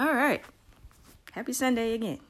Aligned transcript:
All 0.00 0.14
right. 0.14 0.42
Happy 1.32 1.52
Sunday 1.52 1.92
again. 1.92 2.20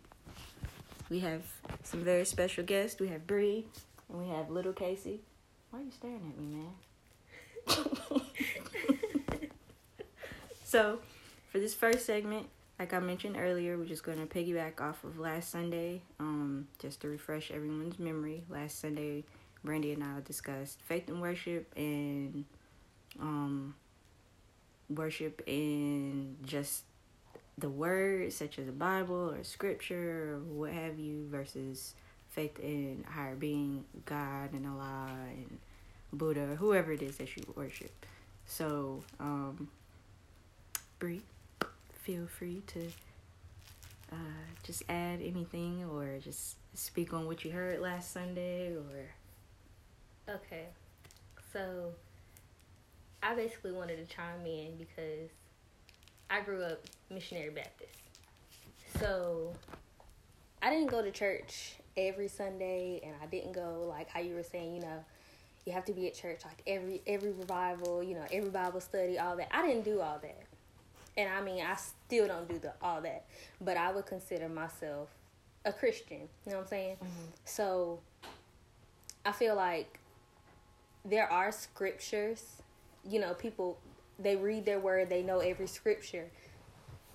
We 1.09 1.21
have 1.21 1.45
some 1.85 2.03
very 2.03 2.25
special 2.25 2.65
guests. 2.65 3.01
We 3.01 3.07
have 3.07 3.29
Bri 3.29 3.65
and 4.09 4.21
we 4.21 4.27
have 4.35 4.51
little 4.51 4.73
Casey. 4.73 5.21
Why 5.71 5.79
are 5.79 5.83
you 5.83 5.93
staring 5.93 6.35
at 6.35 6.37
me, 6.37 6.65
man? 7.77 8.23
so, 10.65 10.99
for 11.53 11.61
this 11.61 11.73
first 11.73 12.05
segment, 12.05 12.49
like 12.81 12.93
I 12.93 12.99
mentioned 12.99 13.37
earlier, 13.39 13.79
we're 13.79 13.85
just 13.85 14.03
going 14.03 14.19
to 14.19 14.27
piggyback 14.27 14.81
off 14.81 15.05
of 15.05 15.21
last 15.21 15.51
Sunday, 15.51 16.03
um, 16.19 16.67
just 16.81 17.03
to 17.03 17.09
refresh 17.09 17.53
everyone's 17.53 18.01
memory. 18.01 18.43
Last 18.51 18.81
Sunday, 18.81 19.23
Brandy 19.63 19.93
and 19.93 20.03
I 20.03 20.17
discussed 20.25 20.83
faith 20.83 21.07
and 21.07 21.21
worship 21.21 21.73
and 21.77 22.47
um, 23.21 23.77
worship 24.89 25.41
and 25.47 26.37
just 26.45 26.83
the 27.59 27.69
word, 27.69 28.33
such 28.33 28.59
as 28.59 28.67
the 28.67 28.73
Bible 28.73 29.31
or 29.31 29.45
scripture 29.45 30.35
or 30.35 30.39
what 30.39 30.73
have 30.73 30.99
you 30.99 31.27
versus 31.31 31.95
faith 32.31 32.59
in 32.61 33.05
higher 33.09 33.35
being, 33.35 33.85
God 34.07 34.53
and 34.53 34.67
Allah 34.67 35.11
and 35.29 35.59
Buddha, 36.13 36.57
whoever 36.59 36.93
it 36.93 37.03
is 37.03 37.17
that 37.19 37.37
you 37.37 37.43
worship. 37.57 38.07
So, 38.47 39.03
um, 39.19 39.69
feel 42.03 42.27
free 42.27 42.63
to 42.67 42.93
uh, 44.13 44.17
just 44.63 44.83
add 44.89 45.21
anything 45.23 45.85
or 45.93 46.19
just 46.23 46.57
speak 46.75 47.13
on 47.13 47.27
what 47.27 47.45
you 47.45 47.53
heard 47.53 47.81
last 47.81 48.13
Sunday 48.13 48.75
or. 48.75 50.35
Okay, 50.35 50.67
so 51.53 51.93
I 53.23 53.35
basically 53.35 53.73
wanted 53.73 53.97
to 53.97 54.15
chime 54.15 54.47
in 54.47 54.77
because 54.77 55.31
I 56.31 56.41
grew 56.41 56.63
up 56.63 56.81
missionary 57.11 57.51
Baptist. 57.51 57.99
So 59.01 59.53
I 60.63 60.71
didn't 60.71 60.89
go 60.89 61.03
to 61.03 61.11
church 61.11 61.75
every 61.97 62.29
Sunday 62.29 63.01
and 63.05 63.15
I 63.23 63.27
didn't 63.27 63.53
go 63.53 63.87
like 63.89 64.09
how 64.09 64.21
you 64.21 64.35
were 64.35 64.43
saying, 64.43 64.75
you 64.75 64.81
know, 64.81 65.05
you 65.67 65.73
have 65.73 65.85
to 65.87 65.93
be 65.93 66.07
at 66.07 66.15
church 66.15 66.41
like 66.45 66.63
every 66.67 67.03
every 67.07 67.33
revival, 67.33 68.03
you 68.03 68.15
know, 68.15 68.25
every 68.33 68.51
Bible 68.51 68.81
study, 68.81 69.19
all 69.19 69.37
that. 69.37 69.49
I 69.51 69.67
didn't 69.67 69.85
do 69.85 70.01
all 70.01 70.19
that. 70.23 70.43
And 71.17 71.29
I 71.29 71.43
mean, 71.43 71.65
I 71.65 71.77
still 71.77 72.29
don't 72.29 72.49
do 72.49 72.59
the 72.59 72.73
all 72.81 73.01
that, 73.03 73.27
but 73.61 73.77
I 73.77 73.93
would 73.93 74.07
consider 74.07 74.49
myself 74.49 75.09
a 75.65 75.73
Christian, 75.73 76.29
you 76.47 76.53
know 76.53 76.59
what 76.59 76.63
I'm 76.63 76.69
saying? 76.69 76.97
Mm-hmm. 76.97 77.31
So 77.45 78.01
I 79.27 79.33
feel 79.33 79.55
like 79.57 79.99
there 81.05 81.31
are 81.31 81.53
scriptures, 81.53 82.45
you 83.09 83.21
know, 83.21 83.35
people 83.35 83.79
they 84.21 84.37
read 84.37 84.65
their 84.65 84.79
word, 84.79 85.09
they 85.09 85.23
know 85.23 85.41
every 85.41 85.67
scripture. 85.67 86.27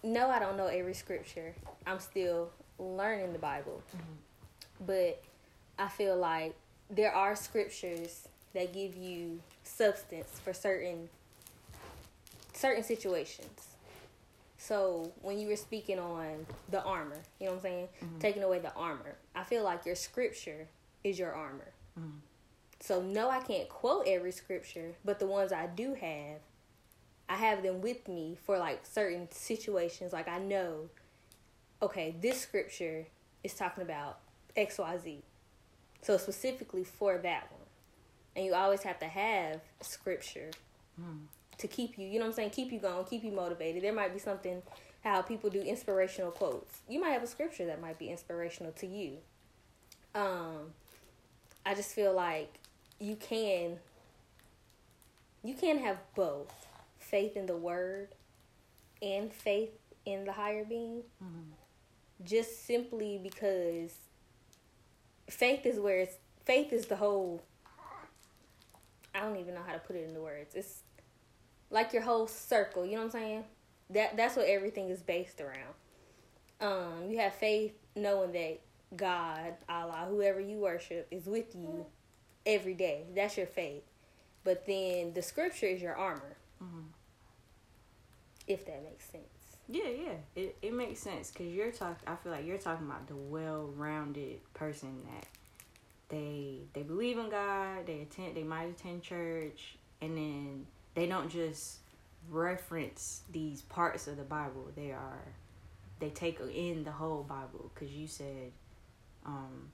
No, 0.03 0.29
I 0.29 0.39
don't 0.39 0.57
know 0.57 0.67
every 0.67 0.93
scripture. 0.93 1.53
I'm 1.87 1.99
still 1.99 2.51
learning 2.79 3.33
the 3.33 3.39
Bible. 3.39 3.81
Mm-hmm. 3.95 4.85
But 4.85 5.23
I 5.79 5.87
feel 5.87 6.17
like 6.17 6.55
there 6.89 7.13
are 7.13 7.35
scriptures 7.35 8.27
that 8.53 8.73
give 8.73 8.95
you 8.95 9.39
substance 9.63 10.39
for 10.43 10.53
certain 10.53 11.09
certain 12.53 12.83
situations. 12.83 13.67
So 14.57 15.11
when 15.21 15.37
you 15.37 15.49
were 15.49 15.57
speaking 15.57 15.99
on 15.99 16.45
the 16.71 16.81
armor, 16.83 17.17
you 17.39 17.47
know 17.47 17.51
what 17.51 17.57
I'm 17.57 17.61
saying? 17.63 17.87
Mm-hmm. 18.03 18.19
Taking 18.19 18.43
away 18.43 18.59
the 18.59 18.73
armor. 18.73 19.15
I 19.35 19.43
feel 19.43 19.63
like 19.63 19.85
your 19.85 19.95
scripture 19.95 20.67
is 21.03 21.19
your 21.19 21.33
armor. 21.33 21.71
Mm-hmm. 21.99 22.17
So 22.79 23.01
no, 23.01 23.29
I 23.29 23.39
can't 23.41 23.69
quote 23.69 24.07
every 24.07 24.31
scripture, 24.31 24.93
but 25.03 25.19
the 25.19 25.27
ones 25.27 25.51
I 25.51 25.67
do 25.67 25.93
have, 25.93 26.39
I 27.27 27.35
have 27.35 27.63
them 27.63 27.81
with 27.81 28.07
me 28.07 28.37
for 28.43 28.57
like 28.57 28.85
certain 28.85 29.27
situations. 29.31 30.13
Like 30.13 30.27
I 30.27 30.39
know, 30.39 30.89
okay, 31.81 32.15
this 32.21 32.39
scripture 32.39 33.07
is 33.43 33.53
talking 33.53 33.83
about 33.83 34.19
X, 34.55 34.77
Y, 34.77 34.97
Z. 35.03 35.23
So 36.01 36.17
specifically 36.17 36.83
for 36.83 37.17
that 37.17 37.51
one, 37.51 37.61
and 38.35 38.45
you 38.45 38.53
always 38.53 38.83
have 38.83 38.99
to 38.99 39.07
have 39.07 39.61
scripture 39.81 40.51
mm. 41.01 41.21
to 41.57 41.67
keep 41.67 41.97
you. 41.97 42.05
You 42.05 42.19
know 42.19 42.25
what 42.25 42.31
I'm 42.31 42.35
saying? 42.35 42.49
Keep 42.51 42.71
you 42.71 42.79
going, 42.79 43.05
keep 43.05 43.23
you 43.23 43.31
motivated. 43.31 43.83
There 43.83 43.93
might 43.93 44.13
be 44.13 44.19
something 44.19 44.61
how 45.03 45.21
people 45.21 45.49
do 45.51 45.61
inspirational 45.61 46.31
quotes. 46.31 46.79
You 46.89 46.99
might 46.99 47.11
have 47.11 47.23
a 47.23 47.27
scripture 47.27 47.65
that 47.67 47.79
might 47.79 47.99
be 47.99 48.09
inspirational 48.09 48.71
to 48.73 48.87
you. 48.87 49.17
Um, 50.15 50.73
I 51.65 51.75
just 51.75 51.91
feel 51.91 52.13
like 52.13 52.59
you 52.99 53.15
can 53.15 53.77
you 55.43 55.53
can 55.53 55.77
have 55.77 55.97
both 56.15 56.64
faith 57.15 57.37
in 57.37 57.45
the 57.45 57.55
word 57.55 58.09
and 59.01 59.31
faith 59.31 59.71
in 60.05 60.25
the 60.25 60.33
higher 60.33 60.65
being 60.65 61.01
mm-hmm. 61.23 62.25
just 62.25 62.67
simply 62.67 63.17
because 63.23 63.93
faith 65.29 65.65
is 65.65 65.79
where 65.79 65.99
it's 65.99 66.17
faith 66.43 66.73
is 66.73 66.87
the 66.87 66.95
whole 66.97 67.41
I 69.13 69.21
don't 69.21 69.37
even 69.37 69.53
know 69.53 69.61
how 69.65 69.71
to 69.71 69.79
put 69.79 69.95
it 69.95 70.09
into 70.09 70.19
words. 70.19 70.55
It's 70.55 70.81
like 71.69 71.93
your 71.93 72.01
whole 72.01 72.27
circle, 72.27 72.85
you 72.85 72.95
know 72.95 73.05
what 73.05 73.15
I'm 73.15 73.21
saying? 73.21 73.43
That 73.91 74.17
that's 74.17 74.35
what 74.35 74.47
everything 74.47 74.89
is 74.89 75.01
based 75.01 75.39
around. 75.39 75.73
Um, 76.59 77.09
you 77.09 77.17
have 77.19 77.33
faith 77.33 77.75
knowing 77.95 78.33
that 78.33 78.59
God, 78.93 79.53
Allah, 79.69 80.07
whoever 80.09 80.41
you 80.41 80.57
worship 80.57 81.07
is 81.11 81.27
with 81.27 81.55
you 81.55 81.85
every 82.45 82.73
day. 82.73 83.05
That's 83.15 83.37
your 83.37 83.47
faith. 83.47 83.83
But 84.43 84.65
then 84.67 85.13
the 85.13 85.21
scripture 85.21 85.67
is 85.67 85.81
your 85.81 85.95
armor. 85.95 86.35
Mm-hmm. 86.61 86.87
If 88.47 88.65
that 88.65 88.83
makes 88.83 89.05
sense. 89.09 89.25
Yeah, 89.67 89.89
yeah, 89.89 90.17
it 90.35 90.57
it 90.61 90.73
makes 90.73 90.99
sense 90.99 91.31
because 91.31 91.47
you're 91.47 91.71
talking. 91.71 92.07
I 92.07 92.15
feel 92.15 92.31
like 92.31 92.45
you're 92.45 92.59
talking 92.59 92.85
about 92.85 93.07
the 93.07 93.15
well-rounded 93.15 94.53
person 94.53 95.01
that 95.05 95.27
they 96.09 96.59
they 96.73 96.83
believe 96.83 97.17
in 97.17 97.29
God. 97.29 97.87
They 97.87 98.01
attend. 98.01 98.35
They 98.35 98.43
might 98.43 98.65
attend 98.65 99.01
church, 99.01 99.77
and 100.01 100.15
then 100.15 100.67
they 100.93 101.07
don't 101.07 101.29
just 101.29 101.77
reference 102.29 103.21
these 103.31 103.63
parts 103.63 104.07
of 104.07 104.17
the 104.17 104.23
Bible. 104.23 104.69
They 104.75 104.91
are 104.91 105.33
they 105.99 106.09
take 106.09 106.39
in 106.39 106.83
the 106.83 106.91
whole 106.91 107.23
Bible 107.23 107.71
because 107.73 107.91
you 107.91 108.07
said 108.07 108.51
um, 109.25 109.71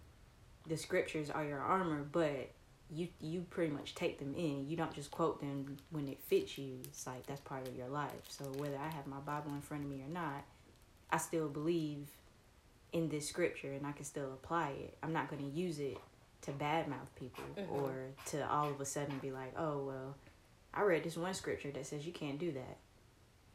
the 0.67 0.77
scriptures 0.77 1.29
are 1.29 1.43
your 1.43 1.59
armor, 1.59 2.05
but 2.09 2.51
you 2.93 3.07
you 3.19 3.45
pretty 3.49 3.71
much 3.71 3.95
take 3.95 4.19
them 4.19 4.33
in. 4.35 4.67
You 4.67 4.75
don't 4.75 4.93
just 4.93 5.11
quote 5.11 5.39
them 5.39 5.77
when 5.91 6.07
it 6.07 6.19
fits 6.19 6.57
you. 6.57 6.79
It's 6.85 7.07
like 7.07 7.25
that's 7.25 7.41
part 7.41 7.67
of 7.67 7.75
your 7.75 7.87
life. 7.87 8.11
So 8.27 8.45
whether 8.57 8.77
I 8.77 8.89
have 8.89 9.07
my 9.07 9.19
Bible 9.19 9.51
in 9.51 9.61
front 9.61 9.83
of 9.83 9.89
me 9.89 10.01
or 10.01 10.11
not, 10.11 10.43
I 11.09 11.17
still 11.17 11.47
believe 11.47 12.07
in 12.91 13.07
this 13.07 13.27
scripture 13.27 13.71
and 13.71 13.87
I 13.87 13.93
can 13.93 14.03
still 14.03 14.33
apply 14.33 14.71
it. 14.71 14.97
I'm 15.01 15.13
not 15.13 15.29
going 15.29 15.41
to 15.41 15.57
use 15.57 15.79
it 15.79 15.97
to 16.41 16.51
badmouth 16.51 17.07
people 17.15 17.43
mm-hmm. 17.57 17.73
or 17.73 17.93
to 18.27 18.49
all 18.49 18.69
of 18.69 18.81
a 18.81 18.85
sudden 18.85 19.17
be 19.19 19.31
like, 19.31 19.53
oh 19.57 19.85
well, 19.85 20.15
I 20.73 20.81
read 20.81 21.03
this 21.03 21.15
one 21.15 21.33
scripture 21.33 21.71
that 21.71 21.85
says 21.85 22.05
you 22.05 22.11
can't 22.11 22.39
do 22.39 22.51
that. 22.51 22.77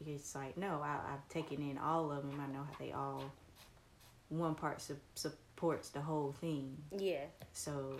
It's 0.05 0.33
like 0.33 0.57
no, 0.57 0.81
I, 0.83 1.13
I've 1.13 1.27
taken 1.29 1.61
in 1.61 1.77
all 1.77 2.11
of 2.11 2.23
them. 2.23 2.41
I 2.41 2.51
know 2.51 2.63
how 2.63 2.75
they 2.79 2.91
all 2.91 3.23
one 4.29 4.55
part 4.55 4.81
su- 4.81 4.97
supports 5.15 5.89
the 5.89 6.01
whole 6.01 6.33
thing. 6.41 6.77
Yeah. 6.97 7.25
So 7.53 7.97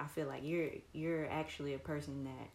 I 0.00 0.06
feel 0.06 0.26
like 0.26 0.42
you're 0.44 0.70
you're 0.92 1.28
actually 1.30 1.74
a 1.74 1.78
person 1.78 2.24
that 2.24 2.50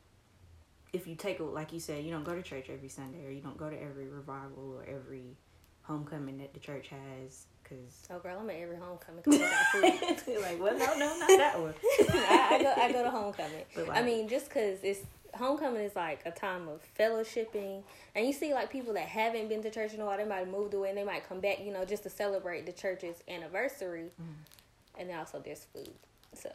if 0.93 1.07
you 1.07 1.15
take 1.15 1.39
like 1.39 1.73
you 1.73 1.79
said, 1.79 2.03
you 2.03 2.11
don't 2.11 2.23
go 2.23 2.35
to 2.35 2.41
church 2.41 2.69
every 2.69 2.89
Sunday 2.89 3.25
or 3.25 3.31
you 3.31 3.41
don't 3.41 3.57
go 3.57 3.69
to 3.69 3.81
every 3.81 4.07
revival 4.07 4.75
or 4.77 4.85
every 4.85 5.35
homecoming 5.83 6.37
that 6.37 6.53
the 6.53 6.59
church 6.59 6.89
has. 6.89 7.45
Cause 7.63 8.07
oh 8.09 8.19
girl, 8.19 8.39
I'm 8.39 8.49
at 8.49 8.57
every 8.57 8.77
homecoming 8.77 9.23
I 9.25 9.37
got 9.37 10.19
food. 10.19 10.41
like, 10.41 10.61
well, 10.61 10.77
no, 10.77 10.97
no, 10.97 11.17
not 11.17 11.27
that 11.27 11.59
one. 11.59 11.73
I, 12.09 12.49
I, 12.51 12.61
go, 12.61 12.73
I 12.77 12.91
go 12.91 13.03
to 13.03 13.09
homecoming. 13.09 13.63
Like, 13.75 13.89
I 13.89 14.01
mean, 14.01 14.27
just 14.27 14.49
because 14.49 14.79
it's 14.83 15.01
homecoming 15.33 15.81
is 15.81 15.95
like 15.95 16.21
a 16.25 16.31
time 16.31 16.67
of 16.67 16.81
fellowshipping, 16.99 17.83
and 18.15 18.27
you 18.27 18.33
see 18.33 18.53
like 18.53 18.69
people 18.69 18.93
that 18.93 19.07
haven't 19.07 19.47
been 19.47 19.63
to 19.63 19.71
church 19.71 19.93
in 19.93 20.01
a 20.01 20.05
while, 20.05 20.17
they 20.17 20.25
might 20.25 20.39
have 20.39 20.49
moved 20.49 20.73
away 20.73 20.89
and 20.89 20.97
they 20.97 21.05
might 21.05 21.27
come 21.27 21.39
back, 21.39 21.59
you 21.63 21.71
know, 21.71 21.85
just 21.85 22.03
to 22.03 22.09
celebrate 22.09 22.65
the 22.65 22.73
church's 22.73 23.23
anniversary. 23.27 24.11
Mm. 24.21 24.99
And 24.99 25.09
then 25.09 25.17
also 25.17 25.41
there's 25.43 25.65
food, 25.73 25.89
so 26.33 26.51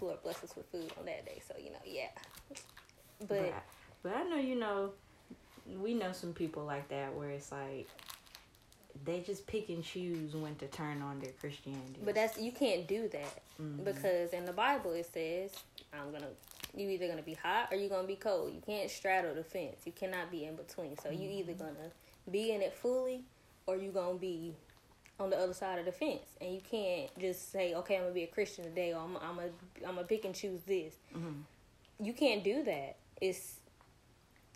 Lord 0.00 0.22
bless 0.22 0.42
us 0.42 0.54
with 0.56 0.66
food 0.66 0.92
on 0.98 1.06
that 1.06 1.24
day. 1.24 1.40
So 1.46 1.54
you 1.58 1.70
know, 1.70 1.78
yeah. 1.84 2.08
But 3.20 3.28
but, 3.28 3.64
but 4.02 4.16
I 4.16 4.24
know 4.24 4.36
you 4.36 4.56
know, 4.56 4.90
we 5.80 5.94
know 5.94 6.12
some 6.12 6.32
people 6.32 6.64
like 6.64 6.88
that 6.88 7.14
where 7.14 7.30
it's 7.30 7.52
like 7.52 7.88
they 9.04 9.20
just 9.20 9.46
pick 9.46 9.68
and 9.68 9.84
choose 9.84 10.34
when 10.34 10.54
to 10.56 10.66
turn 10.68 11.02
on 11.02 11.20
their 11.20 11.32
Christianity. 11.32 12.00
But 12.04 12.14
that's 12.14 12.38
you 12.38 12.52
can't 12.52 12.86
do 12.86 13.08
that 13.08 13.42
mm-hmm. 13.60 13.84
because 13.84 14.32
in 14.32 14.44
the 14.44 14.52
Bible 14.52 14.92
it 14.92 15.08
says 15.12 15.52
I'm 15.92 16.12
gonna 16.12 16.28
you 16.74 16.88
either 16.90 17.08
gonna 17.08 17.22
be 17.22 17.34
hot 17.34 17.68
or 17.70 17.76
you're 17.76 17.88
gonna 17.88 18.06
be 18.06 18.16
cold. 18.16 18.52
You 18.54 18.62
can't 18.64 18.90
straddle 18.90 19.34
the 19.34 19.44
fence. 19.44 19.82
You 19.84 19.92
cannot 19.92 20.30
be 20.30 20.44
in 20.44 20.56
between. 20.56 20.96
So 20.98 21.08
mm-hmm. 21.08 21.22
you 21.22 21.30
either 21.30 21.52
gonna 21.54 21.90
be 22.30 22.52
in 22.52 22.62
it 22.62 22.74
fully 22.74 23.24
or 23.66 23.76
you 23.76 23.90
gonna 23.90 24.18
be 24.18 24.54
on 25.18 25.30
the 25.30 25.36
other 25.38 25.54
side 25.54 25.78
of 25.78 25.84
the 25.86 25.92
fence, 25.92 26.36
and 26.40 26.52
you 26.54 26.60
can't 26.60 27.10
just 27.18 27.50
say, 27.50 27.74
"Okay, 27.74 27.96
I'm 27.96 28.02
gonna 28.02 28.14
be 28.14 28.24
a 28.24 28.26
Christian 28.28 28.64
today," 28.64 28.92
or 28.92 28.98
"I'm 29.00 29.16
I'm 29.16 29.38
a 29.38 29.44
I'm 29.86 29.94
gonna 29.94 30.06
pick 30.06 30.24
and 30.24 30.34
choose 30.34 30.62
this." 30.62 30.94
Mm-hmm. 31.14 32.04
You 32.04 32.12
can't 32.12 32.44
do 32.44 32.62
that. 32.64 32.96
It's 33.20 33.56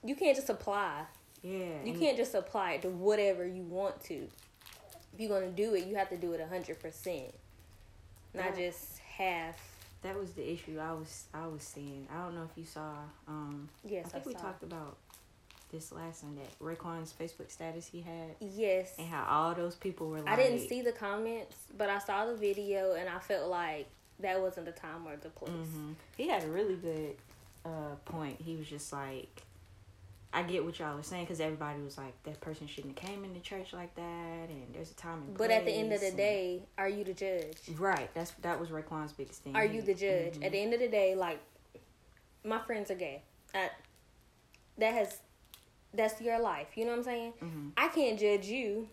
you 0.04 0.14
can't 0.14 0.36
just 0.36 0.48
apply 0.50 1.04
Yeah. 1.42 1.82
You 1.84 1.94
can't 1.98 2.16
just 2.16 2.34
apply 2.34 2.72
it 2.74 2.82
to 2.82 2.88
whatever 2.88 3.46
you 3.46 3.62
want 3.62 4.00
to. 4.04 4.28
If 5.14 5.18
you're 5.20 5.28
gonna 5.30 5.50
do 5.52 5.74
it, 5.74 5.86
you 5.86 5.96
have 5.96 6.08
to 6.10 6.16
do 6.16 6.32
it 6.32 6.46
hundred 6.48 6.80
percent, 6.80 7.32
not 8.34 8.58
Yeah. 8.58 8.68
just 8.68 8.98
half. 8.98 9.56
That 10.02 10.18
was 10.18 10.32
the 10.32 10.50
issue 10.50 10.78
I 10.78 10.92
was 10.92 11.24
I 11.34 11.46
was 11.46 11.62
seeing. 11.62 12.06
I 12.10 12.22
don't 12.24 12.34
know 12.34 12.44
if 12.50 12.56
you 12.56 12.64
saw. 12.64 12.94
Um, 13.28 13.68
Yes, 13.84 14.06
I 14.06 14.18
I, 14.18 14.20
think 14.20 14.26
we 14.26 14.34
talked 14.34 14.62
about 14.62 14.96
this 15.70 15.92
last 15.92 16.20
Sunday. 16.20 16.46
Raekwon's 16.62 17.12
Facebook 17.18 17.50
status 17.50 17.86
he 17.86 18.00
had, 18.00 18.36
Yes, 18.40 18.94
and 18.98 19.08
how 19.08 19.24
all 19.28 19.54
those 19.54 19.74
people 19.74 20.08
were. 20.08 20.20
like... 20.20 20.28
I 20.28 20.36
didn't 20.36 20.68
see 20.68 20.82
the 20.82 20.92
comments, 20.92 21.56
but 21.76 21.88
I 21.88 21.98
saw 21.98 22.26
the 22.26 22.34
video, 22.36 22.94
and 22.94 23.08
I 23.08 23.18
felt 23.18 23.48
like 23.50 23.86
that 24.20 24.40
wasn't 24.40 24.66
the 24.66 24.72
time 24.72 25.06
or 25.06 25.16
the 25.16 25.30
place. 25.30 25.50
hmm 25.50 25.92
He 26.16 26.28
had 26.28 26.44
a 26.44 26.48
really 26.48 26.76
good 26.76 27.16
uh, 27.64 27.94
point. 28.04 28.40
He 28.40 28.56
was 28.56 28.66
just 28.68 28.92
like, 28.92 29.42
I 30.32 30.42
get 30.44 30.64
what 30.64 30.78
y'all 30.78 30.96
was 30.96 31.06
saying 31.08 31.24
because 31.24 31.40
everybody 31.40 31.80
was 31.82 31.98
like, 31.98 32.12
that 32.24 32.40
person 32.40 32.66
shouldn't 32.68 32.98
have 32.98 33.08
came 33.08 33.24
into 33.24 33.40
church 33.40 33.72
like 33.72 33.94
that, 33.96 34.48
and 34.48 34.62
there's 34.72 34.90
a 34.90 34.94
time 34.94 35.22
and 35.26 35.36
But 35.36 35.50
at 35.50 35.64
the 35.64 35.72
end 35.72 35.92
of 35.92 36.00
the 36.00 36.12
day, 36.12 36.62
are 36.78 36.88
you 36.88 37.02
the 37.04 37.14
judge? 37.14 37.56
right? 37.78 38.08
That's 38.14 38.30
that 38.42 38.60
was 38.60 38.68
Raekwon's 38.68 39.12
biggest 39.12 39.42
thing. 39.42 39.56
Are 39.56 39.64
you 39.64 39.82
the 39.82 39.94
judge? 39.94 40.34
mhm. 40.34 40.44
At 40.44 40.52
the 40.52 40.58
end 40.58 40.72
of 40.74 40.80
the 40.80 40.88
day, 40.88 41.14
like 41.16 41.40
my 42.44 42.58
friends 42.60 42.90
are 42.90 42.94
gay. 42.94 43.22
I, 43.54 43.70
that 44.78 44.94
has 44.94 45.18
that's 45.94 46.20
your 46.20 46.38
life. 46.40 46.68
You 46.76 46.84
know 46.84 46.92
what 46.92 46.98
I'm 46.98 47.04
saying? 47.04 47.32
Mhm. 47.42 47.72
I 47.76 47.88
can't 47.88 48.18
judge 48.18 48.46
you 48.46 48.88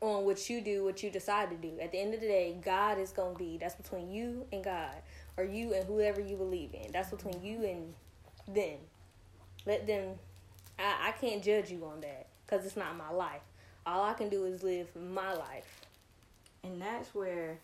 on 0.00 0.24
what 0.24 0.50
you 0.50 0.60
do, 0.60 0.84
what 0.84 1.02
you 1.02 1.10
decide 1.10 1.50
to 1.50 1.56
do. 1.56 1.78
At 1.80 1.92
the 1.92 1.98
end 1.98 2.14
of 2.14 2.20
the 2.20 2.26
day, 2.26 2.58
God 2.62 2.98
is 2.98 3.10
gonna 3.12 3.36
be 3.38 3.56
that's 3.58 3.74
between 3.74 4.10
you 4.12 4.46
and 4.52 4.62
God, 4.62 4.96
or 5.36 5.44
you 5.44 5.72
and 5.74 5.84
whoever 5.86 6.20
you 6.20 6.36
believe 6.36 6.74
in. 6.74 6.92
That's 6.92 7.10
between 7.10 7.42
you 7.42 7.64
and 7.64 7.94
them. 8.48 8.78
Let 9.66 9.86
them. 9.86 10.18
I 10.78 11.08
I 11.08 11.12
can't 11.12 11.42
judge 11.42 11.70
you 11.70 11.84
on 11.86 12.00
that 12.02 12.26
because 12.46 12.66
it's 12.66 12.76
not 12.76 12.96
my 12.96 13.10
life. 13.10 13.40
All 13.86 14.02
I 14.04 14.14
can 14.14 14.28
do 14.28 14.44
is 14.44 14.62
live 14.62 14.94
my 14.96 15.32
life. 15.34 15.80
and 16.62 16.80
that's 16.80 17.14
where 17.14 17.58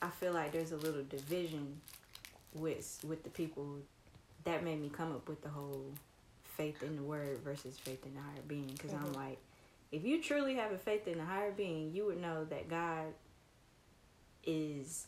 I 0.00 0.08
feel 0.08 0.32
like 0.32 0.52
there's 0.52 0.72
a 0.72 0.76
little 0.76 1.02
division 1.04 1.80
with 2.54 2.98
with 3.06 3.22
the 3.22 3.30
people 3.30 3.76
that 4.44 4.64
made 4.64 4.80
me 4.80 4.88
come 4.88 5.12
up 5.12 5.28
with 5.28 5.42
the 5.42 5.50
whole 5.50 5.84
faith 6.58 6.82
in 6.82 6.96
the 6.96 7.02
word 7.02 7.38
versus 7.42 7.78
faith 7.78 8.04
in 8.04 8.14
the 8.14 8.20
higher 8.20 8.42
being 8.46 8.66
because 8.66 8.92
I'm 8.92 9.12
Mhm. 9.12 9.16
like 9.16 9.38
if 9.90 10.04
you 10.04 10.22
truly 10.22 10.56
have 10.56 10.72
a 10.72 10.78
faith 10.78 11.08
in 11.08 11.16
the 11.16 11.24
higher 11.24 11.52
being 11.52 11.94
you 11.94 12.04
would 12.04 12.20
know 12.20 12.44
that 12.44 12.68
God 12.68 13.14
is 14.44 15.06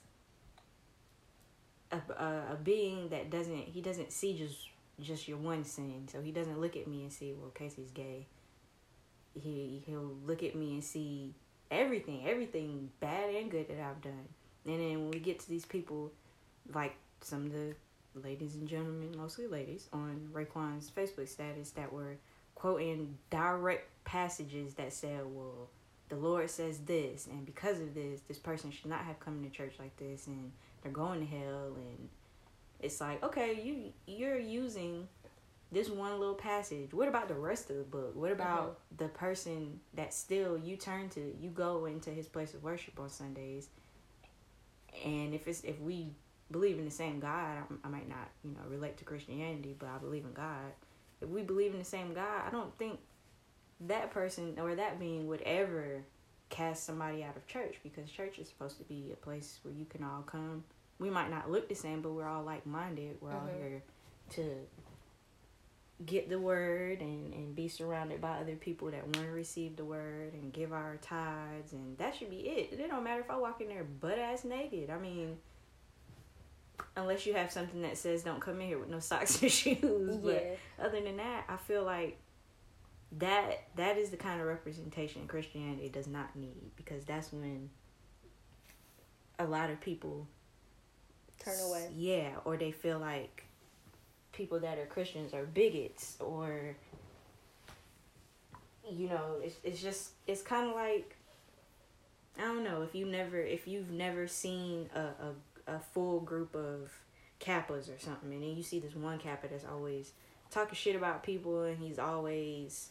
a, 1.91 2.01
a, 2.13 2.53
a 2.53 2.59
being 2.63 3.11
that 3.11 3.29
doesn't 3.31 3.65
he 3.65 3.83
doesn't 3.83 4.13
see 4.13 4.39
just 4.39 4.69
just 5.01 5.29
your 5.29 5.39
one 5.39 5.65
sin 5.65 6.09
so 6.11 6.23
he 6.23 6.31
doesn't 6.31 6.59
look 6.61 6.77
at 6.77 6.87
me 6.87 7.03
and 7.03 7.13
see 7.13 7.33
well 7.33 7.51
Casey's 7.51 7.91
gay 7.91 8.27
he 9.35 9.83
he'll 9.87 10.15
look 10.25 10.43
at 10.43 10.55
me 10.55 10.75
and 10.75 10.85
see 10.85 11.35
everything, 11.71 12.27
everything 12.27 12.91
bad 13.01 13.35
and 13.35 13.51
good 13.51 13.69
that 13.69 13.81
I've 13.81 14.03
done. 14.03 14.29
And 14.67 14.81
then 14.81 15.01
when 15.03 15.11
we 15.11 15.21
get 15.21 15.39
to 15.41 15.49
these 15.49 15.65
people, 15.65 16.13
like 16.75 16.95
some 17.21 17.47
of 17.47 17.53
the 17.53 17.75
ladies 18.15 18.55
and 18.55 18.69
gentlemen, 18.69 19.15
mostly 19.17 19.47
ladies, 19.47 19.89
on 19.93 20.29
Raekwon's 20.33 20.91
Facebook 20.91 21.29
status 21.29 21.71
that 21.71 21.93
were 21.93 22.17
quoting 22.55 23.17
direct 23.31 23.89
passages 24.05 24.75
that 24.75 24.93
said, 24.93 25.21
well, 25.25 25.69
the 26.09 26.17
Lord 26.17 26.51
says 26.51 26.81
this, 26.81 27.27
and 27.27 27.47
because 27.47 27.81
of 27.81 27.95
this, 27.95 28.21
this 28.27 28.39
person 28.39 28.71
should 28.71 28.91
not 28.91 29.05
have 29.05 29.21
come 29.21 29.43
to 29.45 29.51
church 29.51 29.75
like 29.79 29.97
this, 29.97 30.27
and 30.27 30.51
they're 30.83 30.93
going 30.93 31.21
to 31.21 31.27
hell. 31.27 31.77
And 31.77 32.09
it's 32.81 33.01
like, 33.01 33.23
okay, 33.23 33.61
you 33.63 33.93
you're 34.07 34.39
using 34.39 35.07
this 35.71 35.89
one 35.89 36.19
little 36.19 36.35
passage. 36.35 36.93
What 36.93 37.07
about 37.07 37.29
the 37.29 37.35
rest 37.35 37.71
of 37.71 37.77
the 37.77 37.85
book? 37.85 38.17
What 38.17 38.33
about 38.33 38.61
uh-huh. 38.61 38.71
the 38.99 39.09
person 39.09 39.79
that 39.95 40.13
still 40.13 40.59
you 40.59 40.77
turn 40.77 41.09
to? 41.11 41.33
You 41.41 41.51
go 41.51 41.85
into 41.85 42.11
his 42.11 42.27
place 42.27 42.55
of 42.55 42.65
worship 42.65 42.99
on 42.99 43.09
Sundays, 43.09 43.69
and 45.05 45.33
if 45.33 45.47
it's 45.47 45.61
if 45.63 45.81
we 45.81 46.11
believe 46.51 46.79
in 46.79 46.85
the 46.85 46.91
same 46.91 47.21
God, 47.21 47.57
I, 47.59 47.63
I 47.85 47.89
might 47.89 48.09
not 48.09 48.29
you 48.45 48.51
know 48.53 48.61
relate 48.69 48.97
to 48.99 49.05
Christianity, 49.05 49.75
but 49.79 49.89
I 49.89 49.99
believe 49.99 50.25
in 50.25 50.33
God. 50.33 50.73
If 51.21 51.29
we 51.29 51.43
believe 51.43 51.73
in 51.73 51.79
the 51.79 51.85
same 51.85 52.15
God, 52.15 52.43
I 52.47 52.51
don't 52.51 52.77
think 52.79 52.99
that 53.87 54.11
person 54.11 54.59
or 54.61 54.75
that 54.75 54.99
being 54.99 55.27
would 55.29 55.43
ever 55.43 56.03
cast 56.49 56.85
somebody 56.85 57.23
out 57.23 57.37
of 57.37 57.47
church 57.47 57.77
because 57.83 58.11
church 58.11 58.39
is 58.39 58.49
supposed 58.49 58.79
to 58.79 58.85
be 58.85 59.11
a 59.13 59.17
place 59.17 59.61
where 59.63 59.73
you 59.75 59.85
can 59.85 60.03
all 60.03 60.23
come. 60.23 60.65
We 60.99 61.09
might 61.11 61.31
not 61.31 61.51
look 61.51 61.69
the 61.69 61.75
same, 61.75 62.03
but 62.03 62.11
we're 62.13 62.27
all 62.29 62.43
like 62.43 62.67
minded. 62.67 63.19
We're 63.21 63.33
all 63.33 63.47
Mhm. 63.47 63.57
here 63.57 63.83
to 64.31 64.67
get 66.07 66.29
the 66.31 66.39
word 66.39 67.01
and, 67.01 67.33
and 67.35 67.55
be 67.55 67.69
surrounded 67.69 68.21
by 68.21 68.39
other 68.39 68.57
people 68.57 68.91
that 68.91 69.05
want 69.05 69.27
to 69.27 69.33
receive 69.33 69.77
the 69.77 69.85
word 69.85 70.33
and 70.33 70.53
give 70.53 70.73
our 70.73 70.97
tithes 71.03 71.73
and 71.73 71.97
that 71.99 72.15
should 72.15 72.31
be 72.31 72.41
it. 72.49 72.73
It 72.73 72.89
don't 72.89 73.05
matter 73.05 73.21
if 73.21 73.31
I 73.31 73.37
walk 73.37 73.61
in 73.61 73.69
there 73.69 73.85
butt 73.85 74.19
ass 74.19 74.45
naked. 74.45 74.89
I 74.89 74.99
mean 74.99 75.37
unless 76.97 77.27
you 77.27 77.35
have 77.35 77.51
something 77.51 77.83
that 77.83 77.97
says 77.97 78.23
don't 78.23 78.41
come 78.41 78.61
in 78.61 78.69
here 78.69 78.79
with 78.79 78.89
no 78.89 79.01
socks 79.01 79.41
and 79.43 79.51
shoes. 79.51 80.17
But 80.17 80.59
other 80.81 81.01
than 81.01 81.17
that, 81.19 81.45
I 81.49 81.57
feel 81.57 81.85
like 81.85 82.19
that 83.19 83.65
that 83.77 83.97
is 83.97 84.11
the 84.11 84.17
kind 84.17 84.41
of 84.41 84.47
representation 84.47 85.27
Christianity 85.27 85.89
does 85.89 86.07
not 86.07 86.37
need 86.37 86.71
because 86.77 87.05
that's 87.05 87.33
when 87.33 87.71
a 89.39 89.45
lot 89.45 89.71
of 89.71 89.81
people 89.81 90.29
Turn 91.41 91.59
away. 91.61 91.89
Yeah, 91.97 92.33
or 92.45 92.57
they 92.59 92.71
feel 92.71 92.99
like 92.99 93.45
people 94.33 94.61
that 94.61 94.79
are 94.79 94.87
Christians 94.87 95.33
are 95.33 95.45
bigots 95.45 96.17
or 96.21 96.77
you 98.91 99.09
know, 99.09 99.37
it's 99.43 99.57
it's 99.65 99.81
just 99.81 100.11
it's 100.27 100.43
kind 100.43 100.69
of 100.69 100.75
like 100.75 101.17
I 102.39 102.43
don't 102.43 102.63
know, 102.63 102.83
if 102.83 102.95
you 102.95 103.07
never 103.07 103.39
if 103.39 103.67
you've 103.67 103.91
never 103.91 104.27
seen 104.27 104.91
a 104.95 105.01
a, 105.01 105.35
a 105.75 105.81
full 105.81 106.21
group 106.21 106.55
of 106.55 106.91
kappas 107.41 107.89
or 107.95 107.99
something 107.99 108.33
and 108.33 108.43
then 108.43 108.57
you 108.57 108.63
see 108.63 108.79
this 108.81 108.95
one 108.95 109.19
kappa 109.19 109.49
that's 109.49 109.65
always 109.65 110.13
talking 110.51 110.75
shit 110.75 110.95
about 110.97 111.23
people 111.23 111.63
and 111.63 111.79
he's 111.79 111.99
always 111.99 112.91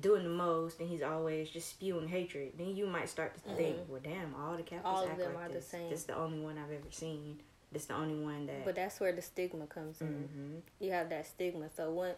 doing 0.00 0.24
the 0.24 0.28
most 0.30 0.80
and 0.80 0.88
he's 0.88 1.02
always 1.02 1.48
just 1.50 1.68
spewing 1.68 2.08
hatred 2.08 2.52
then 2.58 2.74
you 2.74 2.86
might 2.86 3.08
start 3.08 3.34
to 3.34 3.40
think 3.54 3.76
Mhm. 3.76 3.88
well 3.88 4.00
damn 4.02 4.34
all 4.34 4.56
the 4.56 4.62
kappas 4.62 4.84
All 4.84 5.04
of 5.04 5.10
act 5.10 5.18
them 5.18 5.34
like 5.34 5.44
are 5.44 5.48
the 5.48 5.54
this 5.54 5.68
same. 5.68 5.90
this 5.90 6.04
the 6.04 6.16
only 6.16 6.40
one 6.40 6.56
i've 6.58 6.72
ever 6.72 6.90
seen 6.90 7.40
this 7.70 7.82
is 7.82 7.88
the 7.88 7.94
only 7.94 8.22
one 8.22 8.46
that 8.46 8.64
But 8.64 8.74
that's 8.74 8.98
where 9.00 9.12
the 9.12 9.22
stigma 9.22 9.66
comes 9.66 10.00
in. 10.00 10.06
hmm 10.08 10.58
You 10.84 10.90
have 10.92 11.08
that 11.10 11.26
stigma. 11.26 11.70
So 11.74 11.90
one, 11.90 12.14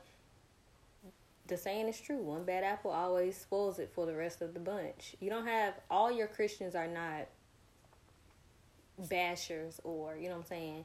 the 1.46 1.56
saying 1.56 1.86
is 1.88 2.00
true. 2.00 2.16
One 2.18 2.42
bad 2.44 2.64
apple 2.64 2.90
always 2.90 3.36
spoils 3.36 3.78
it 3.78 3.90
for 3.92 4.04
the 4.06 4.14
rest 4.16 4.40
of 4.42 4.52
the 4.54 4.58
bunch. 4.60 5.14
You 5.20 5.30
don't 5.30 5.46
have 5.46 5.74
all 5.90 6.10
your 6.10 6.26
Christians 6.26 6.74
are 6.74 6.88
not 6.88 7.26
bashers 9.00 9.80
or 9.84 10.16
you 10.16 10.28
know 10.28 10.36
what 10.36 10.42
I'm 10.42 10.46
saying, 10.46 10.84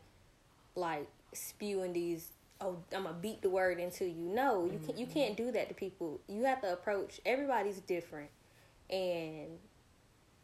like 0.76 1.08
spewing 1.34 1.94
these. 1.94 2.30
Oh, 2.62 2.78
I'm 2.94 3.04
gonna 3.04 3.16
beat 3.16 3.42
the 3.42 3.50
word 3.50 3.80
into 3.80 4.06
you. 4.06 4.26
No, 4.28 4.66
you 4.66 4.80
can't. 4.86 4.98
You 4.98 5.06
mm-hmm. 5.06 5.14
can't 5.14 5.38
do 5.38 5.52
that 5.52 5.70
to 5.70 5.76
people. 5.76 6.20
You 6.28 6.44
have 6.44 6.62
to 6.62 6.74
approach. 6.74 7.22
Everybody's 7.26 7.80
different, 7.80 8.30
and 8.90 9.48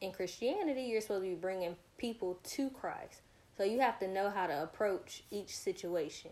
in 0.01 0.11
Christianity, 0.11 0.83
you're 0.83 1.01
supposed 1.01 1.23
to 1.23 1.29
be 1.29 1.35
bringing 1.35 1.75
people 1.97 2.39
to 2.43 2.69
Christ. 2.69 3.21
So 3.57 3.63
you 3.63 3.79
have 3.79 3.99
to 3.99 4.07
know 4.07 4.29
how 4.29 4.47
to 4.47 4.63
approach 4.63 5.23
each 5.31 5.55
situation. 5.55 6.31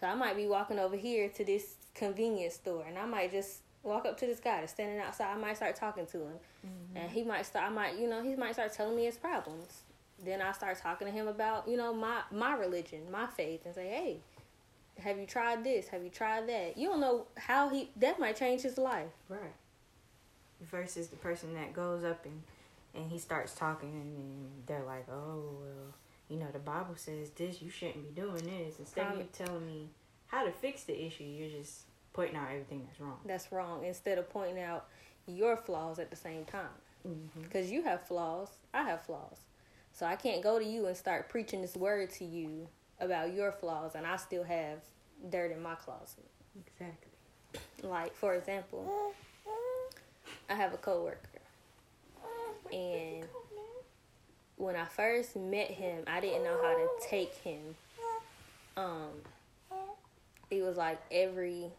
So 0.00 0.06
I 0.06 0.14
might 0.14 0.36
be 0.36 0.46
walking 0.46 0.78
over 0.78 0.96
here 0.96 1.28
to 1.28 1.44
this 1.44 1.76
convenience 1.94 2.54
store, 2.54 2.84
and 2.88 2.98
I 2.98 3.06
might 3.06 3.30
just 3.30 3.60
walk 3.82 4.06
up 4.06 4.18
to 4.18 4.26
this 4.26 4.40
guy 4.40 4.60
that's 4.60 4.72
standing 4.72 4.98
outside. 4.98 5.32
I 5.32 5.36
might 5.36 5.56
start 5.56 5.76
talking 5.76 6.06
to 6.06 6.18
him, 6.18 6.34
mm-hmm. 6.66 6.96
and 6.96 7.10
he 7.10 7.22
might 7.22 7.46
start. 7.46 7.66
I 7.66 7.70
might, 7.70 7.98
you 7.98 8.08
know, 8.08 8.22
he 8.22 8.34
might 8.34 8.54
start 8.54 8.72
telling 8.72 8.96
me 8.96 9.04
his 9.04 9.16
problems. 9.16 9.82
Then 10.24 10.40
I 10.40 10.52
start 10.52 10.78
talking 10.80 11.06
to 11.08 11.12
him 11.12 11.26
about, 11.28 11.66
you 11.68 11.76
know, 11.76 11.92
my 11.92 12.20
my 12.30 12.54
religion, 12.54 13.10
my 13.10 13.26
faith, 13.26 13.66
and 13.66 13.74
say, 13.74 13.88
hey, 13.88 14.16
have 15.02 15.18
you 15.18 15.26
tried 15.26 15.64
this? 15.64 15.88
Have 15.88 16.04
you 16.04 16.10
tried 16.10 16.48
that? 16.48 16.76
You 16.78 16.88
don't 16.88 17.00
know 17.00 17.26
how 17.36 17.68
he 17.70 17.90
that 17.96 18.18
might 18.20 18.36
change 18.36 18.62
his 18.62 18.78
life. 18.78 19.10
right 19.28 19.54
versus 20.70 21.08
the 21.08 21.16
person 21.16 21.54
that 21.54 21.72
goes 21.72 22.04
up 22.04 22.24
and 22.24 22.40
and 22.94 23.10
he 23.10 23.18
starts 23.18 23.52
talking 23.54 23.90
and 23.90 24.48
they're 24.66 24.84
like 24.84 25.06
oh 25.10 25.42
well 25.60 25.94
you 26.28 26.36
know 26.36 26.46
the 26.52 26.58
bible 26.60 26.94
says 26.94 27.30
this 27.30 27.60
you 27.60 27.68
shouldn't 27.70 28.14
be 28.14 28.20
doing 28.20 28.44
this 28.44 28.78
instead 28.78 29.10
of 29.12 29.18
you 29.18 29.26
telling 29.32 29.66
me 29.66 29.88
how 30.28 30.44
to 30.44 30.52
fix 30.52 30.84
the 30.84 31.04
issue 31.06 31.24
you're 31.24 31.48
just 31.50 31.80
pointing 32.12 32.36
out 32.36 32.46
everything 32.50 32.82
that's 32.86 33.00
wrong 33.00 33.18
That's 33.26 33.50
wrong. 33.50 33.84
Instead 33.84 34.18
of 34.18 34.30
pointing 34.30 34.62
out 34.62 34.86
your 35.26 35.56
flaws 35.56 35.98
at 35.98 36.10
the 36.10 36.16
same 36.16 36.44
time. 36.44 36.76
mm-hmm. 37.08 37.42
because 37.42 37.70
you 37.72 37.82
have 37.82 38.06
flaws 38.06 38.50
i 38.72 38.82
have 38.84 39.02
flaws 39.04 39.38
so 39.92 40.06
i 40.06 40.16
can't 40.16 40.42
go 40.42 40.58
to 40.58 40.64
you 40.64 40.86
and 40.86 40.96
start 40.96 41.28
preaching 41.28 41.60
this 41.60 41.76
word 41.76 42.10
to 42.10 42.24
you 42.24 42.68
about 43.00 43.32
your 43.34 43.52
flaws 43.52 43.94
and 43.94 44.06
i 44.06 44.16
still 44.16 44.44
have 44.44 44.78
dirt 45.30 45.52
in 45.52 45.60
my 45.62 45.74
closet 45.74 46.26
exactly 46.56 47.10
like 47.82 48.14
for 48.14 48.34
example 48.34 49.12
i 50.48 50.54
have 50.54 50.72
a 50.72 50.78
coworker 50.78 51.18
and 52.72 53.24
when 54.56 54.76
i 54.76 54.84
first 54.84 55.36
met 55.36 55.68
him 55.68 56.02
i 56.06 56.20
didn't 56.20 56.44
know 56.44 56.58
how 56.62 56.74
to 56.74 56.88
take 57.08 57.34
him 57.36 57.74
um 58.76 59.10
it 60.50 60.62
was 60.62 60.76
like 60.76 61.00
every 61.10 61.70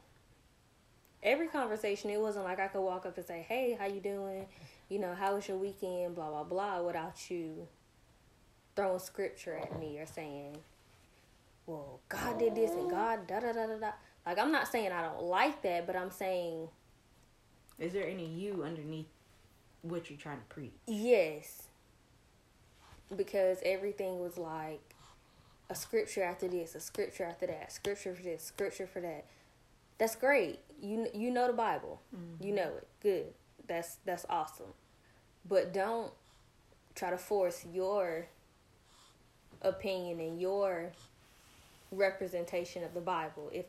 every 1.22 1.48
conversation, 1.48 2.10
it 2.10 2.20
wasn't 2.20 2.46
like 2.46 2.60
I 2.60 2.68
could 2.68 2.82
walk 2.82 3.06
up 3.06 3.18
and 3.18 3.26
say, 3.26 3.46
"Hey, 3.48 3.78
how 3.80 3.86
you 3.86 4.02
doing? 4.02 4.46
You 4.90 5.00
know, 5.00 5.14
how 5.14 5.36
was 5.36 5.48
your 5.48 5.58
weekend?" 5.58 6.16
Blah 6.16 6.30
blah 6.30 6.44
blah, 6.44 6.82
without 6.82 7.30
you 7.30 7.68
throwing 8.76 9.00
scripture 9.00 9.56
at 9.56 9.80
me 9.80 10.00
or 10.00 10.06
saying, 10.06 10.58
"Well, 11.66 12.00
God 12.10 12.40
did 12.40 12.56
this 12.56 12.72
and 12.72 12.90
God 12.90 13.28
da 13.28 13.40
da 13.40 13.52
da 13.52 13.68
da 13.68 13.78
da." 13.78 13.92
Like 14.26 14.40
I'm 14.40 14.52
not 14.52 14.68
saying 14.68 14.92
I 14.92 15.02
don't 15.02 15.24
like 15.24 15.62
that, 15.64 15.86
but 15.86 15.96
I'm 15.96 16.12
saying 16.12 16.70
Is 17.80 17.94
there 17.94 18.08
any 18.08 18.26
you 18.26 18.64
underneath 18.64 19.08
what 19.82 20.10
you're 20.10 20.20
trying 20.20 20.40
to 20.40 20.46
preach? 20.46 20.74
yes, 20.88 21.64
because 23.16 23.60
everything 23.64 24.20
was 24.20 24.38
like 24.38 24.96
a 25.70 25.76
scripture 25.76 26.24
after 26.24 26.48
this, 26.48 26.76
a 26.76 26.80
scripture 26.80 27.24
after 27.26 27.48
that, 27.48 27.72
scripture 27.72 28.16
for 28.16 28.24
this, 28.24 28.44
scripture 28.44 28.88
for 28.88 29.02
that. 29.02 29.26
That's 29.98 30.16
great. 30.16 30.60
You 30.82 31.08
you 31.14 31.32
know 31.32 31.48
the 31.48 31.54
Bible. 31.54 32.02
You 32.12 32.48
mm-hmm. 32.48 32.56
know 32.56 32.72
it. 32.78 32.88
Good. 33.02 33.34
That's 33.68 33.98
that's 34.06 34.26
awesome. 34.30 34.74
But 35.48 35.74
don't 35.74 36.12
try 36.96 37.10
to 37.10 37.18
force 37.18 37.66
your 37.72 38.28
opinion 39.64 40.20
and 40.20 40.40
your 40.42 40.92
representation 41.92 42.84
of 42.84 42.94
the 42.94 43.02
Bible 43.02 43.50
if 43.54 43.66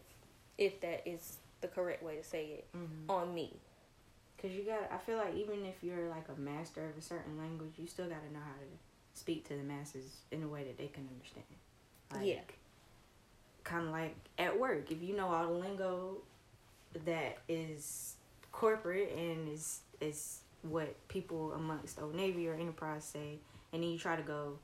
if 0.57 0.81
that 0.81 1.03
is 1.07 1.37
the 1.61 1.69
correct 1.69 2.03
way 2.03 2.17
to 2.17 2.25
say 2.25 2.45
it 2.47 2.65
Mm-hmm. 2.77 3.11
on 3.11 3.35
me. 3.35 3.53
Cause 4.41 4.51
you 4.53 4.63
got, 4.65 4.91
I 4.93 4.99
feel 4.99 5.17
like 5.17 5.35
even 5.37 5.65
if 5.65 5.83
you're 5.83 6.09
like 6.11 6.27
a 6.37 6.39
master 6.39 6.85
of 6.85 6.99
a 6.99 7.01
certain 7.01 7.39
language, 7.39 7.73
you 7.79 7.87
still 7.87 8.05
got 8.07 8.23
to 8.27 8.33
know 8.33 8.41
how 8.45 8.53
to 8.53 9.19
speak 9.19 9.49
to 9.49 9.55
the 9.57 9.63
masses 9.63 10.05
in 10.31 10.43
a 10.43 10.47
way 10.49 10.65
that 10.65 10.77
they 10.77 10.89
can 10.89 11.09
understand. 11.11 11.47
Like, 12.13 12.27
Yeah. 12.27 12.41
Kind 13.65 13.87
of 13.87 13.93
like 13.93 14.15
at 14.39 14.59
work, 14.61 14.91
if 14.93 15.03
you 15.03 15.17
know 15.17 15.29
all 15.29 15.47
the 15.47 15.53
lingo 15.55 16.19
that 17.07 17.39
is 17.49 18.17
corporate 18.53 19.11
and 19.17 19.49
is 19.49 19.81
is 20.03 20.41
what 20.63 20.95
people 21.09 21.53
amongst 21.55 22.01
Old 22.03 22.15
Navy 22.15 22.47
or 22.47 22.55
Enterprise 22.55 23.05
say, 23.05 23.39
and 23.73 23.83
then 23.83 23.89
you 23.91 23.99
try 23.99 24.17
to 24.17 24.23
go 24.23 24.59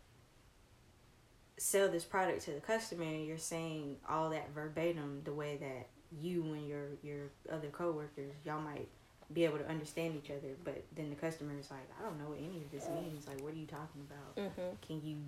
sell 1.60 1.90
this 1.90 2.04
product 2.04 2.42
to 2.46 2.52
the 2.52 2.60
customer, 2.60 3.04
and 3.04 3.26
you're 3.26 3.36
saying 3.36 3.96
all 4.08 4.30
that 4.30 4.50
verbatim 4.54 5.20
the 5.24 5.32
way 5.32 5.58
that 5.60 5.88
you 6.10 6.42
and 6.54 6.66
your 6.66 6.86
your 7.02 7.28
other 7.52 7.68
coworkers 7.68 8.32
y'all 8.44 8.60
might 8.60 8.88
be 9.32 9.44
able 9.44 9.58
to 9.58 9.68
understand 9.68 10.16
each 10.16 10.30
other, 10.30 10.48
but 10.64 10.82
then 10.96 11.10
the 11.10 11.16
customer 11.16 11.52
is 11.58 11.70
like, 11.70 11.88
I 12.00 12.02
don't 12.02 12.18
know 12.18 12.30
what 12.30 12.38
any 12.38 12.62
of 12.64 12.70
this 12.72 12.88
means. 12.88 13.28
Like, 13.28 13.40
what 13.42 13.52
are 13.52 13.56
you 13.56 13.66
talking 13.66 14.04
about? 14.10 14.36
Mm-hmm. 14.36 14.74
Can 14.84 15.06
you 15.06 15.18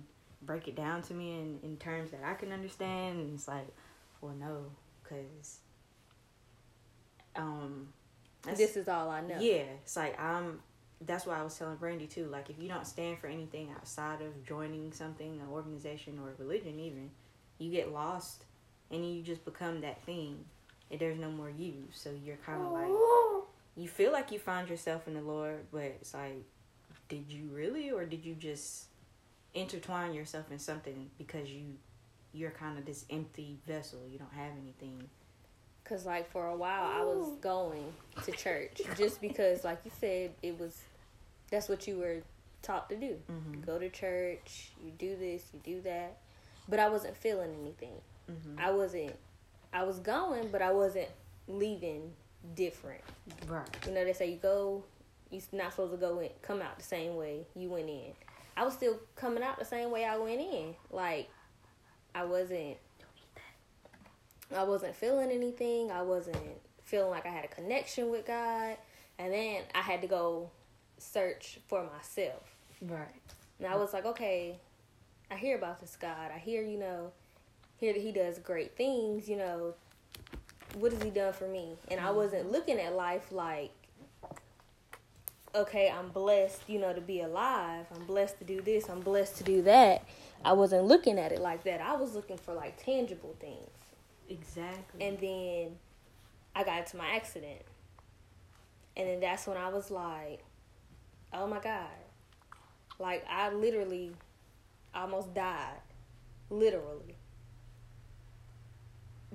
break 0.41 0.67
it 0.67 0.75
down 0.75 1.01
to 1.03 1.13
me 1.13 1.39
in, 1.39 1.59
in 1.63 1.77
terms 1.77 2.11
that 2.11 2.19
I 2.25 2.33
can 2.33 2.51
understand? 2.51 3.19
And 3.19 3.33
it's 3.33 3.47
like, 3.47 3.67
well, 4.19 4.33
no, 4.37 4.65
because 5.01 5.59
um, 7.37 7.93
This 8.55 8.75
is 8.75 8.89
all 8.89 9.09
I 9.09 9.21
know. 9.21 9.39
yeah, 9.39 9.63
it's 9.83 9.95
like 9.95 10.19
I'm. 10.19 10.59
That's 11.05 11.25
why 11.25 11.39
I 11.39 11.43
was 11.43 11.57
telling 11.57 11.75
Brandy 11.75 12.07
too. 12.07 12.27
Like, 12.27 12.49
if 12.49 12.59
you 12.59 12.67
don't 12.67 12.87
stand 12.87 13.19
for 13.19 13.27
anything 13.27 13.69
outside 13.75 14.21
of 14.21 14.45
joining 14.45 14.91
something, 14.91 15.39
an 15.41 15.47
organization 15.51 16.19
or 16.21 16.29
a 16.29 16.33
religion, 16.37 16.79
even, 16.79 17.11
you 17.57 17.71
get 17.71 17.91
lost, 17.91 18.45
and 18.91 19.05
you 19.05 19.21
just 19.21 19.43
become 19.45 19.81
that 19.81 20.03
thing, 20.03 20.45
and 20.91 20.99
there's 20.99 21.19
no 21.19 21.31
more 21.31 21.49
you. 21.49 21.73
So 21.91 22.11
you're 22.23 22.37
kind 22.37 22.61
of 22.61 22.71
like, 22.71 22.87
you 23.75 23.87
feel 23.87 24.11
like 24.11 24.31
you 24.31 24.39
find 24.39 24.69
yourself 24.69 25.07
in 25.07 25.13
the 25.13 25.21
Lord, 25.21 25.65
but 25.71 25.83
it's 25.83 26.13
like, 26.13 26.43
did 27.09 27.25
you 27.29 27.49
really, 27.51 27.91
or 27.91 28.05
did 28.05 28.25
you 28.25 28.35
just 28.35 28.85
intertwine 29.53 30.13
yourself 30.13 30.51
in 30.51 30.59
something 30.59 31.09
because 31.17 31.49
you, 31.49 31.63
you're 32.33 32.51
kind 32.51 32.77
of 32.77 32.85
this 32.85 33.05
empty 33.09 33.57
vessel. 33.67 33.99
You 34.11 34.17
don't 34.17 34.33
have 34.33 34.51
anything. 34.61 35.03
Cause 35.83 36.05
like 36.05 36.31
for 36.31 36.47
a 36.47 36.55
while 36.55 36.85
I 36.85 37.03
was 37.03 37.37
going 37.41 37.93
to 38.23 38.31
church 38.31 38.81
just 38.97 39.19
because 39.19 39.63
like 39.63 39.79
you 39.83 39.91
said 39.99 40.31
it 40.41 40.57
was 40.57 40.81
that's 41.53 41.69
what 41.69 41.87
you 41.87 41.99
were 41.99 42.17
taught 42.63 42.89
to 42.89 42.95
do. 42.95 43.15
Mm-hmm. 43.31 43.61
Go 43.61 43.77
to 43.77 43.87
church, 43.87 44.71
you 44.83 44.91
do 44.97 45.15
this, 45.15 45.43
you 45.53 45.59
do 45.63 45.81
that. 45.81 46.17
But 46.67 46.79
I 46.79 46.89
wasn't 46.89 47.15
feeling 47.15 47.51
anything. 47.61 47.93
Mm-hmm. 48.29 48.59
I 48.59 48.71
wasn't 48.71 49.15
I 49.71 49.83
was 49.83 49.99
going 49.99 50.47
but 50.51 50.63
I 50.63 50.71
wasn't 50.71 51.09
leaving 51.47 52.11
different. 52.55 53.01
Right. 53.47 53.67
You 53.85 53.93
know 53.93 54.03
they 54.03 54.13
say 54.13 54.31
you 54.31 54.37
go 54.37 54.83
you're 55.29 55.41
not 55.51 55.71
supposed 55.71 55.91
to 55.91 55.97
go 55.97 56.19
in 56.19 56.29
come 56.41 56.59
out 56.59 56.77
the 56.77 56.83
same 56.83 57.15
way 57.15 57.45
you 57.55 57.69
went 57.69 57.87
in. 57.87 58.13
I 58.57 58.63
was 58.63 58.73
still 58.73 58.97
coming 59.15 59.43
out 59.43 59.59
the 59.59 59.65
same 59.65 59.91
way 59.91 60.05
I 60.05 60.17
went 60.17 60.41
in. 60.41 60.73
Like 60.89 61.29
I 62.15 62.23
wasn't 62.25 62.77
I 64.55 64.63
wasn't 64.63 64.95
feeling 64.95 65.29
anything. 65.29 65.91
I 65.91 66.01
wasn't 66.01 66.37
feeling 66.83 67.11
like 67.11 67.27
I 67.27 67.29
had 67.29 67.45
a 67.45 67.49
connection 67.49 68.09
with 68.09 68.25
God. 68.25 68.77
And 69.19 69.31
then 69.31 69.61
I 69.75 69.81
had 69.81 70.01
to 70.01 70.07
go 70.07 70.49
search 71.03 71.59
for 71.67 71.83
myself. 71.83 72.55
Right. 72.81 73.07
And 73.59 73.67
I 73.67 73.75
was 73.75 73.93
like, 73.93 74.05
okay, 74.05 74.57
I 75.29 75.35
hear 75.35 75.57
about 75.57 75.79
this 75.79 75.95
God. 75.99 76.31
I 76.33 76.37
hear, 76.37 76.63
you 76.63 76.77
know, 76.77 77.11
hear 77.77 77.93
that 77.93 78.01
he 78.01 78.11
does 78.11 78.39
great 78.39 78.75
things, 78.75 79.29
you 79.29 79.37
know. 79.37 79.73
What 80.79 80.91
has 80.91 81.03
he 81.03 81.11
done 81.11 81.33
for 81.33 81.47
me? 81.47 81.75
And 81.89 81.99
I 81.99 82.09
wasn't 82.09 82.51
looking 82.51 82.79
at 82.79 82.95
life 82.95 83.31
like, 83.31 83.71
okay, 85.53 85.93
I'm 85.95 86.09
blessed, 86.09 86.63
you 86.67 86.79
know, 86.79 86.93
to 86.93 87.01
be 87.01 87.21
alive. 87.21 87.85
I'm 87.95 88.05
blessed 88.05 88.39
to 88.39 88.43
do 88.43 88.59
this. 88.61 88.89
I'm 88.89 89.01
blessed 89.01 89.37
to 89.37 89.43
do 89.43 89.61
that. 89.63 90.03
I 90.43 90.53
wasn't 90.53 90.85
looking 90.85 91.19
at 91.19 91.31
it 91.31 91.39
like 91.39 91.63
that. 91.63 91.79
I 91.79 91.95
was 91.95 92.15
looking 92.15 92.37
for 92.37 92.53
like 92.53 92.83
tangible 92.83 93.35
things. 93.39 93.69
Exactly. 94.29 95.05
And 95.05 95.19
then 95.19 95.75
I 96.55 96.63
got 96.63 96.79
into 96.79 96.97
my 96.97 97.09
accident. 97.15 97.61
And 98.97 99.07
then 99.07 99.19
that's 99.19 99.47
when 99.47 99.57
I 99.57 99.69
was 99.69 99.91
like, 99.91 100.43
oh 101.33 101.47
my 101.47 101.59
God. 101.59 101.87
Like, 102.99 103.25
I 103.29 103.51
literally 103.51 104.11
almost 104.93 105.33
died. 105.33 105.81
Literally. 106.49 107.15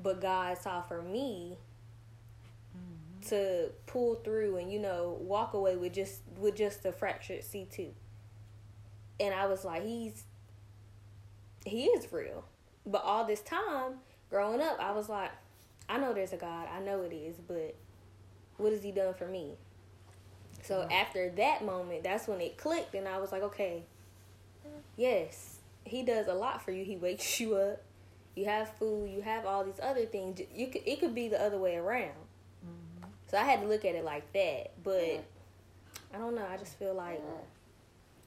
But 0.00 0.20
God 0.20 0.56
saw 0.58 0.82
for 0.82 1.02
me 1.02 1.58
to 3.28 3.70
pull 3.86 4.14
through 4.16 4.56
and, 4.56 4.72
you 4.72 4.78
know, 4.78 5.18
walk 5.20 5.54
away 5.54 5.76
with 5.76 5.92
just 5.92 6.20
with 6.38 6.54
just 6.54 6.84
a 6.86 6.92
fractured 6.92 7.42
C 7.42 7.66
two. 7.70 7.92
And 9.18 9.34
I 9.34 9.46
was 9.46 9.64
like, 9.64 9.84
he's 9.84 10.22
he 11.64 11.86
is 11.86 12.12
real. 12.12 12.44
But 12.86 13.02
all 13.02 13.24
this 13.24 13.40
time, 13.40 13.94
growing 14.30 14.60
up, 14.60 14.78
I 14.80 14.92
was 14.92 15.08
like, 15.08 15.32
I 15.88 15.98
know 15.98 16.14
there's 16.14 16.32
a 16.32 16.36
God. 16.36 16.68
I 16.72 16.80
know 16.80 17.02
it 17.02 17.12
is, 17.12 17.36
but 17.36 17.74
what 18.56 18.72
has 18.72 18.82
he 18.82 18.92
done 18.92 19.14
for 19.14 19.26
me? 19.26 19.56
So 20.62 20.86
after 20.90 21.30
that 21.30 21.64
moment, 21.64 22.02
that's 22.04 22.26
when 22.28 22.40
it 22.40 22.56
clicked, 22.58 22.94
and 22.94 23.08
I 23.08 23.18
was 23.18 23.32
like, 23.32 23.42
okay, 23.42 23.84
yes, 24.96 25.58
he 25.84 26.02
does 26.02 26.26
a 26.28 26.34
lot 26.34 26.62
for 26.62 26.72
you. 26.72 26.84
He 26.84 26.96
wakes 26.96 27.40
you 27.40 27.56
up. 27.56 27.80
You 28.34 28.44
have 28.44 28.68
food. 28.76 29.10
You 29.10 29.22
have 29.22 29.46
all 29.46 29.64
these 29.64 29.80
other 29.82 30.04
things. 30.06 30.40
You 30.54 30.68
could 30.68 30.82
it 30.86 31.00
could 31.00 31.14
be 31.14 31.28
the 31.28 31.42
other 31.42 31.58
way 31.58 31.76
around. 31.76 32.12
So 33.30 33.36
I 33.36 33.42
had 33.44 33.60
to 33.60 33.66
look 33.66 33.84
at 33.84 33.94
it 33.94 34.04
like 34.04 34.32
that. 34.32 34.70
But 34.82 35.24
I 36.14 36.18
don't 36.18 36.34
know. 36.34 36.46
I 36.50 36.56
just 36.56 36.78
feel 36.78 36.94
like 36.94 37.20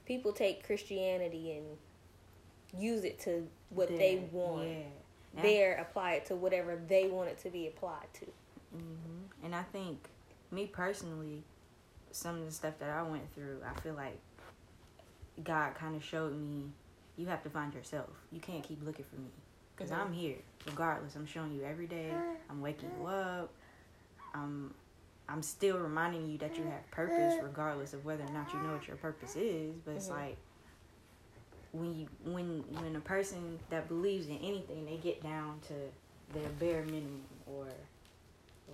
people 0.06 0.32
take 0.32 0.64
Christianity 0.66 1.52
and 1.56 2.80
use 2.80 3.02
it 3.04 3.18
to 3.20 3.48
what 3.70 3.88
they 3.88 4.16
That- 4.16 4.32
want 4.32 4.68
Yeah. 4.68 5.42
There 5.42 5.74
apply 5.76 6.14
it 6.14 6.26
to 6.26 6.36
whatever 6.36 6.76
they 6.76 7.08
want 7.08 7.30
it 7.30 7.38
to 7.38 7.50
be 7.50 7.66
applied 7.66 8.06
to. 8.14 8.26
hmm 8.70 9.22
And 9.42 9.54
I 9.56 9.62
think, 9.62 10.08
me 10.50 10.66
personally, 10.66 11.42
some 12.12 12.36
of 12.38 12.44
the 12.46 12.52
stuff 12.52 12.74
that 12.78 12.90
I 12.90 13.02
went 13.02 13.32
through, 13.34 13.58
I 13.66 13.78
feel 13.80 13.94
like 13.94 14.18
God 15.42 15.74
kind 15.74 15.96
of 15.96 16.04
showed 16.04 16.38
me 16.38 16.70
you 17.16 17.26
have 17.26 17.42
to 17.42 17.50
find 17.50 17.72
yourself. 17.74 18.10
You 18.30 18.40
can't 18.40 18.62
keep 18.62 18.84
looking 18.84 19.04
for 19.04 19.16
me. 19.20 19.28
Because. 19.76 19.90
I'm 19.90 20.12
here, 20.12 20.36
regardless. 20.66 21.16
I'm 21.16 21.26
showing 21.26 21.52
you 21.54 21.64
every 21.64 21.86
day. 21.86 22.12
I'm 22.50 22.60
waking 22.60 22.90
you 23.00 23.06
up. 23.06 23.50
I'm, 24.34 24.72
I'm 25.28 25.42
still 25.42 25.78
reminding 25.78 26.30
you 26.30 26.38
that 26.38 26.56
you 26.56 26.64
have 26.64 26.90
purpose, 26.90 27.34
regardless 27.42 27.92
of 27.94 28.04
whether 28.04 28.22
or 28.24 28.30
not 28.32 28.52
you 28.52 28.60
know 28.60 28.72
what 28.72 28.86
your 28.86 28.96
purpose 28.96 29.36
is. 29.36 29.74
But 29.84 29.92
it's 29.92 30.08
Mhm. 30.08 30.10
like, 30.18 30.36
when 31.72 31.98
you 31.98 32.06
when 32.24 32.62
when 32.82 32.96
a 32.96 33.00
person 33.00 33.58
that 33.70 33.88
believes 33.88 34.28
in 34.28 34.36
anything 34.38 34.84
they 34.84 34.98
get 34.98 35.22
down 35.22 35.58
to 35.68 35.72
their 36.38 36.48
bare 36.60 36.84
minimum 36.84 37.24
or 37.46 37.66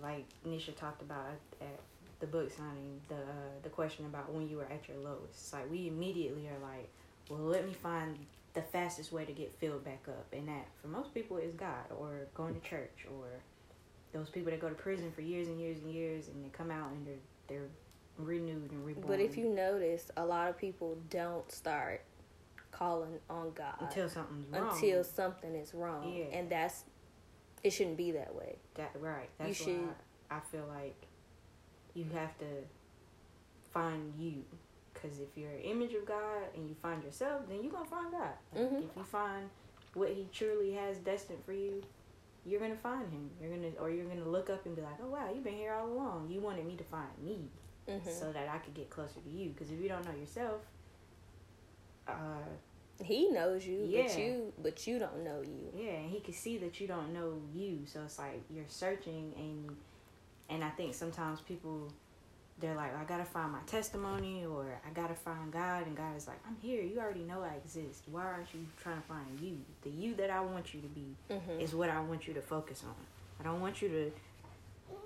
like 0.03 0.25
Nisha 0.45 0.75
talked 0.77 1.01
about 1.03 1.27
at 1.61 1.79
the 2.21 2.27
book 2.27 2.51
signing 2.51 3.01
the 3.09 3.15
uh, 3.15 3.19
the 3.63 3.69
question 3.69 4.05
about 4.07 4.33
when 4.33 4.49
you 4.49 4.57
were 4.57 4.65
at 4.71 4.89
your 4.89 4.97
lowest 4.99 5.35
it's 5.35 5.53
like 5.53 5.71
we 5.71 5.87
immediately 5.89 6.49
are 6.49 6.59
like 6.63 6.89
well 7.31 7.41
let 7.41 7.67
me 7.67 7.73
find 7.73 8.19
the 8.55 8.63
fastest 8.63 9.13
way 9.13 9.25
to 9.25 9.33
get 9.33 9.53
filled 9.59 9.85
back 9.85 10.03
up 10.09 10.27
and 10.33 10.49
that 10.49 10.67
for 10.81 10.89
most 10.89 11.15
people 11.15 11.37
is 11.37 11.55
God 11.55 11.85
or 11.97 12.27
going 12.35 12.55
to 12.55 12.69
church 12.69 13.07
or 13.17 13.27
those 14.13 14.29
people 14.31 14.51
that 14.51 14.61
go 14.61 14.69
to 14.69 14.75
prison 14.75 15.13
for 15.15 15.21
years 15.21 15.49
and 15.49 15.61
years 15.61 15.79
and 15.79 15.93
years 15.93 16.29
and 16.29 16.45
they 16.45 16.49
come 16.49 16.71
out 16.71 16.91
and 16.91 17.07
they're 17.07 17.15
they're 17.47 17.69
renewed 18.17 18.71
and 18.73 18.85
reborn 18.85 19.07
But 19.07 19.21
if 19.21 19.37
you 19.37 19.49
notice, 19.49 20.11
a 20.17 20.25
lot 20.25 20.49
of 20.49 20.59
people 20.59 20.99
don't 21.09 21.51
start 21.53 22.03
calling 22.73 23.19
on 23.31 23.53
God 23.55 23.75
until 23.81 24.09
something's 24.09 24.49
wrong 24.53 24.71
until 24.73 25.05
something 25.05 25.55
is 25.55 25.73
wrong, 25.73 26.13
Yeah. 26.13 26.25
and 26.37 26.51
that's 26.51 26.85
it 27.63 27.71
shouldn't 27.71 27.97
be 27.97 28.11
that 28.13 28.35
way. 28.35 28.57
That 28.75 28.91
right. 29.01 29.29
You 29.41 29.47
That's 29.47 29.61
why 29.61 29.67
should- 29.67 29.95
I, 30.31 30.37
I 30.37 30.41
feel 30.41 30.67
like 30.69 30.97
you 31.99 32.07
have 32.15 32.37
to 32.39 32.47
find 33.71 34.13
you. 34.19 34.45
Because 34.95 35.21
if 35.21 35.29
you're 35.37 35.51
an 35.51 35.61
image 35.61 35.95
of 35.95 36.05
God 36.07 36.43
and 36.55 36.69
you 36.69 36.75
find 36.83 37.03
yourself, 37.05 37.43
then 37.49 37.63
you're 37.63 37.73
going 37.73 37.85
to 37.85 37.91
find 37.91 38.11
God. 38.13 38.31
Like, 38.55 38.71
Mhm. 38.73 38.85
If 38.91 38.97
you 38.97 39.05
find 39.05 39.49
what 39.95 40.11
He 40.11 40.29
truly 40.33 40.73
has 40.73 40.99
destined 40.99 41.45
for 41.45 41.53
you, 41.53 41.83
you're 42.45 42.59
going 42.61 42.73
to 42.73 42.79
find 42.79 43.09
Him. 43.13 43.31
You're 43.41 43.51
going 43.51 43.73
to, 43.73 43.79
or 43.79 43.91
you're 43.91 44.07
going 44.07 44.23
to 44.23 44.29
look 44.29 44.51
up 44.51 44.65
and 44.67 44.75
be 44.75 44.83
like, 44.83 44.99
oh, 45.03 45.09
wow, 45.09 45.31
you've 45.33 45.45
been 45.45 45.55
here 45.57 45.73
all 45.75 45.87
along. 45.89 46.29
You 46.31 46.41
wanted 46.41 46.67
me 46.67 46.77
to 46.77 46.85
find 46.85 47.09
me 47.23 47.49
Mhm. 47.87 48.07
so 48.09 48.33
that 48.33 48.49
I 48.49 48.59
could 48.59 48.75
get 48.75 48.91
closer 48.91 49.21
to 49.21 49.29
you. 49.31 49.51
Because 49.51 49.71
if 49.71 49.81
you 49.81 49.89
don't 49.89 50.05
know 50.05 50.15
yourself, 50.19 50.63
uh, 52.09 52.13
he 53.03 53.31
knows 53.31 53.65
you, 53.67 53.81
but 53.83 53.89
Yeah. 53.91 54.19
you, 54.19 54.53
but 54.59 54.87
you 54.87 54.99
don't 54.99 55.23
know 55.23 55.41
you. 55.43 55.71
Yeah, 55.75 55.93
and 55.93 56.11
he 56.11 56.21
can 56.21 56.35
see 56.35 56.59
that 56.59 56.81
you 56.81 56.89
don't 56.89 57.13
know 57.13 57.41
you, 57.53 57.87
so 57.87 58.03
it's 58.03 58.19
like 58.19 58.41
you're 58.51 58.67
searching, 58.67 59.33
and 59.37 59.77
and 60.49 60.65
I 60.65 60.71
think 60.71 60.95
sometimes 60.95 61.41
people 61.41 61.93
they're 62.61 62.75
like, 62.75 62.93
I 62.97 63.05
gotta 63.05 63.25
find 63.25 63.53
my 63.53 63.61
testimony, 63.67 64.45
or 64.45 64.81
I 64.85 64.91
gotta 64.93 65.15
find 65.15 65.53
God, 65.53 65.87
and 65.87 65.97
God 65.97 66.17
is 66.17 66.27
like, 66.27 66.39
I'm 66.45 66.57
here. 66.61 66.83
You 66.83 66.99
already 66.99 67.23
know 67.23 67.41
I 67.43 67.55
exist. 67.55 68.03
Why 68.11 68.25
aren't 68.25 68.53
you 68.53 68.67
trying 68.83 69.01
to 69.01 69.07
find 69.07 69.39
you? 69.41 69.59
The 69.83 69.91
you 69.91 70.17
that 70.17 70.29
I 70.31 70.41
want 70.41 70.75
you 70.75 70.81
to 70.81 70.89
be 70.89 71.15
Mhm. 71.31 71.61
is 71.61 71.73
what 71.73 71.89
I 71.89 72.01
want 72.01 72.27
you 72.27 72.35
to 72.35 72.43
focus 72.43 72.83
on. 72.85 72.97
I 73.39 73.45
don't 73.45 73.61
want 73.61 73.81
you 73.81 73.89
to. 73.89 74.13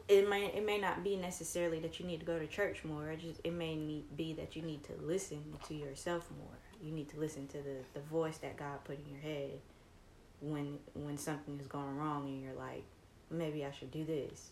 It 0.09 0.29
may 0.31 0.47
it 0.47 0.65
may 0.65 0.79
not 0.79 1.05
be 1.05 1.17
necessarily 1.17 1.79
that 1.81 2.01
you 2.01 2.07
need 2.07 2.21
to 2.21 2.27
go 2.27 2.39
to 2.39 2.47
church 2.47 2.85
more. 2.85 3.11
It 3.11 3.21
just 3.21 3.41
it 3.45 3.53
may 3.53 3.77
need, 3.77 4.17
be 4.17 4.33
that 4.35 4.57
you 4.57 4.63
need 4.63 4.83
to 4.85 4.93
listen 5.03 5.43
to 5.69 5.75
yourself 5.75 6.31
more. 6.39 6.57
You 6.83 6.91
need 6.93 7.11
to 7.11 7.21
listen 7.21 7.47
to 7.49 7.59
the, 7.59 7.77
the 7.93 8.01
voice 8.01 8.39
that 8.39 8.57
God 8.57 8.83
put 8.85 8.99
in 8.99 9.11
your 9.11 9.21
head 9.21 9.61
when 10.41 10.79
when 10.95 11.19
something 11.19 11.59
is 11.61 11.67
going 11.67 11.97
wrong 11.99 12.27
and 12.29 12.43
you're 12.43 12.55
like, 12.55 12.85
maybe 13.31 13.65
I 13.67 13.71
should 13.73 13.91
do 13.91 14.05
this. 14.07 14.51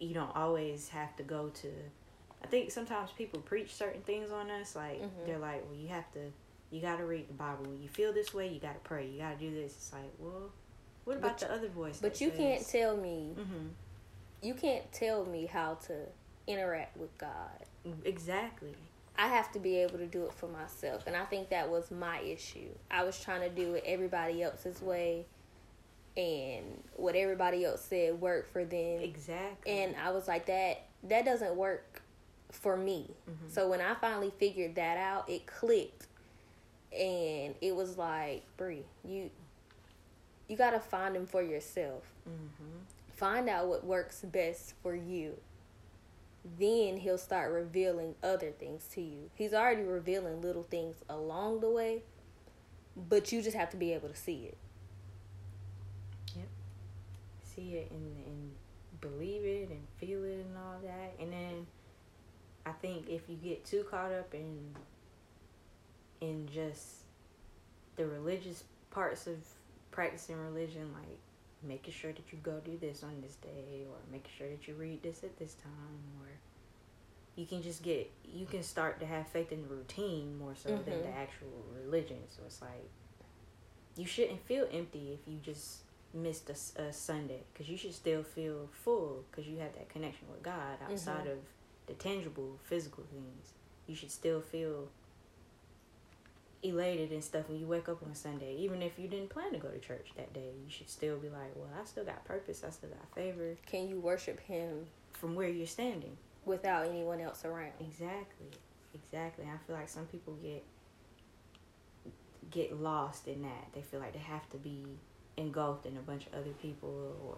You 0.00 0.14
don't 0.14 0.34
always 0.36 0.88
have 0.90 1.14
to 1.16 1.22
go 1.22 1.48
to. 1.48 1.68
I 2.42 2.46
think 2.46 2.70
sometimes 2.70 3.10
people 3.10 3.40
preach 3.40 3.74
certain 3.74 4.02
things 4.02 4.30
on 4.30 4.50
us. 4.50 4.76
Like 4.76 5.00
Mhm. 5.00 5.26
they're 5.26 5.38
like, 5.38 5.64
well, 5.66 5.74
you 5.78 5.88
have 5.88 6.10
to, 6.12 6.30
you 6.70 6.80
got 6.80 6.98
to 6.98 7.04
read 7.04 7.28
the 7.28 7.34
Bible. 7.34 7.64
When 7.64 7.82
you 7.82 7.88
feel 7.88 8.12
this 8.12 8.32
way, 8.32 8.48
you 8.48 8.60
got 8.60 8.74
to 8.74 8.80
pray. 8.80 9.06
You 9.06 9.18
got 9.20 9.38
to 9.38 9.44
do 9.44 9.52
this. 9.54 9.72
It's 9.72 9.92
like, 9.92 10.12
well, 10.18 10.50
what 11.04 11.16
about 11.16 11.40
But 11.40 11.48
the 11.48 11.54
other 11.54 11.68
voice? 11.68 11.98
But 12.00 12.20
you 12.20 12.30
can't 12.30 12.66
tell 12.66 12.96
me, 12.96 13.34
Mhm. 13.36 13.70
you 14.42 14.54
can't 14.54 14.90
tell 14.92 15.24
me 15.24 15.46
how 15.46 15.74
to 15.86 16.06
interact 16.46 16.96
with 16.96 17.16
God. 17.18 17.64
Exactly. 18.04 18.74
I 19.16 19.26
have 19.26 19.50
to 19.52 19.58
be 19.58 19.76
able 19.78 19.98
to 19.98 20.06
do 20.06 20.24
it 20.26 20.32
for 20.32 20.46
myself. 20.46 21.06
And 21.08 21.16
I 21.16 21.24
think 21.24 21.48
that 21.48 21.68
was 21.68 21.90
my 21.90 22.20
issue. 22.20 22.70
I 22.88 23.02
was 23.02 23.20
trying 23.20 23.40
to 23.40 23.48
do 23.48 23.74
it 23.74 23.82
everybody 23.84 24.42
else's 24.44 24.80
way 24.80 25.26
and 26.18 26.82
what 26.96 27.14
everybody 27.14 27.64
else 27.64 27.80
said 27.82 28.20
worked 28.20 28.52
for 28.52 28.64
them. 28.64 29.00
Exactly. 29.00 29.72
And 29.72 29.94
I 29.96 30.10
was 30.10 30.26
like 30.28 30.46
that 30.46 30.82
that 31.04 31.24
doesn't 31.24 31.54
work 31.54 32.02
for 32.50 32.76
me. 32.76 33.14
Mhm. 33.30 33.50
So 33.50 33.68
when 33.68 33.80
I 33.80 33.94
finally 33.94 34.32
figured 34.38 34.74
that 34.74 34.98
out, 34.98 35.30
it 35.30 35.46
clicked. 35.46 36.06
And 36.92 37.54
it 37.60 37.74
was 37.76 37.96
like, 37.96 38.42
Bri, 38.56 38.84
you 39.04 39.30
you 40.48 40.56
got 40.56 40.70
to 40.70 40.80
find 40.80 41.14
them 41.14 41.26
for 41.26 41.42
yourself. 41.42 42.02
Mhm. 42.28 43.14
Find 43.14 43.48
out 43.48 43.68
what 43.68 43.84
works 43.84 44.22
best 44.22 44.74
for 44.82 44.94
you 44.94 45.38
then 46.56 46.96
he'll 46.96 47.18
start 47.18 47.52
revealing 47.52 48.14
other 48.22 48.50
things 48.52 48.86
to 48.94 49.02
you. 49.02 49.28
He's 49.34 49.52
already 49.52 49.82
revealing 49.82 50.40
little 50.40 50.62
things 50.62 50.96
along 51.08 51.60
the 51.60 51.68
way, 51.68 52.04
but 52.96 53.32
you 53.32 53.42
just 53.42 53.56
have 53.56 53.68
to 53.70 53.76
be 53.76 53.92
able 53.92 54.08
to 54.08 54.14
see 54.16 54.46
it. 54.46 54.56
See 57.58 57.74
it 57.74 57.90
and, 57.90 58.16
and 58.26 58.50
believe 59.00 59.44
it 59.44 59.68
and 59.70 59.80
feel 59.98 60.24
it 60.24 60.44
and 60.46 60.56
all 60.56 60.78
that. 60.82 61.14
And 61.20 61.32
then 61.32 61.66
I 62.66 62.72
think 62.72 63.08
if 63.08 63.22
you 63.28 63.36
get 63.36 63.64
too 63.64 63.84
caught 63.90 64.12
up 64.12 64.34
in 64.34 64.74
in 66.20 66.48
just 66.52 66.84
the 67.96 68.06
religious 68.06 68.64
parts 68.90 69.26
of 69.26 69.36
practicing 69.90 70.36
religion, 70.36 70.92
like 70.94 71.18
making 71.62 71.92
sure 71.92 72.12
that 72.12 72.32
you 72.32 72.38
go 72.42 72.60
do 72.64 72.76
this 72.80 73.02
on 73.02 73.20
this 73.20 73.34
day 73.36 73.84
or 73.88 73.96
making 74.12 74.30
sure 74.36 74.48
that 74.48 74.66
you 74.68 74.74
read 74.74 75.02
this 75.02 75.24
at 75.24 75.36
this 75.38 75.54
time 75.54 76.02
or 76.20 76.28
you 77.34 77.46
can 77.46 77.62
just 77.62 77.82
get 77.82 78.08
you 78.24 78.46
can 78.46 78.62
start 78.62 79.00
to 79.00 79.06
have 79.06 79.26
faith 79.28 79.50
in 79.50 79.62
the 79.62 79.68
routine 79.68 80.38
more 80.38 80.54
so 80.54 80.68
than 80.68 80.94
Mhm. 80.94 81.02
the 81.02 81.08
actual 81.16 81.64
religion 81.84 82.18
so 82.28 82.42
it's 82.46 82.62
like 82.62 82.88
you 83.96 84.06
shouldn't 84.06 84.40
feel 84.46 84.68
empty 84.72 85.12
if 85.12 85.26
you 85.26 85.38
just 85.40 85.82
missed 86.14 86.48
a, 86.50 86.82
a 86.82 86.92
sunday 86.92 87.42
because 87.52 87.68
you 87.68 87.76
should 87.76 87.94
still 87.94 88.22
feel 88.22 88.68
full 88.84 89.24
because 89.30 89.46
you 89.46 89.58
have 89.58 89.72
that 89.74 89.88
connection 89.88 90.26
with 90.30 90.42
god 90.42 90.78
outside 90.90 91.26
Mhm. 91.26 91.32
of 91.32 91.38
the 91.86 91.94
tangible 91.94 92.58
physical 92.64 93.04
things 93.04 93.52
you 93.86 93.94
should 93.94 94.10
still 94.10 94.40
feel 94.40 94.88
elated 96.62 97.12
and 97.12 97.22
stuff 97.22 97.48
when 97.48 97.60
you 97.60 97.66
wake 97.66 97.88
up 97.88 98.02
on 98.04 98.12
Sunday. 98.16 98.52
Even 98.56 98.82
if 98.82 98.98
you 98.98 99.06
didn't 99.06 99.30
plan 99.30 99.52
to 99.52 99.58
go 99.58 99.68
to 99.68 99.78
church 99.78 100.08
that 100.16 100.32
day, 100.34 100.50
you 100.64 100.68
should 100.68 100.90
still 100.90 101.16
be 101.16 101.28
like, 101.28 101.54
well, 101.54 101.68
I 101.80 101.84
still 101.84 102.04
got 102.04 102.24
purpose. 102.24 102.64
I 102.66 102.70
still 102.70 102.90
got 102.90 103.14
favor 103.14 103.54
Can 103.66 103.88
you 103.88 104.00
worship 104.00 104.40
him 104.40 104.86
from 105.12 105.36
where 105.36 105.48
you're 105.48 105.68
standing. 105.68 106.16
without 106.44 106.86
anyone 106.88 107.20
else 107.20 107.44
around? 107.44 107.72
Exactly. 107.80 108.48
Exactly. 108.92 109.44
I 109.44 109.56
feel 109.66 109.76
like 109.76 109.88
some 109.88 110.06
people 110.06 110.34
get 110.42 110.64
get 112.50 112.80
lost 112.80 113.28
in 113.28 113.42
that. 113.42 113.68
They 113.72 113.82
feel 113.82 114.00
like 114.00 114.14
they 114.14 114.18
have 114.18 114.48
to 114.50 114.56
be 114.56 114.84
engulfed 115.38 115.86
in 115.86 115.96
a 115.96 116.00
bunch 116.00 116.26
of 116.26 116.34
other 116.34 116.50
people 116.60 117.16
or 117.26 117.36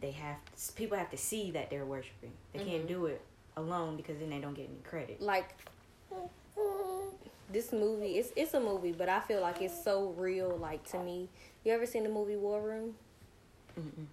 they 0.00 0.10
have 0.12 0.36
people 0.74 0.96
have 0.96 1.10
to 1.10 1.16
see 1.16 1.50
that 1.52 1.70
they're 1.70 1.84
worshiping. 1.84 2.32
They 2.52 2.60
Mhm. 2.60 2.66
can't 2.66 2.86
do 2.88 3.06
it 3.06 3.20
alone 3.56 3.96
because 3.96 4.18
then 4.18 4.30
they 4.30 4.38
don't 4.40 4.54
get 4.54 4.68
any 4.68 4.80
credit. 4.82 5.20
Like 5.20 5.54
this 7.50 7.72
movie, 7.72 8.18
it's 8.18 8.32
it's 8.36 8.54
a 8.54 8.60
movie, 8.60 8.92
but 8.92 9.08
I 9.08 9.20
feel 9.20 9.40
like 9.40 9.60
it's 9.60 9.84
so 9.84 10.10
real. 10.16 10.56
Like 10.56 10.84
to 10.90 10.98
me, 10.98 11.28
you 11.64 11.72
ever 11.72 11.86
seen 11.86 12.04
the 12.04 12.08
movie 12.08 12.36
War 12.36 12.60
Room? 12.60 12.96
Mm-mm. 13.78 14.06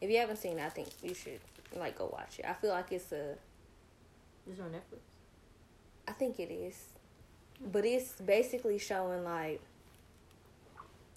If 0.00 0.10
you 0.10 0.18
haven't 0.18 0.36
seen 0.36 0.58
it, 0.58 0.64
I 0.64 0.68
think 0.70 0.88
you 1.02 1.14
should 1.14 1.40
like 1.74 1.98
go 1.98 2.06
watch 2.12 2.38
it. 2.38 2.44
I 2.46 2.54
feel 2.54 2.70
like 2.70 2.92
it's 2.92 3.12
a 3.12 3.36
This 4.46 4.58
on 4.60 4.70
Netflix. 4.70 5.00
I 6.08 6.12
think 6.12 6.38
it 6.40 6.50
is. 6.50 6.76
But 7.72 7.84
it's 7.84 8.12
basically 8.20 8.78
showing 8.78 9.24
like 9.24 9.60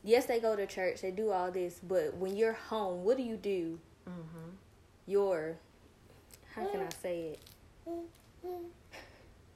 yes, 0.03 0.25
they 0.25 0.39
go 0.39 0.55
to 0.55 0.65
church, 0.65 1.01
they 1.01 1.11
do 1.11 1.31
all 1.31 1.51
this, 1.51 1.79
but 1.81 2.15
when 2.17 2.35
you're 2.35 2.53
home, 2.53 3.03
what 3.03 3.17
do 3.17 3.23
you 3.23 3.37
do? 3.37 3.79
Mm-hmm. 4.07 4.49
You're 5.07 5.55
how 6.55 6.65
can 6.67 6.81
I 6.81 6.89
say 7.01 7.35
it? 7.35 7.39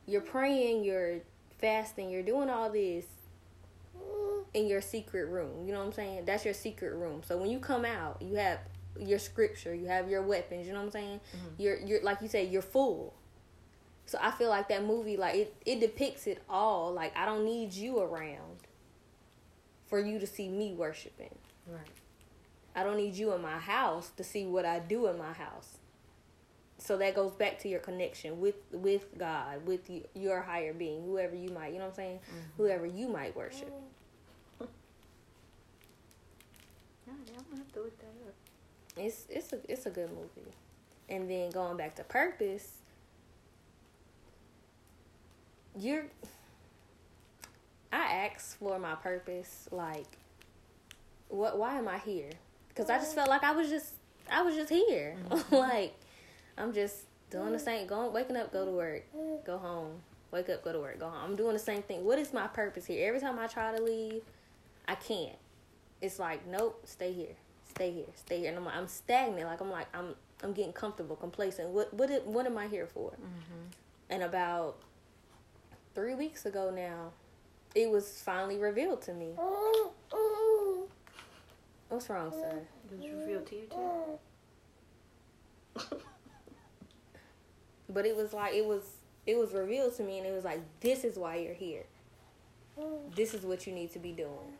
You're 0.08 0.22
praying, 0.22 0.84
you're 0.84 1.20
fasting, 1.60 2.10
you're 2.10 2.24
doing 2.24 2.50
all 2.50 2.70
this 2.70 3.06
in 4.54 4.68
your 4.68 4.82
secret 4.82 5.26
room. 5.26 5.66
You 5.66 5.74
know 5.74 5.80
what 5.80 5.88
I'm 5.88 5.92
saying? 5.94 6.26
That's 6.26 6.46
your 6.46 6.54
secret 6.54 6.94
room. 6.96 7.22
So 7.26 7.38
when 7.38 7.50
you 7.50 7.60
come 7.60 7.86
out, 7.86 8.22
you 8.22 8.36
have 8.36 8.60
your 9.00 9.20
scripture, 9.20 9.76
you 9.76 9.88
have 9.88 10.10
your 10.10 10.22
weapons, 10.24 10.66
you 10.66 10.74
know 10.74 10.80
what 10.80 10.86
I'm 10.86 10.92
saying? 10.92 11.20
Mhm. 11.36 11.40
You're 11.60 11.78
you're 11.78 12.02
like 12.04 12.22
you 12.22 12.28
said, 12.28 12.52
you're 12.52 12.62
full. 12.62 13.14
So 14.06 14.18
I 14.22 14.32
feel 14.32 14.50
like 14.50 14.70
that 14.70 14.86
movie 14.86 15.18
like 15.18 15.36
it, 15.36 15.54
it 15.66 15.80
depicts 15.80 16.26
it 16.28 16.42
all. 16.50 16.94
Like 16.94 17.16
I 17.16 17.26
don't 17.26 17.44
need 17.46 17.74
you 17.74 18.00
around 18.00 18.58
for 19.88 20.00
you 20.00 20.20
to 20.20 20.28
see 20.28 20.50
me 20.50 20.74
worshiping. 20.74 21.36
Right. 21.66 21.82
I 22.76 22.84
don't 22.84 22.98
need 22.98 23.16
you 23.16 23.34
in 23.34 23.42
my 23.42 23.58
house 23.58 24.12
to 24.18 24.24
see 24.24 24.46
what 24.46 24.66
I 24.66 24.80
do 24.80 25.08
in 25.08 25.18
my 25.18 25.34
house. 25.34 25.78
So 26.78 26.96
that 26.98 27.16
goes 27.16 27.32
back 27.32 27.58
to 27.60 27.68
your 27.68 27.80
connection 27.80 28.40
with 28.40 28.56
with 28.72 29.18
God, 29.18 29.66
with 29.66 29.90
you, 29.90 30.04
your 30.14 30.42
higher 30.42 30.74
being, 30.74 31.04
whoever 31.04 31.36
you 31.36 31.50
might, 31.50 31.74
you 31.74 31.80
know 31.80 31.86
what 31.86 31.90
I'm 31.90 31.96
saying? 31.96 32.20
Mm-hmm. 32.20 32.64
Whoever 32.64 32.86
you 32.86 33.08
might 33.08 33.36
worship. 33.36 33.74
Yeah, 37.08 37.14
I'm 37.38 37.46
gonna 37.46 37.64
have 37.64 37.72
to 37.72 37.80
look 37.84 37.98
that 38.00 38.28
up. 38.28 38.34
It's 38.98 39.26
it's 39.30 39.54
a 39.54 39.60
it's 39.72 39.86
a 39.86 39.90
good 39.90 40.10
movie. 40.10 40.52
And 41.08 41.30
then 41.30 41.52
going 41.52 41.78
back 41.78 41.96
to 41.96 42.04
purpose, 42.04 42.68
you're 45.80 46.08
I 47.92 48.28
asked 48.28 48.58
for 48.58 48.78
my 48.80 48.96
purpose 48.96 49.68
like 49.72 50.18
what 51.30 51.58
why 51.58 51.78
am 51.78 51.88
I 51.88 51.98
here? 51.98 52.32
Cuz 52.76 52.90
I 52.90 52.98
just 52.98 53.16
felt 53.16 53.30
like 53.30 53.44
I 53.44 53.52
was 53.52 53.70
just 53.70 53.94
I 54.30 54.42
was 54.42 54.56
just 54.56 54.70
here. 54.70 55.16
Mm-hmm. 55.30 55.56
like 55.56 55.94
I'm 56.58 56.74
just 56.74 57.06
doing 57.30 57.52
the 57.52 57.58
mm. 57.58 57.66
same 57.66 57.88
going 57.88 58.14
waking 58.14 58.38
up, 58.38 58.52
go 58.52 58.66
to 58.66 58.72
work, 58.72 59.04
mm. 59.16 59.44
go 59.46 59.58
home, 59.58 60.02
wake 60.32 60.50
up, 60.50 60.64
go 60.64 60.74
to 60.74 60.80
work, 60.80 61.00
go 61.00 61.10
home. 61.10 61.20
I'm 61.24 61.36
doing 61.36 61.54
the 61.54 61.60
same 61.60 61.82
thing. 61.82 62.06
What 62.06 62.20
is 62.20 62.34
my 62.34 62.48
purpose 62.48 62.86
here? 62.86 63.08
Every 63.08 63.20
time 63.20 63.38
I 63.40 63.48
try 63.48 63.76
to 63.76 63.82
leave, 63.82 64.24
I 64.88 64.96
can't. 64.96 65.38
It's 66.02 66.20
like, 66.20 66.46
nope, 66.48 66.82
stay 66.86 67.12
here. 67.12 67.36
Stay 67.70 67.92
here, 67.92 68.06
stay 68.16 68.40
here, 68.40 68.50
and 68.50 68.58
I'm 68.58 68.66
like, 68.66 68.76
I'm 68.76 68.88
stagnant. 68.88 69.46
Like 69.46 69.62
I'm 69.62 69.70
like, 69.70 69.88
I'm, 69.96 70.16
I'm 70.42 70.54
getting 70.54 70.74
comfortable, 70.74 71.16
complacent. 71.16 71.70
What, 71.70 71.94
what, 71.94 72.26
what 72.26 72.46
am 72.46 72.58
I 72.58 72.68
here 72.68 72.88
for? 72.88 73.12
Mm-hmm. 73.12 73.68
And 74.10 74.24
about 74.24 74.78
three 75.94 76.16
weeks 76.16 76.46
ago 76.46 76.72
now, 76.74 77.12
it 77.78 77.90
was 77.92 78.22
finally 78.26 78.58
revealed 78.58 79.04
to 79.04 79.14
me. 79.14 79.34
What's 81.90 82.10
wrong, 82.10 82.32
sir? 82.32 82.62
It 82.92 82.98
was 82.98 83.08
revealed 83.08 83.46
to 83.48 83.56
you 83.56 83.68
too. 85.78 85.90
But 87.90 88.06
it 88.06 88.16
was 88.16 88.34
like 88.34 88.54
it 88.56 88.66
was 88.66 88.84
it 89.26 89.38
was 89.38 89.54
revealed 89.54 89.96
to 89.98 90.04
me, 90.04 90.18
and 90.18 90.28
it 90.28 90.34
was 90.34 90.44
like 90.44 90.60
this 90.82 91.04
is 91.04 91.18
why 91.18 91.36
you're 91.36 91.54
here. 91.54 91.84
This 93.16 93.34
is 93.34 93.44
what 93.44 93.66
you 93.68 93.74
need 93.74 93.94
to 93.94 94.00
be 94.00 94.12
doing. 94.12 94.54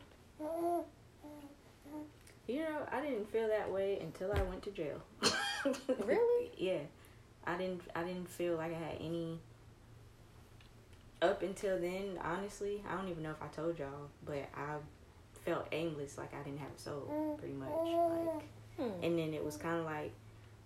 You 2.46 2.60
know, 2.60 2.86
I 2.90 3.00
didn't 3.00 3.30
feel 3.30 3.48
that 3.48 3.70
way 3.70 3.98
until 4.00 4.32
I 4.32 4.42
went 4.42 4.62
to 4.62 4.70
jail. 4.70 5.02
Really? 6.04 6.50
yeah. 6.56 6.78
I 7.46 7.56
didn't 7.58 7.82
I 7.94 8.04
didn't 8.04 8.28
feel 8.28 8.56
like 8.56 8.72
I 8.72 8.78
had 8.78 8.96
any 9.00 9.40
up 11.22 11.42
until 11.42 11.78
then, 11.80 12.18
honestly, 12.22 12.82
I 12.88 12.94
don't 12.96 13.08
even 13.08 13.22
know 13.22 13.30
if 13.30 13.42
I 13.42 13.48
told 13.48 13.78
y'all, 13.78 14.08
but 14.24 14.48
I 14.54 14.76
felt 15.44 15.66
aimless, 15.72 16.18
like 16.18 16.32
I 16.34 16.42
didn't 16.42 16.60
have 16.60 16.70
a 16.76 16.78
soul, 16.78 17.36
pretty 17.38 17.54
much. 17.54 17.68
Like 17.70 18.44
Hmm. 18.76 19.02
and 19.02 19.18
then 19.18 19.34
it 19.34 19.44
was 19.44 19.56
kind 19.56 19.80
of 19.80 19.84
like 19.86 20.12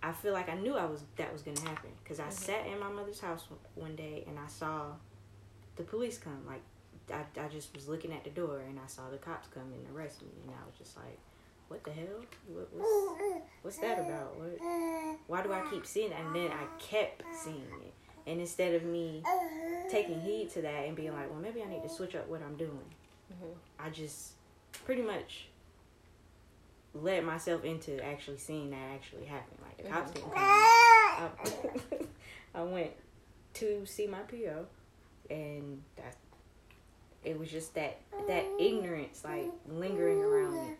I 0.03 0.11
feel 0.11 0.33
like 0.33 0.47
I 0.49 0.55
knew 0.55 0.75
I 0.75 0.85
was 0.85 1.01
that 1.15 1.31
was 1.33 1.41
gonna 1.41 1.61
happen 1.61 1.89
because 2.03 2.19
I 2.19 2.25
Mhm. 2.27 2.31
sat 2.33 2.67
in 2.67 2.79
my 2.79 2.89
mother's 2.89 3.19
house 3.19 3.47
one 3.75 3.95
day 3.95 4.23
and 4.27 4.37
I 4.37 4.45
saw 4.47 4.93
the 5.77 5.83
police 5.83 6.17
come. 6.19 6.45
Like 6.45 6.61
I, 7.11 7.25
I 7.39 7.47
just 7.47 7.73
was 7.75 7.87
looking 7.87 8.13
at 8.13 8.23
the 8.23 8.29
door 8.29 8.59
and 8.59 8.79
I 8.79 8.85
saw 8.87 9.09
the 9.09 9.17
cops 9.17 9.47
come 9.47 9.73
and 9.73 9.95
arrest 9.95 10.21
me, 10.21 10.29
and 10.45 10.51
I 10.51 10.65
was 10.67 10.75
just 10.77 10.95
like, 10.95 11.17
"What 11.69 11.83
the 11.83 11.91
hell? 11.91 12.21
What, 12.47 12.69
what's 12.73 13.21
what's 13.63 13.77
that 13.79 13.97
about? 13.99 14.37
What? 14.37 14.59
Why 15.27 15.41
do 15.41 15.51
I 15.53 15.65
keep 15.71 15.85
seeing 15.85 16.11
that?" 16.11 16.19
And 16.19 16.35
then 16.35 16.51
I 16.51 16.65
kept 16.79 17.23
seeing 17.43 17.65
it, 17.81 17.93
and 18.27 18.39
instead 18.39 18.73
of 18.75 18.83
me 18.83 19.21
taking 19.89 20.19
heed 20.21 20.49
to 20.51 20.61
that 20.61 20.85
and 20.85 20.95
being 20.95 21.13
like, 21.13 21.29
"Well, 21.29 21.39
maybe 21.39 21.61
I 21.61 21.67
need 21.67 21.83
to 21.83 21.89
switch 21.89 22.15
up 22.15 22.27
what 22.27 22.41
I'm 22.41 22.55
doing," 22.55 22.93
Mhm. 23.31 23.53
I 23.79 23.89
just 23.89 24.33
pretty 24.85 25.01
much 25.01 25.47
let 26.93 27.23
myself 27.23 27.63
into 27.63 28.03
actually 28.03 28.37
seeing 28.37 28.69
that 28.71 28.91
actually 28.93 29.25
happen. 29.25 29.57
Like 29.63 29.77
the 29.77 29.89
cops 29.89 30.11
didn't 30.11 30.31
come. 30.31 30.37
I, 30.37 31.29
I 32.55 32.63
went 32.63 32.91
to 33.55 33.85
see 33.85 34.07
my 34.07 34.19
PO, 34.19 34.65
and 35.29 35.81
that 35.95 36.15
it 37.23 37.37
was 37.39 37.49
just 37.49 37.73
that 37.75 37.99
that 38.27 38.45
ignorance 38.59 39.23
like 39.23 39.49
lingering 39.67 40.21
around 40.21 40.53
me. 40.53 40.75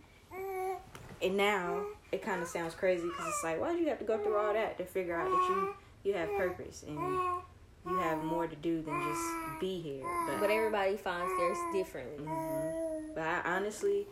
And 1.22 1.38
now 1.38 1.86
it 2.12 2.22
kind 2.22 2.42
of 2.42 2.48
sounds 2.50 2.76
crazy 2.76 3.08
because 3.08 3.28
it's 3.28 3.44
like, 3.46 3.60
why 3.62 3.72
did 3.72 3.80
you 3.82 3.88
have 3.88 4.00
to 4.00 4.06
go 4.06 4.18
through 4.18 4.36
all 4.36 4.52
that 4.54 4.78
to 4.78 4.84
figure 4.86 5.16
out 5.16 5.30
that 5.30 5.50
you 5.50 5.74
you 6.04 6.14
have 6.14 6.30
purpose 6.38 6.84
and 6.88 6.98
you 6.98 7.98
have 8.00 8.24
more 8.24 8.48
to 8.48 8.56
do 8.58 8.82
than 8.82 9.02
just 9.02 9.60
be 9.60 9.80
here? 9.80 10.04
But 10.40 10.50
everybody 10.50 10.98
finds 10.98 11.32
theirs 11.38 11.58
differently. 11.74 12.26
Mhm. 12.26 13.16
But 13.16 13.24
I 13.28 13.42
honestly, 13.46 14.08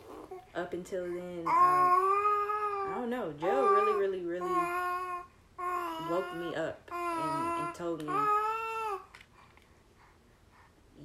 up 0.54 0.72
until 0.72 1.04
then, 1.04 1.44
I, 1.46 2.88
I 2.90 2.94
don't 2.98 3.10
know. 3.10 3.32
Joe 3.40 3.68
really, 3.70 3.98
really, 4.00 4.20
really 4.24 4.54
woke 6.10 6.34
me 6.36 6.54
up 6.54 6.80
and, 6.92 7.66
and 7.66 7.74
told 7.74 8.02
me 8.06 8.12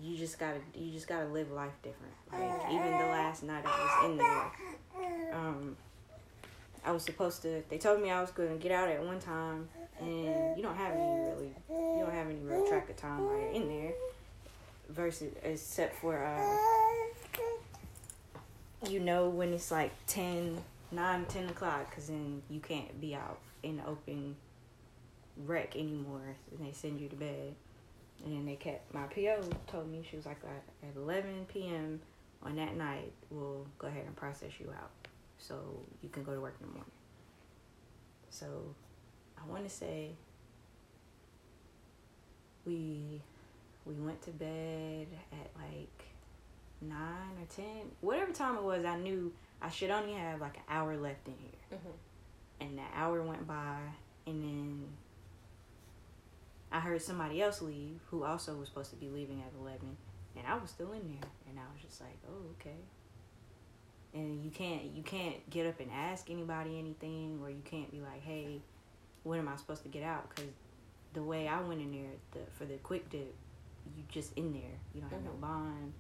you 0.02 0.15
just 0.17 0.38
gotta 0.39 0.60
you 0.76 0.91
just 0.91 1.08
gotta 1.08 1.26
live 1.28 1.52
life 1.52 1.71
different. 1.82 2.13
Like 2.32 2.71
even 2.71 2.91
the 2.91 3.06
last 3.06 3.43
night 3.43 3.63
I 3.65 4.02
was 4.04 4.12
in 4.12 4.17
there, 4.17 5.34
um, 5.34 5.76
I 6.86 6.91
was 6.91 7.04
supposed 7.04 7.41
to. 7.43 7.63
They 7.69 7.78
told 7.78 8.02
me 8.02 8.12
I 8.12 8.21
was 8.21 8.32
gonna 8.32 8.56
get 8.58 8.71
out 8.71 8.89
at 8.89 9.04
one 9.04 9.19
time, 9.19 9.69
and 10.00 10.58
you 10.58 10.64
don't 10.64 10.76
have 10.76 10.94
any 10.94 11.22
really, 11.22 11.54
you 11.70 12.04
don't 12.04 12.14
have 12.14 12.28
any 12.28 12.40
real 12.40 12.68
track 12.68 12.90
of 12.90 12.98
time 12.98 13.26
while 13.26 13.38
you're 13.38 13.52
in 13.52 13.68
there. 13.68 13.94
Versus 14.90 15.34
except 15.44 15.96
for 15.98 16.24
uh 16.24 16.58
you 18.90 19.02
know 19.02 19.28
when 19.28 19.52
it's 19.52 19.70
like 19.70 19.92
10 20.08 20.64
9 20.92 21.26
10 21.26 21.50
o'clock 21.50 21.90
because 21.90 22.08
then 22.08 22.42
you 22.50 22.62
can't 22.62 23.02
be 23.02 23.14
out 23.14 23.40
in 23.64 23.78
the 23.78 23.86
open 23.86 24.36
wreck 25.46 25.76
anymore. 25.76 26.36
And 26.52 26.66
they 26.66 26.72
send 26.72 27.02
you 27.02 27.10
to 27.10 27.16
bed. 27.16 27.54
And 28.24 28.36
then 28.36 28.46
they 28.46 28.56
kept 28.56 28.94
my 28.94 29.04
po 29.04 29.42
told 29.68 29.92
me 29.92 30.04
she 30.10 30.16
was 30.16 30.26
like 30.26 30.40
at 30.46 30.96
11 30.96 31.48
p.m 31.50 32.00
on 32.44 32.56
that 32.56 32.76
night 32.76 33.12
we'll 33.30 33.66
go 33.78 33.88
ahead 33.88 34.06
and 34.06 34.16
process 34.16 34.52
you 34.60 34.70
out. 34.70 34.92
So 35.40 35.56
you 36.02 36.10
can 36.10 36.24
go 36.24 36.34
to 36.34 36.42
work 36.42 36.56
in 36.60 36.68
the 36.68 36.74
morning. 36.74 36.92
So 38.30 38.46
i 39.41 39.50
want 39.52 39.63
to 39.63 39.69
say 39.69 40.12
we 42.65 43.21
we 43.86 43.93
went 43.95 44.21
to 44.23 44.32
bed 44.32 45.08
at 45.32 45.50
like 45.56 46.08
nine 46.82 47.38
or 47.39 47.45
ten, 47.56 47.89
whatever 48.02 48.32
time 48.32 48.56
it 48.58 48.63
was, 48.63 48.86
I 48.86 48.97
knew 48.97 49.32
I 49.62 49.69
should 49.69 49.89
only 49.89 50.13
have 50.13 50.41
like 50.41 50.58
an 50.58 50.63
hour 50.69 50.95
left 50.97 51.28
in 51.28 51.36
here. 51.38 51.80
Mhm. 51.80 51.93
And 52.60 52.78
the 52.78 52.84
hour 52.93 53.21
went 53.21 53.47
by, 53.47 53.80
and 54.26 54.43
then 54.43 54.97
I 56.71 56.80
heard 56.80 57.02
somebody 57.02 57.41
else 57.41 57.62
leave 57.62 58.02
who 58.10 58.23
also 58.23 58.56
was 58.56 58.67
supposed 58.67 58.89
to 58.89 58.97
be 58.97 59.10
leaving 59.10 59.41
at 59.41 59.54
11, 59.60 59.95
and 60.36 60.45
I 60.45 60.56
was 60.56 60.69
still 60.69 60.91
in 60.91 61.08
there, 61.08 61.30
and 61.47 61.58
I 61.60 61.63
was 61.71 61.82
just 61.82 62.02
like, 62.02 62.17
oh, 62.30 62.52
okay. 62.60 62.78
And 64.13 64.43
you 64.43 64.52
can't 64.52 64.84
you 64.84 65.04
can't 65.04 65.50
get 65.50 65.65
up 65.67 65.80
and 65.80 65.91
ask 65.91 66.30
anybody 66.30 66.78
anything, 66.78 67.39
or 67.41 67.50
you 67.50 67.62
can't 67.63 67.91
be 67.91 68.02
like, 68.02 68.21
hey, 68.21 68.62
when 69.28 69.40
am 69.40 69.48
I 69.48 69.56
supposed 69.58 69.84
to 69.84 69.90
get 69.90 70.04
out? 70.04 70.30
Because 70.30 70.50
the 71.13 71.22
way 71.24 71.48
I 71.48 71.62
went 71.62 71.82
in 71.82 71.92
there 71.92 72.12
the, 72.32 72.40
for 72.58 72.66
the 72.66 72.76
quick 72.78 73.10
dip, 73.10 73.34
you 73.96 74.04
just 74.10 74.34
in 74.38 74.54
there. 74.54 74.62
You 74.94 75.02
don't 75.02 75.10
have 75.12 75.22
Mhm. 75.22 75.26
no 75.26 75.32
bond, 75.34 75.94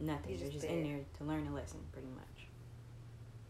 nothing. 0.00 0.32
You 0.32 0.38
You're 0.38 0.50
just 0.50 0.64
in 0.64 0.82
there. 0.84 0.96
there 0.96 1.04
to 1.18 1.24
learn 1.24 1.46
a 1.46 1.52
lesson, 1.52 1.80
pretty 1.92 2.08
much. 2.08 2.46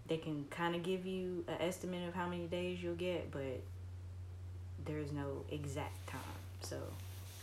They 0.06 0.18
can 0.18 0.46
kind 0.50 0.74
of 0.74 0.82
give 0.82 1.06
you 1.06 1.44
an 1.48 1.60
estimate 1.60 2.06
of 2.08 2.14
how 2.14 2.28
many 2.28 2.46
days 2.46 2.82
you'll 2.82 2.96
get, 2.96 3.30
but 3.30 3.60
there's 4.84 5.12
no 5.12 5.44
exact 5.50 6.06
time. 6.08 6.20
So 6.60 6.76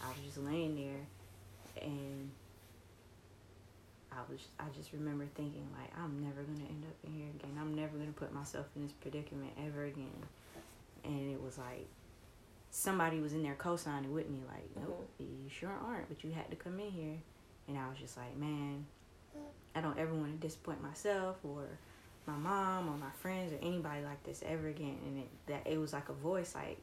I 0.04 0.10
was 0.10 0.18
just 0.26 0.38
laying 0.38 0.76
there, 0.76 1.06
and 1.82 2.30
I 4.12 4.18
was 4.30 4.40
I 4.60 4.66
just 4.76 4.92
remember 4.94 5.26
thinking 5.36 5.68
like 5.80 5.92
I'm 5.98 6.22
never 6.24 6.42
gonna 6.44 6.68
end 6.68 6.84
up 6.86 6.96
in 7.04 7.14
here 7.14 7.30
again. 7.36 7.58
I'm 7.60 7.74
never 7.76 7.98
gonna 7.98 8.12
put 8.12 8.34
myself 8.34 8.66
in 8.76 8.84
this 8.84 8.92
predicament 8.94 9.52
ever 9.66 9.86
again. 9.86 10.12
And 11.04 11.32
it 11.32 11.42
was 11.42 11.58
like 11.58 11.88
somebody 12.72 13.20
was 13.20 13.34
in 13.34 13.44
there 13.44 13.56
co-signing 13.56 14.14
with 14.14 14.30
me 14.30 14.40
like, 14.48 14.70
nope, 14.76 15.10
you 15.20 15.50
sure 15.50 15.72
aren't, 15.86 16.08
but 16.08 16.24
you 16.24 16.32
had 16.32 16.50
to 16.50 16.56
come 16.56 16.80
in 16.80 16.92
here. 16.92 17.18
And 17.68 17.78
I 17.78 17.88
was 17.90 17.98
just 18.00 18.18
like, 18.18 18.36
man, 18.38 18.86
I 19.76 19.82
don't 19.82 19.98
ever 19.98 20.14
want 20.14 20.40
to 20.40 20.48
disappoint 20.48 20.82
myself 20.82 21.38
or 21.44 21.66
my 22.26 22.36
mom 22.36 22.90
or 22.90 22.98
my 22.98 23.12
friends 23.22 23.54
or 23.54 23.58
anybody 23.62 24.04
like 24.04 24.24
this 24.24 24.44
ever 24.46 24.68
again. 24.68 24.98
And 25.06 25.20
it 25.20 25.30
that 25.48 25.68
it 25.68 25.80
was 25.80 25.94
like 25.94 26.10
a 26.10 26.14
voice 26.14 26.56
like 26.56 26.78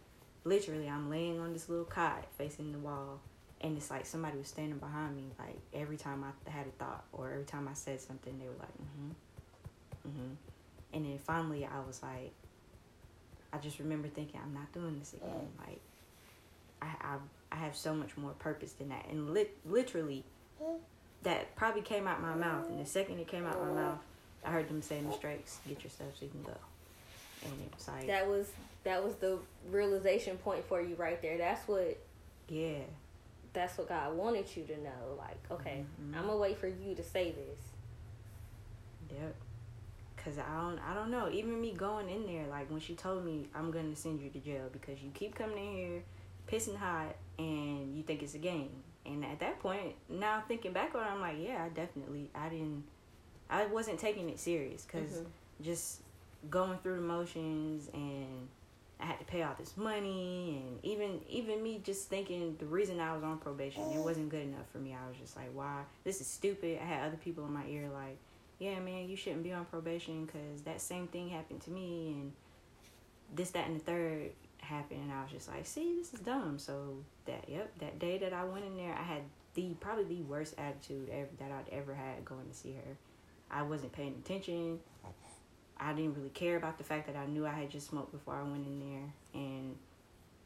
literally 0.44 0.88
I'm 0.88 1.10
laying 1.10 1.40
on 1.40 1.52
this 1.52 1.68
little 1.68 1.84
cot 1.84 2.24
facing 2.38 2.72
the 2.72 2.78
wall 2.78 3.20
and 3.60 3.76
it's 3.76 3.90
like 3.90 4.06
somebody 4.06 4.38
was 4.38 4.46
standing 4.48 4.78
behind 4.78 5.16
me 5.16 5.24
like 5.38 5.58
every 5.74 5.96
time 5.96 6.24
I 6.24 6.50
had 6.50 6.66
a 6.66 6.70
thought 6.70 7.04
or 7.12 7.32
every 7.32 7.44
time 7.44 7.68
I 7.68 7.74
said 7.74 8.00
something 8.00 8.38
they 8.38 8.46
were 8.46 8.54
like 8.58 8.68
mm-hmm 8.68 10.08
mm-hmm 10.08 10.34
and 10.92 11.04
then 11.04 11.18
finally 11.18 11.64
I 11.64 11.80
was 11.84 12.00
like 12.02 12.32
I 13.56 13.62
just 13.62 13.78
remember 13.78 14.08
thinking 14.08 14.40
I'm 14.42 14.54
not 14.54 14.72
doing 14.72 14.98
this 14.98 15.14
again 15.14 15.30
mm. 15.30 15.66
like 15.66 15.80
I 16.82 16.86
I, 17.00 17.16
I 17.52 17.56
have 17.56 17.76
so 17.76 17.94
much 17.94 18.16
more 18.16 18.32
purpose 18.32 18.72
than 18.72 18.88
that 18.90 19.06
and 19.10 19.32
lit, 19.32 19.56
literally 19.64 20.24
mm. 20.62 20.78
that 21.22 21.54
probably 21.56 21.82
came 21.82 22.06
out 22.06 22.20
my 22.20 22.34
mouth 22.34 22.68
and 22.68 22.80
the 22.80 22.86
second 22.86 23.18
it 23.18 23.28
came 23.28 23.46
out 23.46 23.60
my 23.60 23.70
mm. 23.70 23.74
mouth 23.76 23.98
I 24.44 24.50
heard 24.50 24.68
them 24.68 24.82
say 24.82 25.00
Miss 25.00 25.16
Drakes 25.18 25.58
get 25.68 25.82
your 25.82 25.90
stuff 25.90 26.08
so 26.18 26.24
you 26.24 26.30
can 26.30 26.42
go 26.42 26.58
and 27.44 27.60
it 27.60 27.72
was 27.74 27.88
like 27.88 28.06
That 28.06 28.28
was 28.28 28.50
that 28.84 29.02
was 29.02 29.14
the 29.16 29.38
realization 29.70 30.36
point 30.38 30.64
for 30.68 30.80
you 30.80 30.94
right 30.94 31.20
there. 31.20 31.38
That's 31.38 31.66
what 31.66 31.98
yeah 32.48 32.78
that's 33.52 33.78
what 33.78 33.88
God 33.88 34.14
wanted 34.14 34.54
you 34.54 34.64
to 34.64 34.76
know. 34.82 35.16
Like, 35.18 35.38
okay, 35.50 35.84
Mhm. 36.00 36.16
I'm 36.16 36.26
gonna 36.26 36.36
wait 36.36 36.58
for 36.58 36.68
you 36.68 36.94
to 36.94 37.02
say 37.02 37.32
this. 37.32 37.58
Yep. 39.10 39.34
Cause 40.26 40.38
I 40.38 40.60
don't, 40.60 40.80
I 40.80 40.92
don't 40.92 41.12
know. 41.12 41.30
Even 41.30 41.60
me 41.60 41.72
going 41.72 42.10
in 42.10 42.26
there, 42.26 42.46
like 42.50 42.68
when 42.68 42.80
she 42.80 42.94
told 42.96 43.24
me 43.24 43.46
I'm 43.54 43.70
gonna 43.70 43.94
send 43.94 44.20
you 44.20 44.28
to 44.30 44.40
jail 44.40 44.64
because 44.72 45.00
you 45.00 45.10
keep 45.14 45.36
coming 45.36 45.56
in 45.56 45.74
here, 45.76 46.02
pissing 46.50 46.76
hot, 46.76 47.14
and 47.38 47.96
you 47.96 48.02
think 48.02 48.24
it's 48.24 48.34
a 48.34 48.38
game. 48.38 48.70
And 49.04 49.24
at 49.24 49.38
that 49.38 49.60
point, 49.60 49.94
now 50.08 50.42
thinking 50.48 50.72
back 50.72 50.96
on, 50.96 51.02
it, 51.02 51.06
I'm 51.06 51.20
like, 51.20 51.36
yeah, 51.40 51.62
I 51.64 51.68
definitely, 51.68 52.28
I 52.34 52.48
didn't, 52.48 52.82
I 53.48 53.66
wasn't 53.66 54.00
taking 54.00 54.28
it 54.28 54.40
serious 54.40 54.84
because 54.84 55.12
Mhm. 55.12 55.26
just 55.62 56.00
going 56.50 56.78
through 56.78 56.96
the 56.96 57.02
motions 57.02 57.88
and 57.94 58.48
I 58.98 59.04
had 59.06 59.20
to 59.20 59.24
pay 59.26 59.44
all 59.44 59.54
this 59.56 59.76
money 59.76 60.60
and 60.66 60.84
even 60.84 61.20
even 61.28 61.62
me 61.62 61.80
just 61.84 62.08
thinking 62.08 62.56
the 62.58 62.66
reason 62.66 62.98
I 62.98 63.14
was 63.14 63.22
on 63.22 63.38
probation 63.38 63.82
it 63.92 64.00
wasn't 64.00 64.30
good 64.30 64.42
enough 64.42 64.66
for 64.72 64.78
me. 64.78 64.92
I 64.92 65.08
was 65.08 65.16
just 65.18 65.36
like, 65.36 65.50
why? 65.54 65.82
This 66.02 66.20
is 66.20 66.26
stupid. 66.26 66.80
I 66.82 66.84
had 66.84 67.06
other 67.06 67.16
people 67.16 67.44
in 67.46 67.52
my 67.52 67.66
ear 67.66 67.88
like, 67.94 68.18
yeah, 68.58 68.78
man, 68.80 69.08
you 69.08 69.16
shouldn't 69.16 69.42
be 69.42 69.52
on 69.52 69.64
probation 69.66 70.24
because 70.24 70.62
that 70.64 70.80
same 70.80 71.06
thing 71.08 71.28
happened 71.28 71.60
to 71.62 71.70
me 71.70 72.12
and 72.12 72.32
this, 73.34 73.50
that, 73.50 73.66
and 73.66 73.76
the 73.76 73.84
third 73.84 74.30
happened. 74.58 75.02
And 75.02 75.12
I 75.12 75.22
was 75.22 75.30
just 75.30 75.48
like, 75.48 75.66
see, 75.66 75.94
this 75.98 76.14
is 76.14 76.20
dumb. 76.20 76.58
So 76.58 76.96
that, 77.26 77.44
yep, 77.48 77.70
that 77.78 77.98
day 77.98 78.18
that 78.18 78.32
I 78.32 78.44
went 78.44 78.64
in 78.64 78.76
there, 78.76 78.94
I 78.94 79.02
had 79.02 79.22
the 79.54 79.74
probably 79.80 80.04
the 80.04 80.22
worst 80.22 80.54
attitude 80.58 81.08
ever 81.10 81.28
that 81.38 81.50
I'd 81.50 81.72
ever 81.72 81.94
had 81.94 82.24
going 82.24 82.46
to 82.48 82.54
see 82.54 82.72
her. 82.72 82.96
I 83.50 83.62
wasn't 83.62 83.92
paying 83.92 84.14
attention. 84.24 84.80
I 85.78 85.92
didn't 85.92 86.14
really 86.14 86.30
care 86.30 86.56
about 86.56 86.78
the 86.78 86.84
fact 86.84 87.06
that 87.06 87.16
I 87.16 87.26
knew 87.26 87.46
I 87.46 87.52
had 87.52 87.70
just 87.70 87.88
smoked 87.88 88.12
before 88.12 88.34
I 88.34 88.42
went 88.42 88.66
in 88.66 88.80
there. 88.80 89.12
And 89.34 89.76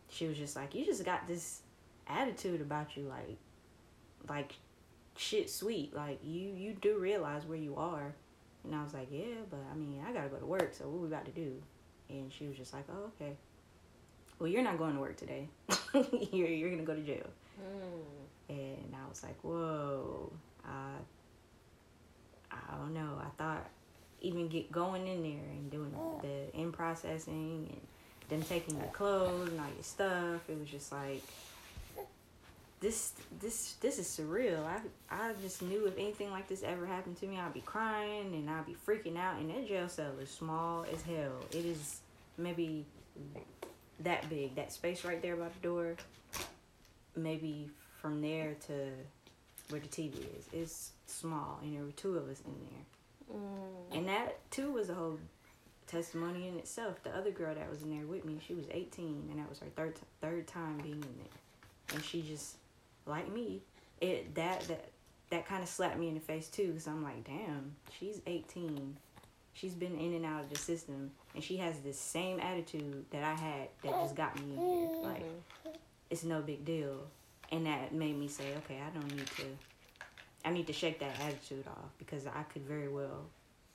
she 0.09 0.27
was 0.27 0.37
just 0.37 0.57
like, 0.57 0.75
You 0.75 0.85
just 0.85 1.05
got 1.05 1.27
this 1.27 1.61
attitude 2.09 2.61
about 2.61 2.97
you, 2.97 3.05
like, 3.05 3.37
like 4.29 4.55
shit 5.17 5.51
sweet. 5.51 5.95
Like 5.95 6.21
you, 6.25 6.51
you 6.55 6.77
do 6.81 6.99
realize 6.99 7.45
where 7.45 7.59
you 7.59 7.77
are. 7.77 8.15
And 8.65 8.75
I 8.75 8.83
was 8.83 8.93
like, 8.93 9.09
yeah, 9.11 9.43
but 9.49 9.61
I 9.73 9.77
mean, 9.77 10.03
I 10.07 10.13
gotta 10.13 10.29
go 10.29 10.37
to 10.37 10.47
work. 10.47 10.75
So 10.75 10.85
what 10.85 11.01
we 11.01 11.09
about 11.09 11.25
to 11.25 11.31
do? 11.31 11.55
And 12.09 12.33
she 12.33 12.47
was 12.47 12.57
just 12.57 12.73
like, 12.73 12.85
oh, 12.91 13.11
okay. 13.17 13.33
Well, 14.39 14.49
you're 14.49 14.63
not 14.63 14.79
going 14.79 14.95
to 14.95 15.01
work 15.01 15.17
today. 15.17 15.49
you're 16.33 16.49
you're 16.49 16.71
gonna 16.71 16.83
go 16.83 16.95
to 16.95 17.03
jail. 17.03 17.27
Mm. 17.61 18.57
And 18.57 18.95
I 18.95 19.09
was 19.09 19.23
like, 19.23 19.43
whoa. 19.43 20.33
I 20.65 20.97
I 22.51 22.77
don't 22.77 22.95
know. 22.95 23.21
I 23.21 23.29
thought 23.37 23.69
even 24.21 24.49
get 24.49 24.71
going 24.71 25.07
in 25.07 25.23
there 25.23 25.49
and 25.51 25.71
doing 25.71 25.95
the 26.23 26.59
in 26.59 26.73
processing 26.73 27.69
and 27.71 27.81
them 28.29 28.43
taking 28.43 28.77
your 28.77 28.87
clothes 28.89 29.51
and 29.51 29.61
all 29.61 29.67
your 29.67 29.83
stuff. 29.83 30.49
It 30.49 30.59
was 30.59 30.69
just 30.69 30.93
like 30.93 31.23
this 32.81 33.13
this 33.41 33.75
this 33.81 33.99
is 33.99 34.07
surreal. 34.07 34.65
I 34.65 34.81
I 35.11 35.33
just 35.43 35.63
knew 35.63 35.87
if 35.87 35.99
anything 35.99 36.31
like 36.31 36.49
this 36.49 36.63
ever 36.63 36.87
happened 36.87 37.19
to 37.21 37.27
me, 37.27 37.39
I'd 37.39 37.53
be 37.53 37.61
crying 37.61 38.35
and 38.35 38.49
I'd 38.49 38.67
be 38.67 38.75
freaking 38.75 39.19
out. 39.19 39.39
And 39.39 39.51
that 39.51 39.69
jail 39.69 39.89
cell 39.89 40.13
is 40.21 40.31
small 40.31 40.87
as 40.93 41.03
hell. 41.03 41.45
It 41.53 41.67
is 41.67 42.01
maybe 42.39 42.87
that 44.01 44.29
big. 44.31 44.55
That 44.55 44.73
space 44.73 45.05
right 45.05 45.21
there 45.21 45.37
by 45.37 45.49
the 45.49 45.61
door. 45.63 45.97
Maybe 47.17 47.71
from 48.01 48.23
there 48.23 48.55
to 48.67 48.91
where 49.69 49.81
the 49.81 49.89
TV 49.89 50.15
is. 50.39 50.47
It's 50.53 50.93
small, 51.07 51.59
and 51.63 51.77
there 51.77 51.85
were 51.85 51.93
two 51.93 52.17
of 52.17 52.29
us 52.29 52.41
in 52.47 52.55
there. 52.71 53.37
Mm. 53.37 53.99
And 53.99 54.09
that 54.09 54.51
too 54.51 54.73
was 54.73 54.89
a 54.89 54.95
whole 54.95 55.19
testimony 55.87 56.49
in 56.49 56.57
itself. 56.57 57.03
The 57.03 57.11
other 57.11 57.31
girl 57.31 57.55
that 57.55 57.69
was 57.69 57.83
in 57.83 57.91
there 57.91 58.07
with 58.07 58.25
me, 58.25 58.39
she 58.47 58.55
was 58.55 58.67
18, 58.71 59.29
and 59.31 59.39
that 59.39 59.49
was 59.49 59.59
her 59.59 59.67
third 59.77 59.97
third 60.23 60.47
time 60.47 60.79
being 60.79 60.95
in 60.95 61.01
there, 61.01 61.95
and 61.95 62.05
she 62.05 62.23
just 62.23 62.57
like 63.11 63.31
me. 63.33 63.63
It 64.01 64.35
that 64.37 64.63
that 64.69 64.89
that 65.31 65.47
kind 65.47 65.63
of 65.63 65.69
slapped 65.69 65.99
me 65.99 66.09
in 66.09 66.15
the 66.15 66.21
face 66.21 66.49
too, 66.49 66.69
because 66.69 66.87
I'm 66.87 67.03
like, 67.05 67.25
damn, 67.25 67.73
she's 67.99 68.21
18. 68.27 68.97
She's 69.53 69.75
been 69.75 69.97
in 69.99 70.15
and 70.15 70.25
out 70.25 70.45
of 70.45 70.51
the 70.51 70.57
system, 70.59 71.11
and 71.35 71.45
she 71.45 71.57
has 71.59 71.79
the 71.81 71.93
same 71.93 72.41
attitude 72.41 73.05
that 73.11 73.23
I 73.23 73.35
had 73.35 73.69
that 73.83 73.93
just 74.01 74.15
got 74.17 74.35
me 74.37 74.55
in 74.55 74.61
here. 74.61 74.89
Like, 75.03 75.25
it's 76.09 76.25
no 76.25 76.41
big 76.41 76.65
deal, 76.65 76.97
and 77.53 77.67
that 77.67 77.93
made 77.93 78.19
me 78.19 78.27
say, 78.29 78.55
okay, 78.59 78.79
I 78.81 78.91
don't 78.99 79.15
need 79.15 79.27
to. 79.27 79.43
I 80.45 80.51
need 80.51 80.67
to 80.69 80.73
shake 80.73 81.01
that 81.01 81.21
attitude 81.21 81.67
off 81.67 81.91
because 81.99 82.27
I 82.27 82.43
could 82.45 82.63
very 82.63 82.89
well 82.89 83.27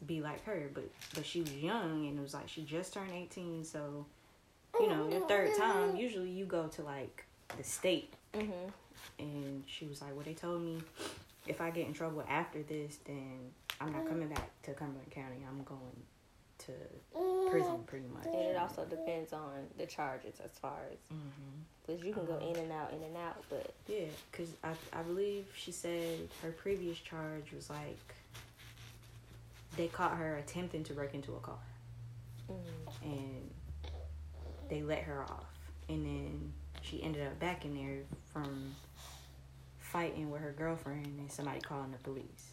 be 0.07 0.21
like 0.21 0.43
her, 0.45 0.69
but 0.73 0.89
but 1.13 1.25
she 1.25 1.41
was 1.41 1.53
young 1.53 2.07
and 2.07 2.17
it 2.17 2.21
was 2.21 2.33
like 2.33 2.49
she 2.49 2.63
just 2.63 2.93
turned 2.93 3.11
eighteen, 3.11 3.63
so 3.63 4.05
you 4.79 4.87
know 4.89 5.07
your 5.07 5.27
third 5.27 5.55
time. 5.57 5.95
Usually 5.95 6.29
you 6.29 6.45
go 6.45 6.67
to 6.67 6.81
like 6.81 7.25
the 7.55 7.63
state, 7.63 8.13
Mhm. 8.33 8.71
And 9.19 9.63
she 9.67 9.85
was 9.85 10.01
like, 10.01 10.13
well 10.15 10.23
they 10.25 10.33
told 10.33 10.61
me 10.61 10.81
if 11.47 11.61
I 11.61 11.69
get 11.69 11.87
in 11.87 11.93
trouble 11.93 12.23
after 12.27 12.61
this, 12.63 12.97
then 13.05 13.51
I'm 13.79 13.91
not 13.93 14.07
coming 14.07 14.29
back 14.29 14.49
to 14.63 14.73
Cumberland 14.73 15.11
County. 15.11 15.37
I'm 15.47 15.63
going 15.63 15.79
to 16.59 16.71
prison 17.51 17.83
pretty 17.85 18.07
much. 18.07 18.25
And 18.25 18.35
it 18.35 18.57
also 18.57 18.85
depends 18.85 19.33
on 19.33 19.67
the 19.77 19.85
charges 19.85 20.35
as 20.43 20.51
far 20.59 20.77
as 20.91 20.97
hmm 21.09 21.17
because 21.85 22.03
you 22.03 22.13
can 22.13 22.25
go 22.25 22.37
in 22.39 22.55
and 22.55 22.71
out, 22.71 22.91
in 22.93 23.03
and 23.03 23.15
out, 23.15 23.43
but 23.47 23.71
Yeah, 23.87 24.05
because 24.31 24.49
I, 24.63 24.71
I 24.91 25.03
believe 25.03 25.45
she 25.55 25.71
said 25.71 26.27
her 26.41 26.49
previous 26.49 26.97
charge 26.97 27.51
was 27.55 27.69
like 27.69 28.15
they 29.77 29.87
caught 29.87 30.17
her 30.17 30.37
attempting 30.37 30.83
to 30.85 30.93
break 30.93 31.13
into 31.13 31.35
a 31.35 31.39
car 31.39 31.59
mm, 32.49 32.55
and 33.03 33.49
they 34.69 34.81
let 34.81 35.03
her 35.03 35.21
off. 35.21 35.45
And 35.87 36.03
then 36.05 36.53
she 36.81 37.03
ended 37.03 37.27
up 37.27 37.39
back 37.39 37.65
in 37.65 37.75
there 37.75 37.99
from 38.33 38.75
fighting 39.95 40.29
with 40.29 40.41
her 40.41 40.51
girlfriend 40.57 41.05
and 41.19 41.31
somebody 41.31 41.61
calling 41.61 41.89
the 41.91 41.97
police. 41.99 42.51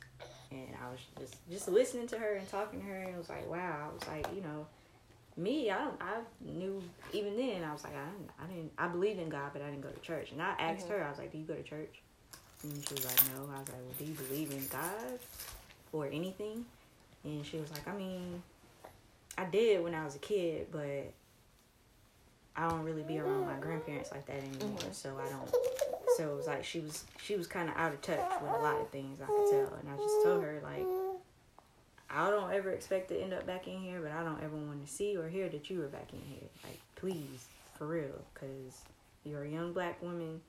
And 0.53 0.69
I 0.81 0.91
was 0.93 1.01
just 1.19 1.35
just 1.51 1.67
listening 1.69 2.07
to 2.09 2.19
her 2.19 2.35
and 2.35 2.49
talking 2.49 2.79
to 2.81 2.87
her 2.87 2.95
and 3.01 3.09
it 3.15 3.19
was 3.19 3.29
like, 3.29 3.51
wow. 3.51 3.89
I 3.91 3.93
was 3.93 4.07
like, 4.07 4.33
you 4.33 4.43
know, 4.43 4.65
me, 5.37 5.69
I 5.69 5.79
don't 5.79 6.01
I 6.01 6.19
knew 6.41 6.81
even 7.13 7.37
then 7.37 7.65
I 7.65 7.73
was 7.73 7.83
like, 7.83 7.95
I 7.97 8.05
didn't 8.05 8.31
I 8.41 8.47
didn't 8.47 8.73
I 8.79 8.87
believed 8.87 9.19
in 9.19 9.29
God 9.29 9.51
but 9.53 9.61
I 9.61 9.71
didn't 9.71 9.81
go 9.83 9.89
to 9.89 10.01
church. 10.01 10.31
And 10.31 10.41
I 10.41 10.55
asked 10.59 10.87
Mhm. 10.87 10.91
her, 10.91 11.05
I 11.05 11.11
was 11.11 11.19
like, 11.19 11.33
Do 11.33 11.39
you 11.39 11.45
go 11.45 11.55
to 11.55 11.63
church? 11.65 12.01
And 12.63 12.73
she 12.87 12.95
was 12.95 13.05
like, 13.05 13.21
No. 13.35 13.43
I 13.53 13.59
was 13.59 13.69
like, 13.69 13.79
Well, 13.79 13.95
do 13.99 14.05
you 14.05 14.15
believe 14.15 14.53
in 14.53 14.65
God 14.69 15.19
or 15.93 16.07
anything? 16.07 16.65
And 17.25 17.45
she 17.45 17.57
was 17.57 17.73
like, 17.73 17.89
I 17.89 17.93
mean, 17.97 18.41
I 19.37 19.47
did 19.47 19.83
when 19.83 19.95
I 19.97 20.05
was 20.05 20.15
a 20.15 20.21
kid, 20.21 20.69
but 20.71 21.13
I 22.55 22.69
don't 22.69 22.85
really 22.85 23.03
be 23.03 23.19
around 23.19 23.47
my 23.47 23.55
grandparents 23.59 24.13
like 24.13 24.27
that 24.27 24.37
anymore. 24.37 24.79
Mhm. 24.79 24.95
So 24.95 25.19
I 25.19 25.29
don't. 25.29 25.92
So 26.17 26.31
it 26.33 26.37
was 26.37 26.47
like 26.47 26.65
she 26.65 26.81
was 26.81 27.05
she 27.23 27.37
was 27.37 27.47
kind 27.47 27.69
of 27.69 27.77
out 27.77 27.93
of 27.95 28.01
touch 28.03 28.31
with 28.43 28.51
a 28.51 28.59
lot 28.59 28.81
of 28.81 28.91
things 28.91 29.21
I 29.21 29.27
could 29.27 29.51
tell, 29.51 29.79
and 29.81 29.89
I 29.91 29.97
just 29.97 30.23
told 30.25 30.43
her 30.43 30.61
like, 30.63 30.87
I 32.11 32.29
don't 32.31 32.53
ever 32.53 32.71
expect 32.71 33.09
to 33.09 33.21
end 33.21 33.33
up 33.33 33.47
back 33.47 33.67
in 33.67 33.79
here, 33.81 34.01
but 34.03 34.13
I 34.13 34.23
don't 34.23 34.43
ever 34.43 34.57
want 34.57 34.85
to 34.87 34.93
see 34.93 35.17
or 35.17 35.29
hear 35.29 35.49
that 35.49 35.71
you 35.71 35.79
were 35.79 35.87
back 35.89 36.13
in 36.13 36.21
here. 36.21 36.49
Like, 36.65 36.81
please, 36.97 37.47
for 37.79 37.87
real, 37.87 38.21
because 38.35 38.83
you're 39.25 39.45
a 39.45 39.49
young 39.49 39.73
black 39.73 40.03
woman, 40.03 40.41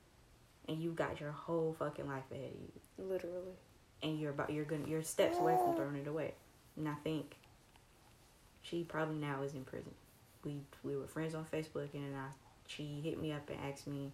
and 0.68 0.78
you 0.78 0.90
got 0.92 1.20
your 1.20 1.32
whole 1.32 1.74
fucking 1.78 2.06
life 2.06 2.24
ahead 2.30 2.50
of 2.52 2.60
you 2.60 3.06
literally. 3.08 3.54
and 4.02 4.18
you're 4.20 4.30
about 4.30 4.50
you're 4.50 4.64
gonna 4.64 4.86
you're 4.86 5.02
steps 5.02 5.38
away 5.38 5.56
from 5.56 5.74
throwing 5.76 5.96
it 5.96 6.06
away. 6.06 6.34
And 6.76 6.88
I 6.88 6.94
think 7.04 7.36
she 8.62 8.82
probably 8.84 9.16
now 9.16 9.42
is 9.42 9.54
in 9.54 9.64
prison. 9.64 9.94
We 10.44 10.60
we 10.82 10.96
were 10.96 11.06
friends 11.06 11.34
on 11.34 11.44
Facebook 11.44 11.88
and 11.94 12.04
then 12.04 12.14
I 12.14 12.28
she 12.66 13.00
hit 13.02 13.20
me 13.20 13.32
up 13.32 13.48
and 13.50 13.58
asked 13.70 13.86
me 13.86 14.12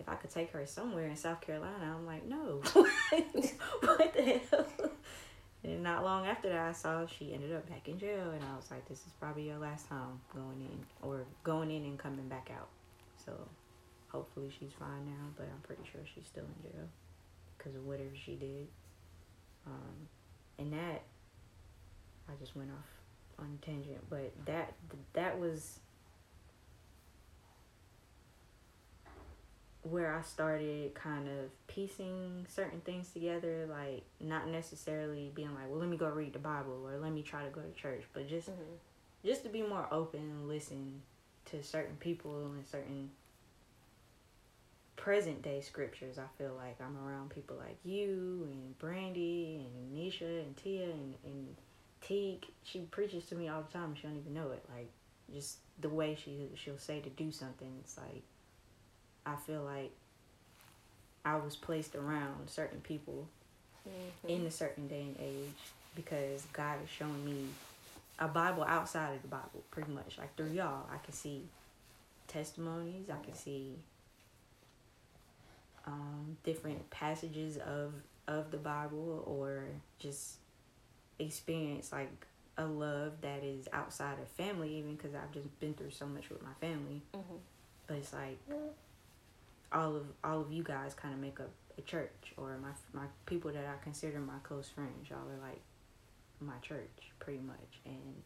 if 0.00 0.08
I 0.08 0.14
could 0.14 0.30
take 0.30 0.50
her 0.52 0.64
somewhere 0.66 1.06
in 1.06 1.16
South 1.16 1.40
Carolina. 1.40 1.94
I'm 1.96 2.06
like, 2.06 2.26
no. 2.26 2.62
what 3.80 4.14
the 4.14 4.40
hell? 4.50 4.66
And 5.62 5.82
not 5.82 6.02
long 6.02 6.26
after 6.26 6.48
that, 6.48 6.68
I 6.68 6.72
saw 6.72 7.06
she 7.06 7.34
ended 7.34 7.54
up 7.54 7.68
back 7.68 7.86
in 7.86 7.98
jail, 7.98 8.30
and 8.30 8.42
I 8.42 8.56
was 8.56 8.70
like, 8.70 8.88
"This 8.88 9.00
is 9.00 9.12
probably 9.20 9.46
your 9.48 9.58
last 9.58 9.88
time 9.90 10.18
going 10.34 10.62
in, 10.62 10.86
or 11.06 11.26
going 11.44 11.70
in 11.70 11.84
and 11.84 11.98
coming 11.98 12.28
back 12.28 12.50
out." 12.56 12.68
So, 13.22 13.32
hopefully, 14.08 14.48
she's 14.58 14.72
fine 14.78 15.04
now. 15.04 15.26
But 15.36 15.48
I'm 15.52 15.60
pretty 15.60 15.82
sure 15.92 16.00
she's 16.14 16.24
still 16.24 16.44
in 16.44 16.70
jail 16.70 16.88
because 17.58 17.74
of 17.74 17.84
whatever 17.86 18.08
she 18.24 18.36
did. 18.36 18.68
Um, 19.66 20.08
and 20.58 20.72
that 20.72 21.02
I 22.26 22.32
just 22.40 22.56
went 22.56 22.70
off 22.70 22.88
on 23.38 23.58
tangent, 23.60 24.00
but 24.08 24.32
that 24.46 24.72
that 25.12 25.38
was 25.38 25.80
where 29.82 30.14
I 30.14 30.22
started 30.22 30.94
kind 30.94 31.26
of 31.28 31.66
piecing 31.66 32.46
certain 32.48 32.80
things 32.82 33.10
together, 33.12 33.66
like 33.70 34.04
not 34.20 34.48
necessarily 34.48 35.30
being 35.34 35.54
like, 35.54 35.68
well, 35.70 35.78
let 35.78 35.88
me 35.88 35.96
go 35.96 36.08
read 36.08 36.34
the 36.34 36.38
Bible 36.38 36.86
or 36.86 36.98
let 36.98 37.12
me 37.12 37.22
try 37.22 37.44
to 37.44 37.50
go 37.50 37.62
to 37.62 37.72
church, 37.72 38.04
but 38.12 38.28
just 38.28 38.50
Mhm. 38.50 38.78
just 39.24 39.42
to 39.42 39.48
be 39.48 39.62
more 39.62 39.86
open 39.90 40.20
and 40.20 40.48
listen 40.48 41.02
to 41.46 41.62
certain 41.62 41.96
people 41.96 42.46
and 42.52 42.66
certain 42.66 43.10
present 44.96 45.40
day 45.42 45.60
scriptures. 45.62 46.18
I 46.18 46.26
feel 46.36 46.54
like 46.54 46.78
I'm 46.80 46.96
around 46.98 47.30
people 47.30 47.56
like 47.56 47.78
you 47.84 48.46
and 48.52 48.78
Brandy 48.78 49.66
and 49.66 49.96
Nisha 49.96 50.42
and 50.42 50.56
Tia 50.56 50.90
and, 50.90 51.14
and 51.24 51.56
Teak. 52.02 52.52
She 52.64 52.80
preaches 52.80 53.24
to 53.26 53.34
me 53.34 53.48
all 53.48 53.62
the 53.62 53.72
time. 53.72 53.94
She 53.94 54.02
don't 54.02 54.18
even 54.18 54.34
know 54.34 54.50
it. 54.50 54.64
Like 54.74 54.90
just 55.32 55.58
the 55.80 55.88
way 55.88 56.14
she 56.22 56.48
she'll 56.54 56.78
say 56.78 57.00
to 57.00 57.08
do 57.10 57.32
something. 57.32 57.72
It's 57.80 57.96
like 57.96 58.22
I 59.26 59.36
feel 59.36 59.62
like 59.62 59.92
I 61.24 61.36
was 61.36 61.56
placed 61.56 61.94
around 61.94 62.48
certain 62.48 62.80
people 62.80 63.28
Mhm. 63.86 64.28
in 64.28 64.46
a 64.46 64.50
certain 64.50 64.88
day 64.88 65.02
and 65.02 65.16
age 65.18 65.54
because 65.94 66.46
God 66.52 66.82
is 66.82 66.88
showing 66.88 67.24
me 67.24 67.48
a 68.18 68.28
Bible 68.28 68.64
outside 68.64 69.14
of 69.14 69.22
the 69.22 69.28
Bible, 69.28 69.62
pretty 69.70 69.90
much. 69.92 70.18
Like 70.18 70.34
through 70.36 70.52
y'all, 70.52 70.88
I 70.90 70.98
can 70.98 71.12
see 71.12 71.48
testimonies, 72.26 73.10
I 73.10 73.18
can 73.24 73.34
see 73.34 73.76
um, 75.86 76.36
different 76.44 76.88
passages 76.90 77.56
of 77.58 77.94
of 78.28 78.50
the 78.52 78.58
Bible, 78.58 79.24
or 79.26 79.64
just 79.98 80.36
experience 81.18 81.90
like 81.90 82.10
a 82.56 82.64
love 82.64 83.20
that 83.22 83.42
is 83.42 83.66
outside 83.72 84.18
of 84.20 84.28
family, 84.28 84.76
even 84.76 84.94
because 84.94 85.14
I've 85.14 85.32
just 85.32 85.58
been 85.58 85.74
through 85.74 85.90
so 85.90 86.06
much 86.06 86.28
with 86.28 86.42
my 86.42 86.52
family. 86.60 87.02
Mhm. 87.12 87.40
But 87.86 87.96
it's 87.96 88.12
like 88.12 88.38
all 89.72 89.96
of 89.96 90.06
all 90.24 90.40
of 90.40 90.52
you 90.52 90.62
guys 90.62 90.94
kind 90.94 91.14
of 91.14 91.20
make 91.20 91.40
up 91.40 91.50
a 91.78 91.82
church, 91.82 92.32
or 92.36 92.58
my 92.62 92.70
my 92.92 93.06
people 93.26 93.50
that 93.52 93.64
I 93.66 93.82
consider 93.82 94.18
my 94.20 94.38
close 94.42 94.68
friends. 94.68 95.08
Y'all 95.08 95.18
are 95.18 95.48
like 95.48 95.60
my 96.40 96.56
church, 96.62 97.12
pretty 97.18 97.40
much, 97.40 97.80
and 97.84 98.22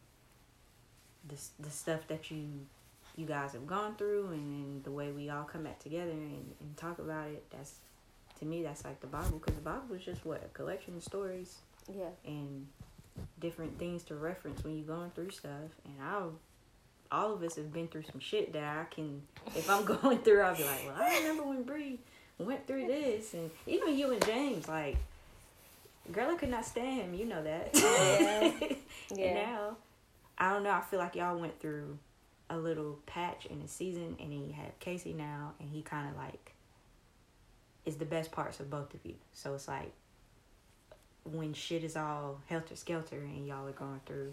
the 1.29 1.37
the 1.61 1.71
stuff 1.71 2.01
that 2.09 2.31
you 2.31 2.47
you 3.17 3.27
guys 3.27 3.53
have 3.53 3.67
gone 3.67 3.95
through, 3.97 4.29
and 4.29 4.53
then 4.53 4.81
the 4.83 4.91
way 4.91 5.13
we 5.13 5.31
all 5.31 5.45
come 5.45 5.63
back 5.65 5.79
together 5.79 6.11
and, 6.11 6.53
and 6.61 6.77
talk 6.77 6.99
about 6.99 7.29
it. 7.29 7.45
That's 7.51 7.75
to 8.41 8.45
me, 8.45 8.63
that's 8.65 8.85
like 8.85 9.01
the 9.01 9.07
Bible, 9.07 9.39
because 9.39 9.55
the 9.55 9.63
Bible 9.63 9.95
is 9.95 10.03
just 10.03 10.25
what 10.25 10.43
a 10.45 10.49
collection 10.49 10.97
of 10.97 11.05
stories 11.05 11.59
Yeah. 11.89 12.09
and 12.25 12.67
different 13.39 13.79
things 13.79 14.03
to 14.05 14.17
reference 14.17 14.65
when 14.65 14.77
you're 14.77 14.87
going 14.97 15.11
through 15.13 15.31
stuff. 15.31 15.71
And 15.85 15.95
I'll, 16.03 16.33
all 17.15 17.33
of 17.33 17.43
us 17.43 17.57
have 17.57 17.73
been 17.73 17.89
through 17.89 18.03
some 18.11 18.21
shit 18.21 18.53
that 18.53 18.63
I 18.63 18.85
can, 18.93 19.23
if 19.55 19.69
I'm 19.69 19.85
going 20.01 20.19
through, 20.19 20.43
I'll 20.43 20.57
be 20.57 20.65
like, 20.65 20.85
well, 20.87 20.97
I 20.99 21.19
remember 21.19 21.45
when 21.45 21.63
Bri 21.63 21.99
went 22.39 22.67
through 22.67 22.87
this, 22.87 23.35
and 23.35 23.51
even 23.67 23.97
you 23.97 24.13
and 24.13 24.25
James, 24.25 24.69
like, 24.69 24.97
girl, 26.11 26.31
I 26.31 26.37
could 26.37 26.51
not 26.51 26.65
stand 26.65 27.01
him. 27.01 27.15
You 27.15 27.27
know 27.27 27.43
that. 27.43 27.71
Yeah. 27.75 28.69
and 29.11 29.35
now, 29.35 29.77
I 30.37 30.53
don't 30.53 30.65
know. 30.65 30.71
I 30.71 30.81
feel 30.81 30.99
like 30.99 31.15
y'all 31.15 31.39
went 31.39 31.61
through 31.61 31.99
a 32.51 32.59
little 32.59 32.99
patch 33.07 33.47
in 33.47 33.61
the 33.61 33.69
season, 33.69 34.17
and 34.21 34.33
then 34.33 34.45
you 34.47 34.53
have 34.53 34.79
Casey 34.81 35.13
now, 35.13 35.53
and 35.61 35.71
he 35.71 35.83
kind 35.83 36.09
of 36.09 36.17
like 36.17 36.53
is 37.85 37.97
the 37.97 38.05
best 38.05 38.33
parts 38.33 38.61
of 38.61 38.71
both 38.71 38.95
of 38.95 39.01
you. 39.05 39.15
So 39.33 39.55
it's 39.55 39.69
like 39.69 39.93
when 41.25 41.53
shit 41.53 41.85
is 41.85 41.97
all 41.97 42.41
helter 42.49 42.77
skelter 42.77 43.19
and 43.19 43.47
y'all 43.47 43.67
are 43.67 43.73
going 43.73 44.01
through, 44.07 44.33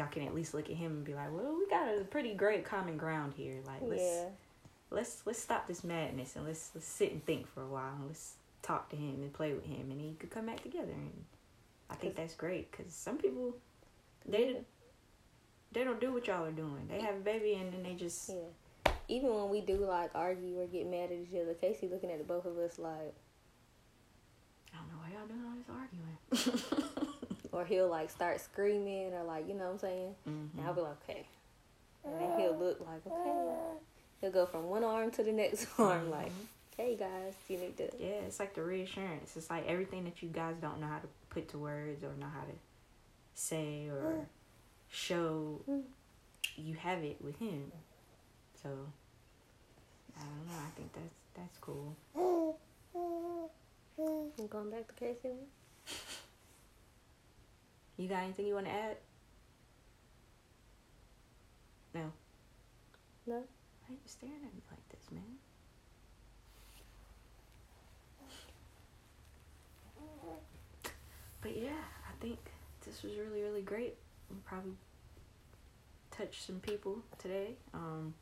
y'all 0.00 0.08
can 0.08 0.26
at 0.26 0.34
least 0.34 0.54
look 0.54 0.70
at 0.70 0.76
him 0.76 0.92
and 0.92 1.04
be 1.04 1.14
like, 1.14 1.30
"Well, 1.30 1.54
we 1.58 1.68
got 1.68 1.86
a 1.94 2.04
pretty 2.04 2.32
great 2.34 2.64
common 2.64 2.96
ground 2.96 3.34
here. 3.36 3.60
Like, 3.66 3.82
let's 3.82 4.02
Yeah. 4.02 4.28
let's 4.88 5.26
let's 5.26 5.38
stop 5.38 5.66
this 5.68 5.84
madness 5.84 6.36
and 6.36 6.46
let's 6.46 6.70
let's 6.74 6.86
sit 6.86 7.12
and 7.12 7.24
think 7.26 7.46
for 7.46 7.62
a 7.62 7.66
while 7.68 7.94
and 7.96 8.06
let's 8.08 8.34
talk 8.62 8.88
to 8.90 8.96
him 8.96 9.16
and 9.22 9.32
play 9.32 9.52
with 9.52 9.64
him 9.66 9.90
and 9.90 10.00
he 10.00 10.14
could 10.18 10.30
come 10.30 10.46
back 10.46 10.62
together 10.62 10.92
and 10.92 11.24
I 11.90 11.94
think 11.96 12.14
that's 12.16 12.34
great 12.34 12.70
because 12.70 12.92
some 12.94 13.18
people 13.18 13.54
they 14.26 14.48
Yeah. 14.54 14.58
they 15.72 15.84
don't 15.84 16.00
do 16.00 16.12
what 16.12 16.26
y'all 16.26 16.44
are 16.44 16.50
doing. 16.50 16.88
They 16.88 17.00
have 17.00 17.16
a 17.16 17.20
baby 17.20 17.54
and 17.54 17.72
then 17.72 17.82
they 17.82 17.94
just 17.94 18.30
Yeah. 18.30 18.92
Even 19.08 19.34
when 19.34 19.48
we 19.50 19.60
do 19.60 19.76
like 19.76 20.10
argue 20.14 20.60
or 20.60 20.66
get 20.66 20.86
mad 20.86 21.10
at 21.12 21.18
each 21.18 21.34
other, 21.40 21.52
Casey 21.54 21.88
looking 21.88 22.10
at 22.10 22.18
the 22.18 22.24
both 22.24 22.46
of 22.46 22.56
us 22.58 22.78
like, 22.78 23.14
I 24.72 24.76
don't 24.78 24.88
know 24.88 24.98
why 25.02 25.10
y'all 25.12 25.26
doing 25.26 25.44
all 25.44 25.56
this 25.56 25.68
arguing. 25.68 26.96
or 27.52 27.64
he'll 27.64 27.88
like 27.88 28.10
start 28.10 28.40
screaming 28.40 29.12
or 29.14 29.24
like, 29.24 29.48
you 29.48 29.54
know 29.54 29.64
what 29.64 29.72
I'm 29.72 29.78
saying? 29.78 30.14
And 30.26 30.50
I'll 30.64 30.74
be 30.74 30.80
like, 30.80 30.96
okay. 31.08 31.26
And 32.04 32.20
then 32.20 32.38
he'll 32.38 32.56
look 32.56 32.80
like, 32.80 33.06
okay. 33.06 33.54
He'll 34.20 34.30
go 34.30 34.46
from 34.46 34.64
one 34.68 34.84
arm 34.84 35.10
to 35.12 35.22
the 35.22 35.32
next 35.32 35.66
arm 35.78 36.10
like, 36.10 36.32
hey 36.76 36.96
guys, 36.96 37.34
you 37.48 37.58
need 37.58 37.76
to. 37.78 37.90
yeah, 37.98 38.22
it's 38.26 38.38
like 38.40 38.54
the 38.54 38.62
reassurance. 38.62 39.36
It's 39.36 39.50
like 39.50 39.66
everything 39.66 40.04
that 40.04 40.22
you 40.22 40.28
guys 40.28 40.56
don't 40.60 40.80
know 40.80 40.86
how 40.86 40.98
to 40.98 41.08
put 41.30 41.48
to 41.50 41.58
words 41.58 42.04
or 42.04 42.10
know 42.18 42.26
how 42.32 42.42
to 42.42 42.54
say 43.34 43.88
or 43.90 44.26
show. 44.88 45.60
Mm. 45.68 45.82
You 46.56 46.74
have 46.74 47.02
it 47.02 47.16
with 47.22 47.38
him, 47.38 47.70
so 48.62 48.68
I 50.16 50.20
don't 50.20 50.46
know. 50.46 50.58
I 50.58 50.70
think 50.76 50.92
that's 50.92 51.14
that's 51.34 51.58
cool. 51.58 51.96
I'm 53.98 54.46
going 54.48 54.70
back 54.70 54.86
to 54.88 54.94
Casey. 54.94 55.34
You 58.00 58.08
got 58.08 58.22
anything 58.22 58.46
you 58.46 58.54
want 58.54 58.64
to 58.64 58.72
add? 58.72 58.96
No. 61.94 62.00
No? 63.26 63.34
Why 63.34 63.90
are 63.90 63.92
you 63.92 63.98
staring 64.06 64.36
at 64.36 64.54
me 64.54 64.62
like 64.70 64.88
this, 64.88 65.10
man? 65.12 65.22
But 71.42 71.58
yeah, 71.58 71.68
I 71.68 72.12
think 72.22 72.38
this 72.86 73.02
was 73.02 73.12
really, 73.18 73.42
really 73.42 73.60
great. 73.60 73.96
We 74.30 74.36
probably 74.46 74.72
touched 76.10 76.46
some 76.46 76.60
people 76.60 77.00
today. 77.18 77.56
Um, 77.74 78.14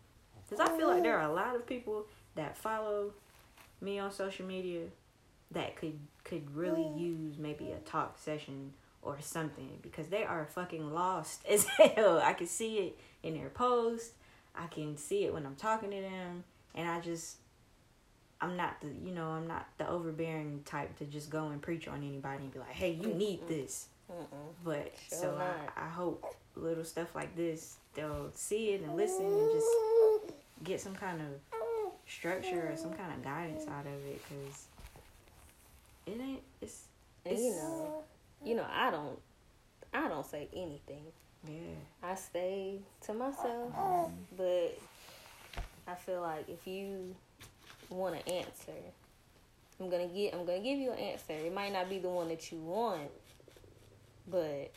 cause 0.50 0.58
I 0.58 0.76
feel 0.76 0.88
like 0.88 1.04
there 1.04 1.16
are 1.18 1.30
a 1.30 1.32
lot 1.32 1.54
of 1.54 1.64
people 1.66 2.06
that 2.34 2.56
follow 2.56 3.12
me 3.80 4.00
on 4.00 4.10
social 4.10 4.44
media 4.44 4.86
that 5.52 5.76
could 5.76 5.98
could 6.24 6.52
really 6.56 6.88
use 6.96 7.38
maybe 7.38 7.70
a 7.70 7.78
talk 7.88 8.18
session 8.18 8.72
or 9.08 9.20
something 9.20 9.78
because 9.82 10.08
they 10.08 10.24
are 10.24 10.44
fucking 10.44 10.92
lost 10.92 11.44
as 11.50 11.64
hell. 11.66 12.20
I 12.22 12.32
can 12.34 12.46
see 12.46 12.78
it 12.78 12.98
in 13.22 13.34
their 13.34 13.48
posts. 13.48 14.12
I 14.54 14.66
can 14.66 14.96
see 14.96 15.24
it 15.24 15.32
when 15.32 15.46
I'm 15.46 15.54
talking 15.54 15.90
to 15.90 16.00
them, 16.00 16.44
and 16.74 16.88
I 16.88 17.00
just 17.00 17.36
I'm 18.40 18.56
not 18.56 18.80
the 18.80 18.88
you 18.88 19.12
know 19.12 19.28
I'm 19.28 19.46
not 19.46 19.66
the 19.78 19.88
overbearing 19.88 20.62
type 20.64 20.96
to 20.98 21.04
just 21.04 21.30
go 21.30 21.48
and 21.48 21.62
preach 21.62 21.88
on 21.88 22.02
anybody 22.02 22.44
and 22.44 22.52
be 22.52 22.58
like, 22.58 22.70
hey, 22.70 22.90
you 22.92 23.08
need 23.08 23.46
this. 23.48 23.86
Mm-mm. 24.10 24.26
But 24.64 24.92
Sure 25.08 25.18
so. 25.18 25.40
I, 25.76 25.84
I 25.84 25.88
hope 25.88 26.24
little 26.56 26.84
stuff 26.84 27.14
like 27.14 27.36
this 27.36 27.76
they'll 27.94 28.30
see 28.34 28.70
it 28.70 28.82
and 28.82 28.96
listen 28.96 29.26
and 29.26 29.52
just 29.52 29.66
get 30.64 30.80
some 30.80 30.94
kind 30.94 31.20
of 31.20 31.58
structure 32.06 32.70
or 32.72 32.76
some 32.76 32.92
kind 32.94 33.12
of 33.12 33.22
guidance 33.22 33.64
out 33.68 33.86
of 33.86 33.92
it 34.06 34.20
because 34.28 34.66
it 36.06 36.20
ain't 36.20 36.42
it's 36.60 36.84
And 37.24 37.38
you 37.38 37.50
know, 37.50 38.02
you 38.44 38.54
know, 38.54 38.66
I 38.70 38.90
don't, 38.90 39.18
I 39.92 40.08
don't 40.08 40.26
say 40.26 40.48
anything. 40.52 41.04
yeah 41.46 41.76
I 42.02 42.14
stay 42.14 42.80
to 43.02 43.14
myself, 43.14 43.72
but 44.36 44.78
I 45.86 45.94
feel 45.94 46.20
like 46.20 46.48
if 46.48 46.66
you 46.66 47.14
want 47.88 48.16
an 48.16 48.32
answer, 48.32 48.72
I'm 49.80 49.88
gonna 49.88 50.08
get, 50.08 50.34
I'm 50.34 50.44
gonna 50.44 50.60
give 50.60 50.78
you 50.78 50.92
an 50.92 50.98
answer. 50.98 51.32
It 51.32 51.54
might 51.54 51.72
not 51.72 51.88
be 51.88 51.98
the 51.98 52.08
one 52.08 52.28
that 52.28 52.50
you 52.50 52.58
want, 52.58 53.10
but 54.28 54.72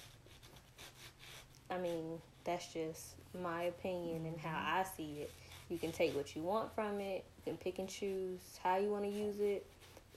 I 1.70 1.78
mean, 1.78 2.20
that's 2.44 2.72
just 2.74 3.16
my 3.42 3.64
opinion 3.64 4.26
and 4.26 4.38
how 4.38 4.58
I 4.58 4.84
see 4.84 5.20
it. 5.22 5.32
You 5.70 5.78
can 5.78 5.92
take 5.92 6.16
what 6.16 6.36
you 6.36 6.42
want 6.42 6.74
from 6.76 7.00
it. 7.00 7.24
You 7.38 7.54
can 7.54 7.58
pick 7.58 7.80
and 7.80 7.88
choose 7.88 8.40
how 8.62 8.78
you 8.78 8.90
want 8.90 9.06
to 9.06 9.10
use 9.10 9.40
it, 9.40 9.66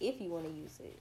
if 0.00 0.20
you 0.20 0.30
want 0.30 0.46
to 0.46 0.52
use 0.52 0.80
it. 0.80 0.98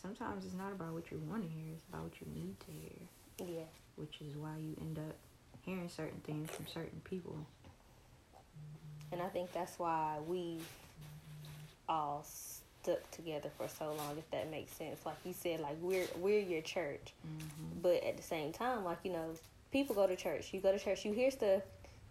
Sometimes 0.00 0.44
it's 0.44 0.54
not 0.54 0.72
about 0.72 0.92
what 0.92 1.10
you 1.10 1.18
want 1.28 1.42
to 1.42 1.48
hear 1.48 1.72
it's 1.74 1.84
about 1.88 2.02
what 2.04 2.12
you 2.20 2.26
need 2.34 2.54
to 2.60 2.66
hear 2.72 3.56
Yeah. 3.58 3.64
which 3.96 4.20
is 4.20 4.36
why 4.36 4.56
you 4.58 4.76
end 4.80 4.98
up 4.98 5.16
hearing 5.62 5.88
certain 5.88 6.20
things 6.24 6.50
from 6.50 6.66
certain 6.66 7.00
people 7.04 7.36
And 9.12 9.20
I 9.20 9.28
think 9.28 9.52
that's 9.52 9.78
why 9.78 10.18
we 10.26 10.58
all 11.88 12.24
stuck 12.24 13.10
together 13.10 13.50
for 13.58 13.66
so 13.68 13.92
long, 13.94 14.16
if 14.16 14.30
that 14.30 14.50
makes 14.50 14.70
sense. 14.72 15.04
Like 15.04 15.16
you 15.24 15.32
said, 15.32 15.58
like 15.60 15.76
we're 15.80 16.06
we're 16.18 16.40
your 16.40 16.62
church, 16.62 17.12
mm-hmm. 17.26 17.80
but 17.82 18.02
at 18.04 18.16
the 18.16 18.22
same 18.22 18.52
time, 18.52 18.84
like 18.84 18.98
you 19.02 19.12
know, 19.12 19.34
people 19.72 19.94
go 19.96 20.06
to 20.06 20.14
church. 20.16 20.52
You 20.52 20.60
go 20.60 20.70
to 20.72 20.78
church, 20.78 21.04
you 21.04 21.12
hear 21.12 21.30
stuff 21.30 21.62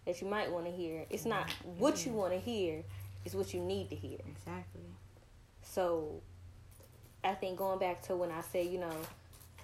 that 0.04 0.20
you 0.20 0.28
might 0.28 0.50
want 0.52 0.66
to 0.66 0.70
hear. 0.72 1.06
It's 1.10 1.24
not 1.24 1.50
what 1.78 2.04
you 2.04 2.12
want 2.12 2.32
to 2.34 2.38
hear; 2.38 2.82
it's 3.24 3.34
what 3.34 3.54
you 3.54 3.60
need 3.60 3.88
to 3.90 3.96
hear. 3.96 4.18
exactly 4.28 4.82
So, 5.62 6.20
I 7.22 7.34
think 7.34 7.58
going 7.58 7.78
back 7.78 8.02
to 8.04 8.16
when 8.16 8.30
I 8.30 8.40
said, 8.40 8.66
you 8.66 8.78
know, 8.78 8.94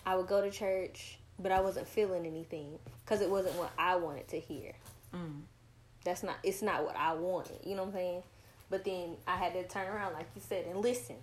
I 0.04 0.16
would 0.16 0.26
go 0.26 0.40
to 0.42 0.50
church, 0.50 1.18
but 1.38 1.52
I 1.52 1.60
wasn't 1.60 1.88
feeling 1.88 2.26
anything 2.26 2.78
because 3.04 3.20
it 3.20 3.30
wasn't 3.30 3.54
what 3.56 3.72
I 3.78 3.96
wanted 3.96 4.28
to 4.28 4.38
hear. 4.40 4.72
mm. 5.14 5.40
that's 6.04 6.22
not 6.22 6.36
it's 6.42 6.62
not 6.62 6.84
what 6.84 6.96
I 6.96 7.14
wanted. 7.14 7.58
You 7.64 7.74
know 7.76 7.82
what 7.84 7.88
I'm 7.88 7.94
saying? 7.94 8.22
But 8.68 8.84
then 8.84 9.16
I 9.26 9.36
had 9.36 9.52
to 9.54 9.66
turn 9.66 9.86
around, 9.88 10.12
like 10.14 10.26
you 10.34 10.42
said, 10.46 10.66
and 10.66 10.78
listen. 10.80 11.16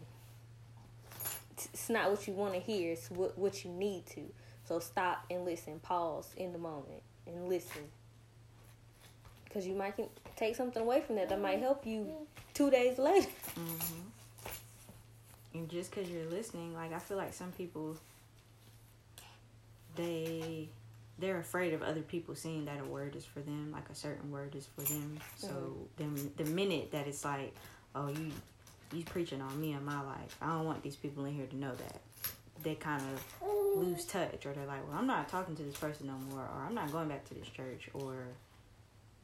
It's- 1.53 1.69
It's 1.73 1.89
not 1.89 2.09
what 2.09 2.25
you 2.27 2.33
want 2.33 2.53
to 2.53 2.59
hear. 2.59 2.91
It's 2.93 3.09
what 3.11 3.37
what 3.37 3.63
you 3.63 3.71
need 3.71 4.05
to. 4.07 4.21
So 4.65 4.79
stop 4.79 5.25
and 5.29 5.45
listen. 5.45 5.79
Pause 5.79 6.33
in 6.37 6.51
the 6.53 6.57
moment 6.59 7.03
and 7.27 7.47
listen. 7.47 7.83
Because 9.45 9.67
you 9.67 9.75
might 9.75 9.95
can 9.95 10.07
take 10.35 10.55
something 10.55 10.81
away 10.81 11.01
from 11.01 11.15
that 11.17 11.29
that 11.29 11.39
might 11.39 11.59
help 11.59 11.85
you 11.85 12.07
two 12.53 12.71
days 12.71 12.97
later. 12.97 13.27
Mm-hmm. 13.55 13.99
And 15.53 15.69
just 15.69 15.91
because 15.91 16.09
you're 16.09 16.25
listening, 16.25 16.73
like 16.73 16.93
I 16.93 16.99
feel 16.99 17.17
like 17.17 17.33
some 17.33 17.51
people, 17.51 17.97
they 19.95 20.69
they're 21.19 21.39
afraid 21.39 21.73
of 21.73 21.83
other 21.83 22.01
people 22.01 22.35
seeing 22.35 22.65
that 22.65 22.79
a 22.81 22.85
word 22.85 23.15
is 23.15 23.23
for 23.23 23.39
them, 23.39 23.71
like 23.71 23.87
a 23.89 23.95
certain 23.95 24.31
word 24.31 24.55
is 24.55 24.67
for 24.75 24.81
them. 24.81 25.19
So 25.37 25.87
then 25.97 26.31
the 26.37 26.45
minute 26.45 26.91
that 26.91 27.07
it's 27.07 27.23
like, 27.23 27.53
oh 27.95 28.07
you 28.07 28.31
you 28.91 29.03
preaching 29.03 29.41
on 29.41 29.59
me 29.59 29.73
and 29.73 29.85
my 29.85 30.01
life, 30.01 30.35
I 30.41 30.47
don't 30.47 30.65
want 30.65 30.83
these 30.83 30.95
people 30.95 31.25
in 31.25 31.33
here 31.33 31.47
to 31.47 31.55
know 31.55 31.73
that. 31.75 32.01
They 32.63 32.75
kind 32.75 33.01
of 33.01 33.47
lose 33.77 34.05
touch, 34.05 34.45
or 34.45 34.53
they're 34.53 34.65
like, 34.65 34.87
well, 34.87 34.97
I'm 34.97 35.07
not 35.07 35.27
talking 35.27 35.55
to 35.55 35.63
this 35.63 35.75
person 35.75 36.07
no 36.07 36.13
more, 36.31 36.43
or 36.43 36.65
I'm 36.65 36.75
not 36.75 36.91
going 36.91 37.09
back 37.09 37.27
to 37.29 37.33
this 37.33 37.47
church, 37.49 37.89
or 37.93 38.15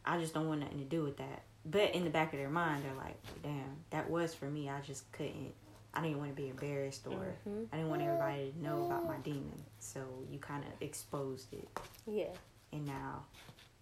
I 0.06 0.20
just 0.20 0.34
don't 0.34 0.48
want 0.48 0.62
nothing 0.62 0.80
to 0.80 0.86
do 0.86 1.04
with 1.04 1.18
that. 1.18 1.44
But 1.66 1.94
in 1.94 2.04
the 2.04 2.10
back 2.10 2.34
of 2.34 2.40
their 2.40 2.50
mind, 2.50 2.84
they're 2.84 2.94
like, 2.96 3.16
damn, 3.44 3.78
that 3.92 4.10
was 4.10 4.34
for 4.34 4.46
me. 4.46 4.70
I 4.70 4.82
just 4.82 5.10
couldn't. 5.12 5.54
I 5.94 6.02
didn't 6.02 6.20
want 6.20 6.36
to 6.36 6.42
be 6.42 6.50
embarrassed, 6.50 7.08
or 7.08 7.36
Mhm. 7.48 7.68
I 7.72 7.78
didn't 7.78 7.90
want 7.90 8.02
everybody 8.02 8.52
to 8.52 8.64
know 8.64 8.86
about 8.86 9.06
my 9.08 9.18
demon. 9.18 9.64
So 9.80 10.02
you 10.30 10.38
kind 10.40 10.64
of 10.64 10.70
exposed 10.82 11.52
it, 11.54 11.68
Yeah. 12.06 12.34
and 12.72 12.86
now 12.86 13.26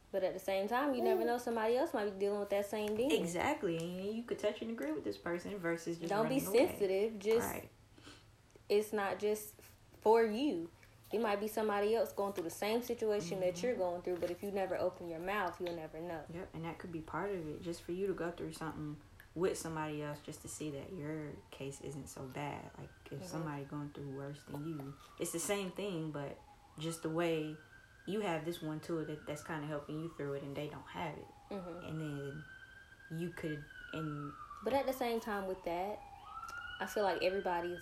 But 0.10 0.24
at 0.24 0.34
the 0.34 0.40
same 0.40 0.70
time, 0.70 0.94
you 0.96 1.02
never 1.04 1.26
know 1.26 1.38
somebody 1.38 1.76
else 1.76 1.94
might 1.94 2.06
be 2.06 2.12
dealing 2.18 2.40
with 2.40 2.50
that 2.50 2.66
same 2.66 2.96
demon. 2.96 3.12
exactly, 3.12 3.78
and 3.78 4.16
you 4.16 4.24
could 4.24 4.40
touch 4.40 4.62
and 4.62 4.72
agree 4.72 4.94
with 4.94 5.04
this 5.04 5.18
person 5.18 5.58
versus 5.60 5.98
just 5.98 6.10
Don't 6.10 6.30
be 6.30 6.36
running 6.40 6.48
away. 6.48 6.68
sensitive. 6.70 7.20
Just 7.20 7.50
right? 7.54 7.70
it's 8.70 8.94
not 8.94 9.20
just 9.20 9.54
for 10.02 10.24
you. 10.24 10.70
It 11.12 11.22
might 11.22 11.40
be 11.42 11.48
somebody 11.48 11.94
else 11.96 12.12
going 12.14 12.34
through 12.34 12.46
the 12.46 12.50
same 12.50 12.82
situation 12.82 13.40
that 13.42 13.56
Mhm. 13.56 13.62
you're 13.64 13.76
going 13.76 14.02
through, 14.02 14.18
but 14.18 14.32
if 14.32 14.42
you 14.44 14.52
never 14.52 14.78
open 14.78 15.08
your 15.10 15.20
mouth, 15.20 15.60
you'll 15.60 15.76
never 15.76 16.00
know. 16.00 16.22
Yep, 16.34 16.50
and 16.54 16.66
that 16.66 16.78
could 16.78 16.92
be 16.92 17.00
part 17.02 17.30
of 17.30 17.48
it, 17.48 17.62
just 17.62 17.82
for 17.82 17.92
you 17.92 18.08
to 18.08 18.14
go 18.14 18.32
through 18.32 18.54
something 18.54 18.98
with 19.38 19.58
somebody 19.58 20.02
else, 20.02 20.18
just 20.26 20.42
to 20.42 20.48
see 20.48 20.72
that 20.72 20.92
your 20.94 21.30
case 21.52 21.80
isn't 21.84 22.10
so 22.10 22.22
bad. 22.34 22.60
Like 22.78 22.90
if 23.12 23.20
Mhm. 23.22 23.30
somebody 23.30 23.64
going 23.66 23.90
through 23.90 24.10
worse 24.18 24.40
than 24.50 24.66
you, 24.66 24.94
it's 25.20 25.32
the 25.32 25.40
same 25.40 25.70
thing, 25.72 26.12
but 26.12 26.38
just 26.80 27.04
the 27.04 27.10
way 27.10 27.56
you 28.08 28.22
have 28.22 28.46
this 28.46 28.62
one 28.62 28.80
tool 28.80 29.06
that 29.06 29.26
that's 29.28 29.44
kind 29.44 29.64
of 29.64 29.70
helping 29.70 30.02
you 30.02 30.10
through 30.18 30.34
it, 30.34 30.44
and 30.44 30.56
they 30.56 30.68
don't 30.68 30.88
have 30.88 31.16
it, 31.18 31.28
hmm 31.50 31.86
and 31.86 32.02
then 32.02 32.44
you 33.12 33.30
could 33.30 33.64
and 33.94 34.34
But 34.64 34.74
at 34.74 34.88
the 34.88 34.94
same 34.94 35.20
time, 35.20 35.46
with 35.48 35.64
that, 35.66 36.00
I 36.82 36.88
feel 36.88 37.04
like 37.04 37.22
everybody's 37.22 37.80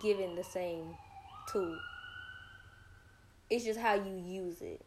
given 0.00 0.36
the 0.36 0.44
same 0.44 0.96
tool. 1.48 1.76
It's 3.50 3.64
just 3.64 3.80
how 3.80 3.94
you 3.94 4.16
use 4.16 4.62
it. 4.62 4.80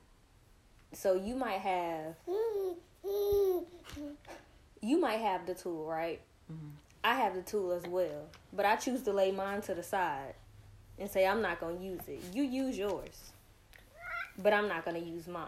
So 0.93 1.13
you 1.13 1.35
might 1.35 1.59
have 1.59 2.15
you 4.81 4.99
might 4.99 5.17
have 5.19 5.45
the 5.45 5.53
tool, 5.55 5.85
right? 5.85 6.19
Mhm. 6.51 6.71
I 7.03 7.15
have 7.15 7.35
the 7.35 7.41
tool 7.41 7.71
as 7.71 7.83
well, 7.87 8.27
but 8.51 8.65
I 8.65 8.75
choose 8.75 9.03
to 9.03 9.13
lay 9.13 9.31
mine 9.31 9.61
to 9.63 9.73
the 9.73 9.83
side 9.83 10.35
and 10.97 11.09
say 11.09 11.25
I'm 11.25 11.41
not 11.41 11.59
gonna 11.59 11.79
use 11.79 12.01
it. 12.07 12.21
You 12.33 12.43
use 12.43 12.77
yours, 12.77 13.31
but 14.37 14.53
I'm 14.53 14.67
not 14.67 14.83
gonna 14.85 14.99
use 14.99 15.27
mine. 15.27 15.47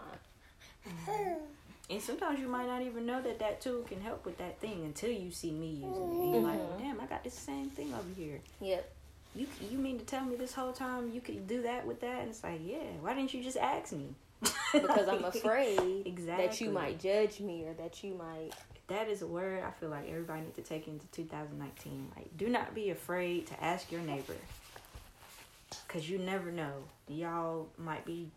And 1.90 2.00
sometimes 2.00 2.40
you 2.40 2.48
might 2.48 2.66
not 2.66 2.80
even 2.82 3.04
know 3.04 3.20
that 3.20 3.38
that 3.40 3.60
tool 3.60 3.82
can 3.82 4.00
help 4.00 4.24
with 4.24 4.38
that 4.38 4.58
thing 4.60 4.82
until 4.84 5.10
you 5.10 5.30
see 5.30 5.50
me 5.50 5.66
using 5.68 5.90
it. 5.90 6.22
And 6.22 6.30
you're 6.32 6.42
like, 6.42 6.58
Mhm. 6.58 6.78
damn, 6.78 7.00
I 7.00 7.06
got 7.06 7.22
this 7.22 7.34
same 7.34 7.68
thing 7.70 7.92
over 7.92 8.08
here. 8.16 8.40
Yep. 8.60 8.90
You 9.34 9.46
you 9.70 9.78
mean 9.78 9.98
to 9.98 10.04
tell 10.04 10.24
me 10.24 10.36
this 10.36 10.54
whole 10.54 10.72
time 10.72 11.10
you 11.12 11.20
could 11.20 11.46
do 11.46 11.62
that 11.62 11.86
with 11.86 12.00
that? 12.00 12.20
And 12.20 12.30
it's 12.30 12.42
like, 12.42 12.60
yeah. 12.64 12.78
Why 13.00 13.14
didn't 13.14 13.34
you 13.34 13.42
just 13.42 13.56
ask 13.58 13.92
me? 13.92 14.14
Because 14.72 15.06
I'm 15.08 15.24
afraid 15.24 16.16
that 16.26 16.60
you 16.60 16.70
might 16.70 16.98
judge 16.98 17.40
me 17.40 17.64
or 17.64 17.74
that 17.74 18.02
you 18.02 18.14
might. 18.14 18.52
That 18.92 19.08
is 19.08 19.22
a 19.22 19.26
word 19.26 19.62
I 19.62 19.70
feel 19.72 19.88
like 19.88 20.08
everybody 20.08 20.42
needs 20.42 20.56
to 20.56 20.62
take 20.62 20.86
into 20.88 21.06
2019. 21.08 22.12
Like, 22.16 22.36
do 22.36 22.48
not 22.48 22.74
be 22.74 22.90
afraid 22.90 23.46
to 23.48 23.62
ask 23.64 23.90
your 23.90 24.00
neighbor. 24.02 24.36
Cause 25.88 26.08
you 26.08 26.18
never 26.18 26.50
know. 26.50 26.72
Y'all 27.08 27.68
might 27.78 28.04
be 28.04 28.28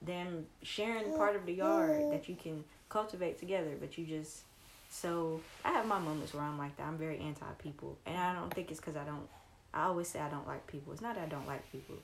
them 0.00 0.46
sharing 0.62 1.12
part 1.14 1.36
of 1.36 1.46
the 1.46 1.52
yard 1.52 2.12
that 2.12 2.28
you 2.28 2.36
can 2.36 2.64
cultivate 2.88 3.38
together, 3.38 3.72
but 3.80 3.96
you 3.98 4.04
just 4.06 4.42
so 4.90 5.40
I 5.64 5.72
have 5.72 5.86
my 5.86 5.98
moments 5.98 6.34
where 6.34 6.42
I'm 6.42 6.58
like 6.58 6.76
that. 6.76 6.86
I'm 6.86 6.98
very 6.98 7.18
anti 7.18 7.46
people, 7.62 7.96
and 8.04 8.16
I 8.16 8.34
don't 8.34 8.52
think 8.52 8.70
it's 8.70 8.78
because 8.80 8.96
I 8.96 9.04
don't. 9.04 9.26
I 9.72 9.84
always 9.84 10.08
say 10.08 10.20
I 10.20 10.28
don't 10.28 10.46
like 10.46 10.66
people. 10.66 10.92
It's 10.92 11.00
not 11.00 11.14
that 11.14 11.24
I 11.24 11.28
don't 11.28 11.46
like 11.46 11.70
people. 11.72 11.96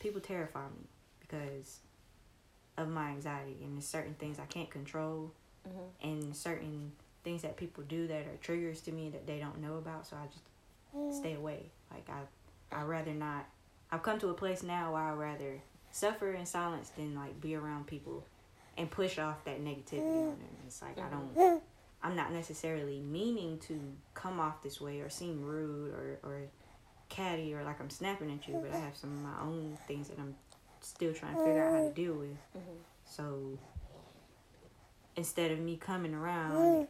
People 0.00 0.20
terrify 0.22 0.64
me 0.64 0.86
because 1.20 1.80
of 2.78 2.88
my 2.88 3.10
anxiety, 3.10 3.56
and 3.62 3.74
there's 3.76 3.86
certain 3.86 4.14
things 4.14 4.38
I 4.38 4.46
can't 4.46 4.70
control 4.70 5.30
Mhm. 5.68 5.88
and 6.02 6.36
certain 6.36 6.92
things 7.24 7.42
that 7.42 7.56
people 7.56 7.84
do 7.84 8.06
that 8.08 8.26
are 8.26 8.36
triggers 8.40 8.80
to 8.82 8.92
me 8.92 9.10
that 9.10 9.26
they 9.26 9.38
don't 9.38 9.60
know 9.60 9.76
about 9.76 10.06
so 10.06 10.16
i 10.16 10.26
just 10.26 10.44
mm. 10.96 11.12
stay 11.12 11.34
away. 11.34 11.70
Like 11.90 12.08
i 12.08 12.76
i 12.76 12.82
rather 12.82 13.12
not 13.12 13.46
i've 13.90 14.02
come 14.02 14.18
to 14.20 14.28
a 14.28 14.34
place 14.34 14.62
now 14.62 14.92
where 14.92 15.02
i 15.02 15.12
rather 15.12 15.60
suffer 15.90 16.32
in 16.32 16.46
silence 16.46 16.90
than 16.90 17.14
like 17.14 17.40
be 17.40 17.54
around 17.54 17.86
people 17.86 18.24
and 18.78 18.90
push 18.90 19.18
off 19.18 19.44
that 19.44 19.62
negativity 19.62 20.22
on 20.22 20.32
mm. 20.32 20.38
them. 20.38 20.56
It's 20.66 20.80
like 20.82 20.98
i 20.98 21.08
don't 21.08 21.36
mm. 21.36 21.60
i'm 22.02 22.16
not 22.16 22.32
necessarily 22.32 23.00
meaning 23.00 23.58
to 23.68 23.78
come 24.14 24.40
off 24.40 24.62
this 24.62 24.80
way 24.80 25.00
or 25.00 25.10
seem 25.10 25.42
rude 25.42 25.92
or 25.92 26.18
or 26.22 26.40
catty 27.08 27.52
or 27.52 27.62
like 27.62 27.78
i'm 27.78 27.90
snapping 27.90 28.30
at 28.32 28.48
you 28.48 28.58
but 28.62 28.74
i 28.74 28.80
have 28.80 28.96
some 28.96 29.10
of 29.10 29.22
my 29.22 29.42
own 29.42 29.76
things 29.86 30.08
that 30.08 30.18
i'm 30.18 30.34
still 30.80 31.12
trying 31.12 31.36
to 31.36 31.44
figure 31.44 31.62
out 31.62 31.74
how 31.74 31.88
to 31.88 31.92
deal 31.92 32.14
with. 32.14 32.36
Mhm. 32.56 32.78
so 33.04 33.58
instead 35.14 35.50
of 35.50 35.58
me 35.58 35.76
coming 35.76 36.14
around 36.14 36.88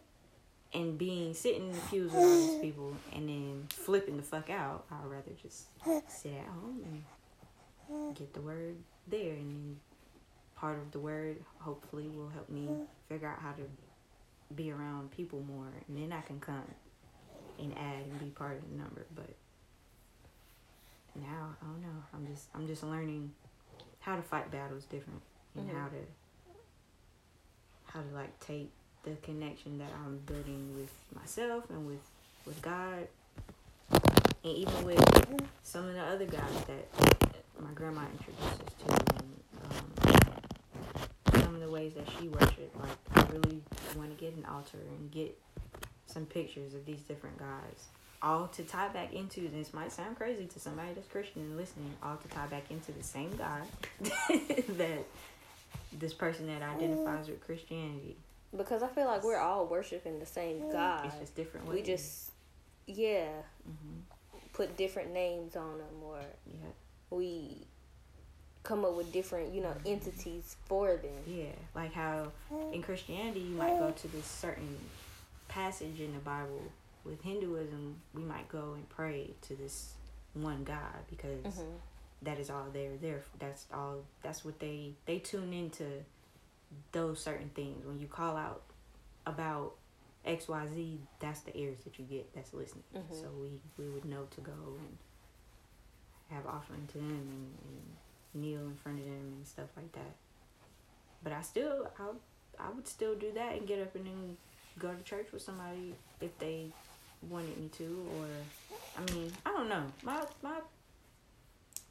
and 0.74 0.96
being 0.96 1.34
sitting 1.34 1.68
in 1.68 1.72
the 1.72 1.78
pews 1.90 2.12
with 2.12 2.22
all 2.22 2.36
these 2.36 2.60
people 2.60 2.96
and 3.14 3.28
then 3.28 3.66
flipping 3.70 4.16
the 4.16 4.22
fuck 4.22 4.48
out, 4.50 4.84
I'd 4.90 5.04
rather 5.06 5.32
just 5.42 5.64
sit 6.08 6.32
at 6.32 6.46
home 6.46 6.82
and 7.88 8.14
get 8.16 8.32
the 8.32 8.40
word 8.40 8.76
there. 9.06 9.34
And 9.34 9.50
then 9.54 9.80
part 10.56 10.78
of 10.78 10.90
the 10.92 10.98
word 10.98 11.38
hopefully 11.58 12.08
will 12.08 12.30
help 12.30 12.48
me 12.48 12.68
figure 13.08 13.28
out 13.28 13.40
how 13.40 13.52
to 13.52 13.62
be 14.54 14.70
around 14.70 15.10
people 15.10 15.42
more. 15.42 15.68
And 15.88 15.96
then 15.98 16.12
I 16.16 16.22
can 16.22 16.40
come 16.40 16.62
and 17.58 17.76
add 17.76 18.04
and 18.10 18.18
be 18.20 18.26
part 18.26 18.56
of 18.56 18.70
the 18.70 18.76
number. 18.76 19.04
But 19.14 19.30
now, 21.14 21.54
I 21.60 21.66
don't 21.66 21.82
know. 21.82 22.02
I'm 22.14 22.26
just 22.26 22.48
I'm 22.54 22.66
just 22.66 22.82
learning 22.82 23.32
how 24.00 24.16
to 24.16 24.22
fight 24.22 24.50
battles 24.50 24.84
different 24.86 25.20
and 25.54 25.68
Mhm. 25.68 25.74
how 25.74 25.88
to 25.88 25.96
how 27.84 28.00
to 28.00 28.08
like 28.14 28.40
take 28.40 28.70
the 29.04 29.12
connection 29.22 29.78
that 29.78 29.90
I'm 30.04 30.18
building 30.26 30.74
with 30.76 30.90
myself 31.14 31.64
and 31.70 31.86
with 31.86 32.00
with 32.46 32.60
God. 32.62 33.08
And 34.44 34.56
even 34.56 34.84
with 34.84 35.46
some 35.62 35.86
of 35.86 35.94
the 35.94 36.00
other 36.00 36.26
guys 36.26 36.64
that 36.66 36.88
my 37.60 37.70
grandma 37.74 38.02
introduced 38.10 38.62
us 38.62 38.74
to 38.78 38.92
and 39.16 39.32
um, 41.34 41.40
some 41.40 41.54
of 41.54 41.60
the 41.60 41.70
ways 41.70 41.92
that 41.94 42.08
she 42.18 42.28
worshiped 42.28 42.76
like 42.80 42.90
I 43.14 43.32
really 43.32 43.62
want 43.96 44.16
to 44.16 44.24
get 44.24 44.34
an 44.34 44.44
altar 44.46 44.78
and 44.98 45.10
get 45.10 45.38
some 46.06 46.26
pictures 46.26 46.74
of 46.74 46.84
these 46.84 47.00
different 47.02 47.38
guys. 47.38 47.86
All 48.20 48.46
to 48.48 48.62
tie 48.62 48.88
back 48.88 49.12
into 49.12 49.48
this 49.48 49.74
might 49.74 49.92
sound 49.92 50.16
crazy 50.16 50.46
to 50.46 50.60
somebody 50.60 50.92
that's 50.94 51.08
Christian 51.08 51.42
and 51.42 51.56
listening 51.56 51.92
all 52.02 52.16
to 52.16 52.28
tie 52.28 52.46
back 52.46 52.70
into 52.70 52.92
the 52.92 53.02
same 53.02 53.30
God 53.36 53.62
that 54.00 55.04
this 55.92 56.12
person 56.14 56.46
that 56.46 56.62
identifies 56.62 57.28
with 57.28 57.44
Christianity 57.44 58.16
Because 58.56 58.82
I 58.82 58.88
feel 58.88 59.06
like 59.06 59.24
we're 59.24 59.38
all 59.38 59.66
worshiping 59.66 60.18
the 60.18 60.26
same 60.26 60.70
God. 60.70 61.06
it's 61.06 61.18
just 61.18 61.34
different 61.34 61.66
ways. 61.66 61.74
We 61.76 61.82
just, 61.82 62.30
yeah, 62.86 63.28
hmm 63.64 63.98
put 64.52 64.76
different 64.76 65.12
names 65.14 65.56
on 65.56 65.78
them, 65.78 66.02
or 66.04 66.18
yeah 66.46 66.68
we 67.08 67.56
come 68.62 68.84
up 68.84 68.94
with 68.94 69.10
different, 69.12 69.54
you 69.54 69.60
know, 69.62 69.74
entities 69.86 70.56
for 70.66 70.96
them. 70.96 71.22
yeah 71.26 71.46
like 71.74 71.92
how 71.92 72.30
in 72.72 72.82
Christianity 72.82 73.40
you 73.40 73.56
might 73.56 73.78
go 73.78 73.90
to 73.90 74.08
this 74.08 74.26
certain 74.26 74.76
passage 75.48 76.00
in 76.00 76.12
the 76.12 76.18
Bible 76.20 76.62
with 77.04 77.22
Hinduism 77.22 77.96
we 78.14 78.22
might 78.22 78.48
go 78.48 78.74
and 78.74 78.88
pray 78.90 79.30
to 79.48 79.54
this 79.56 79.94
one 80.34 80.64
God 80.64 81.00
because 81.10 81.54
hmm 81.54 81.70
that 82.22 82.38
is 82.38 82.50
all 82.50 82.66
they're 82.72 82.96
there 83.00 83.22
that's 83.40 83.66
all 83.74 83.96
that's 84.22 84.44
what 84.44 84.60
they 84.60 84.92
they 85.06 85.18
tune 85.18 85.52
into 85.52 85.84
those 86.92 87.20
certain 87.20 87.50
things 87.50 87.84
when 87.86 87.98
you 88.00 88.06
call 88.06 88.36
out 88.36 88.62
about 89.26 89.74
xyz 90.26 90.98
that's 91.20 91.40
the 91.40 91.56
ears 91.56 91.78
that 91.84 91.98
you 91.98 92.04
get 92.04 92.32
that's 92.34 92.52
listening 92.54 92.84
Mhm. 92.94 93.10
so 93.20 93.28
we 93.40 93.60
we 93.78 93.90
would 93.90 94.04
know 94.04 94.24
to 94.30 94.40
go 94.40 94.52
and 94.52 94.98
have 96.30 96.46
offering 96.46 96.86
to 96.92 96.98
them 96.98 97.10
and, 97.10 97.58
and 97.64 98.42
kneel 98.42 98.60
in 98.60 98.74
front 98.76 98.98
of 98.98 99.04
them 99.04 99.14
and 99.36 99.46
stuff 99.46 99.68
like 99.76 99.90
that 99.92 100.14
but 101.22 101.32
i 101.32 101.42
still 101.42 101.88
i 101.98 102.04
i 102.64 102.70
would 102.70 102.86
still 102.86 103.14
do 103.16 103.32
that 103.32 103.54
and 103.56 103.66
get 103.66 103.80
up 103.80 103.94
and 103.96 104.06
then 104.06 104.36
go 104.78 104.92
to 104.94 105.02
church 105.02 105.32
with 105.32 105.42
somebody 105.42 105.94
if 106.20 106.36
they 106.38 106.70
wanted 107.28 107.56
me 107.58 107.68
to 107.68 108.06
or 108.18 108.26
i 108.98 109.12
mean 109.12 109.30
i 109.44 109.50
don't 109.50 109.68
know 109.68 109.84
my 110.02 110.22
my 110.42 110.60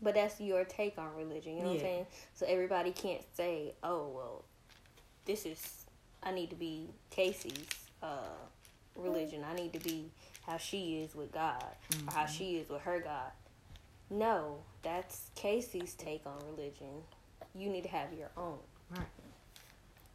But 0.01 0.15
that's 0.15 0.41
your 0.41 0.65
take 0.65 0.97
on 0.97 1.13
religion. 1.15 1.57
You 1.57 1.59
know 1.63 1.67
what 1.69 1.73
I'm 1.75 1.81
saying? 1.81 2.05
So 2.33 2.45
everybody 2.47 2.91
can't 2.91 3.21
say, 3.35 3.75
"Oh, 3.83 4.07
well, 4.15 4.43
this 5.25 5.45
is 5.45 5.85
I 6.23 6.31
need 6.31 6.49
to 6.51 6.55
be 6.55 6.89
Casey's 7.09 7.65
uh, 8.03 8.27
religion. 8.95 9.43
I 9.49 9.53
need 9.55 9.73
to 9.73 9.79
be 9.79 10.11
how 10.45 10.57
she 10.57 11.01
is 11.01 11.15
with 11.15 11.31
God 11.31 11.63
or 12.07 12.13
how 12.13 12.23
Mhm. 12.25 12.29
she 12.29 12.57
is 12.57 12.69
with 12.69 12.81
her 12.81 12.99
God." 12.99 13.31
No, 14.09 14.57
that's 14.81 15.29
Casey's 15.35 15.93
take 15.93 16.25
on 16.25 16.37
religion. 16.55 17.03
You 17.55 17.69
need 17.69 17.83
to 17.83 17.89
have 17.89 18.11
your 18.13 18.29
own. 18.37 18.59
Right. 18.89 19.05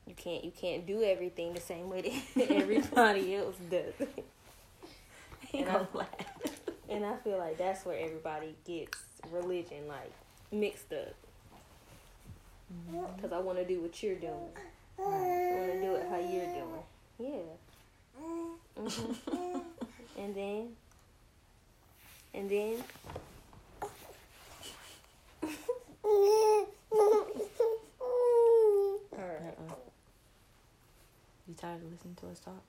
You 0.06 0.14
can't 0.14 0.44
you 0.44 0.50
can't 0.52 0.86
do 0.86 1.02
everything 1.02 1.54
the 1.54 1.60
same 1.60 1.88
way 1.90 2.22
that 2.36 2.50
everybody 2.50 3.34
else 3.36 3.56
does. 3.70 3.94
And 5.54 5.68
I-. 5.68 5.86
And 6.88 7.04
I 7.04 7.16
feel 7.16 7.38
like 7.38 7.58
that's 7.58 7.84
where 7.84 7.98
everybody 7.98 8.54
gets 8.64 8.98
religion 9.32 9.88
like 9.88 10.12
mixed 10.52 10.92
up. 10.92 11.14
Because 13.16 13.32
I 13.32 13.38
want 13.38 13.58
to 13.58 13.64
do 13.64 13.80
what 13.80 14.00
you're 14.02 14.14
doing. 14.16 14.50
I 14.98 15.02
want 15.02 15.72
to 15.72 15.80
do 15.80 15.94
it 15.94 16.06
how 16.08 16.18
you're 16.18 16.46
doing. 16.46 16.84
Yeah. 17.18 17.42
hmm 18.76 19.58
and 20.18 20.34
then, 20.34 20.76
and 22.34 22.50
then, 22.50 22.82
all 29.12 29.18
right. 29.18 29.56
Uh-uh. 29.58 29.74
You 31.48 31.54
tired 31.54 31.82
of 31.82 31.92
listening 31.92 32.16
to 32.20 32.26
us 32.28 32.40
talk? 32.40 32.62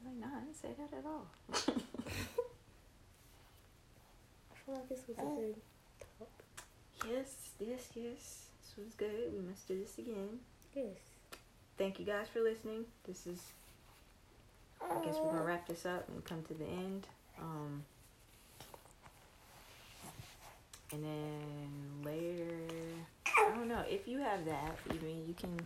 I'm 0.00 0.20
like, 0.20 0.30
nah, 0.30 0.36
I 0.36 0.40
didn't 0.40 0.56
say 0.56 0.68
that 0.78 0.92
at 0.98 1.04
all. 1.06 1.26
I 1.52 1.54
feel 4.64 4.74
like 4.74 4.88
this 4.88 5.02
was 5.08 5.18
a 5.18 5.20
good 5.22 5.56
talk. 6.18 6.28
yes, 7.08 7.34
yes, 7.60 7.88
yes. 7.94 8.51
This 8.74 8.86
was 8.86 8.94
good. 8.94 9.32
We 9.34 9.46
must 9.46 9.68
do 9.68 9.78
this 9.78 9.98
again. 9.98 10.38
Yes. 10.74 10.86
Thank 11.76 11.98
you 11.98 12.06
guys 12.06 12.26
for 12.32 12.40
listening. 12.40 12.86
This 13.06 13.26
is, 13.26 13.40
I 14.80 15.04
guess 15.04 15.16
we're 15.16 15.30
gonna 15.30 15.42
wrap 15.42 15.68
this 15.68 15.84
up 15.84 16.08
and 16.08 16.24
come 16.24 16.42
to 16.44 16.54
the 16.54 16.64
end. 16.64 17.06
Um, 17.38 17.84
and 20.92 21.04
then 21.04 22.04
later, 22.04 22.54
I 23.26 23.50
don't 23.54 23.68
know 23.68 23.82
if 23.90 24.08
you 24.08 24.18
have 24.18 24.44
that. 24.46 24.78
Mean, 25.02 25.24
you 25.28 25.34
can 25.34 25.60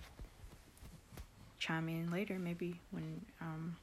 chime 1.60 1.88
in 1.88 2.10
later, 2.10 2.38
maybe 2.40 2.80
when 2.90 3.20
um 3.40 3.76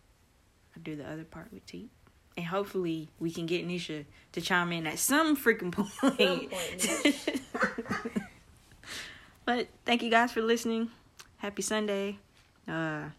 I 0.76 0.80
do 0.80 0.98
the 0.98 1.10
other 1.10 1.24
part 1.24 1.48
with 1.54 1.66
T. 1.66 1.90
And 2.36 2.48
hopefully 2.48 3.10
we 3.20 3.32
can 3.32 3.46
get 3.46 3.66
Nisha 3.66 4.06
to 4.34 4.42
chime 4.42 4.74
in 4.74 4.88
at 4.88 5.00
some 5.00 5.38
freaking 5.38 5.72
point. 5.72 5.92
Some 6.02 6.50
point, 6.50 8.24
but 9.46 9.68
thank 9.86 10.02
you 10.04 10.10
guys 10.10 10.32
for 10.32 10.42
listening. 10.42 10.90
Happy 11.38 11.62
Sunday. 11.62 12.18
Uh 12.68 13.10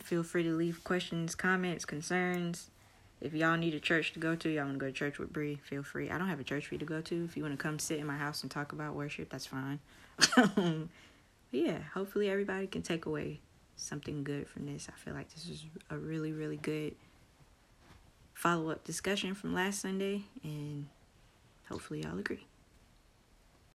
feel 0.00 0.22
free 0.22 0.42
to 0.42 0.54
leave 0.54 0.82
questions, 0.84 1.34
comments, 1.34 1.84
concerns. 1.84 2.70
If 3.20 3.32
y'all 3.32 3.56
need 3.56 3.74
a 3.74 3.80
church 3.80 4.12
to 4.14 4.18
go 4.18 4.34
to, 4.36 4.48
y'all 4.48 4.64
want 4.64 4.74
to 4.74 4.80
go 4.80 4.86
to 4.86 4.92
church 4.92 5.18
with 5.18 5.32
Bri, 5.32 5.60
feel 5.64 5.82
free. 5.82 6.10
I 6.10 6.18
don't 6.18 6.28
have 6.28 6.40
a 6.40 6.44
church 6.44 6.66
for 6.66 6.74
you 6.74 6.78
to 6.80 6.84
go 6.84 7.00
to. 7.00 7.24
If 7.24 7.36
you 7.36 7.42
want 7.42 7.58
to 7.58 7.62
come 7.62 7.78
sit 7.78 7.98
in 7.98 8.06
my 8.06 8.16
house 8.16 8.42
and 8.42 8.50
talk 8.50 8.72
about 8.72 8.94
worship, 8.94 9.30
that's 9.30 9.46
fine. 9.46 9.78
yeah, 11.50 11.78
hopefully 11.94 12.28
everybody 12.28 12.66
can 12.66 12.82
take 12.82 13.06
away 13.06 13.40
something 13.76 14.24
good 14.24 14.48
from 14.48 14.66
this. 14.66 14.88
I 14.88 14.98
feel 14.98 15.14
like 15.14 15.32
this 15.32 15.46
is 15.48 15.64
a 15.90 15.96
really, 15.96 16.32
really 16.32 16.56
good 16.56 16.94
follow 18.34 18.70
up 18.70 18.84
discussion 18.84 19.34
from 19.34 19.54
last 19.54 19.80
Sunday, 19.80 20.22
and 20.42 20.88
hopefully 21.68 22.02
y'all 22.02 22.18
agree. 22.18 22.46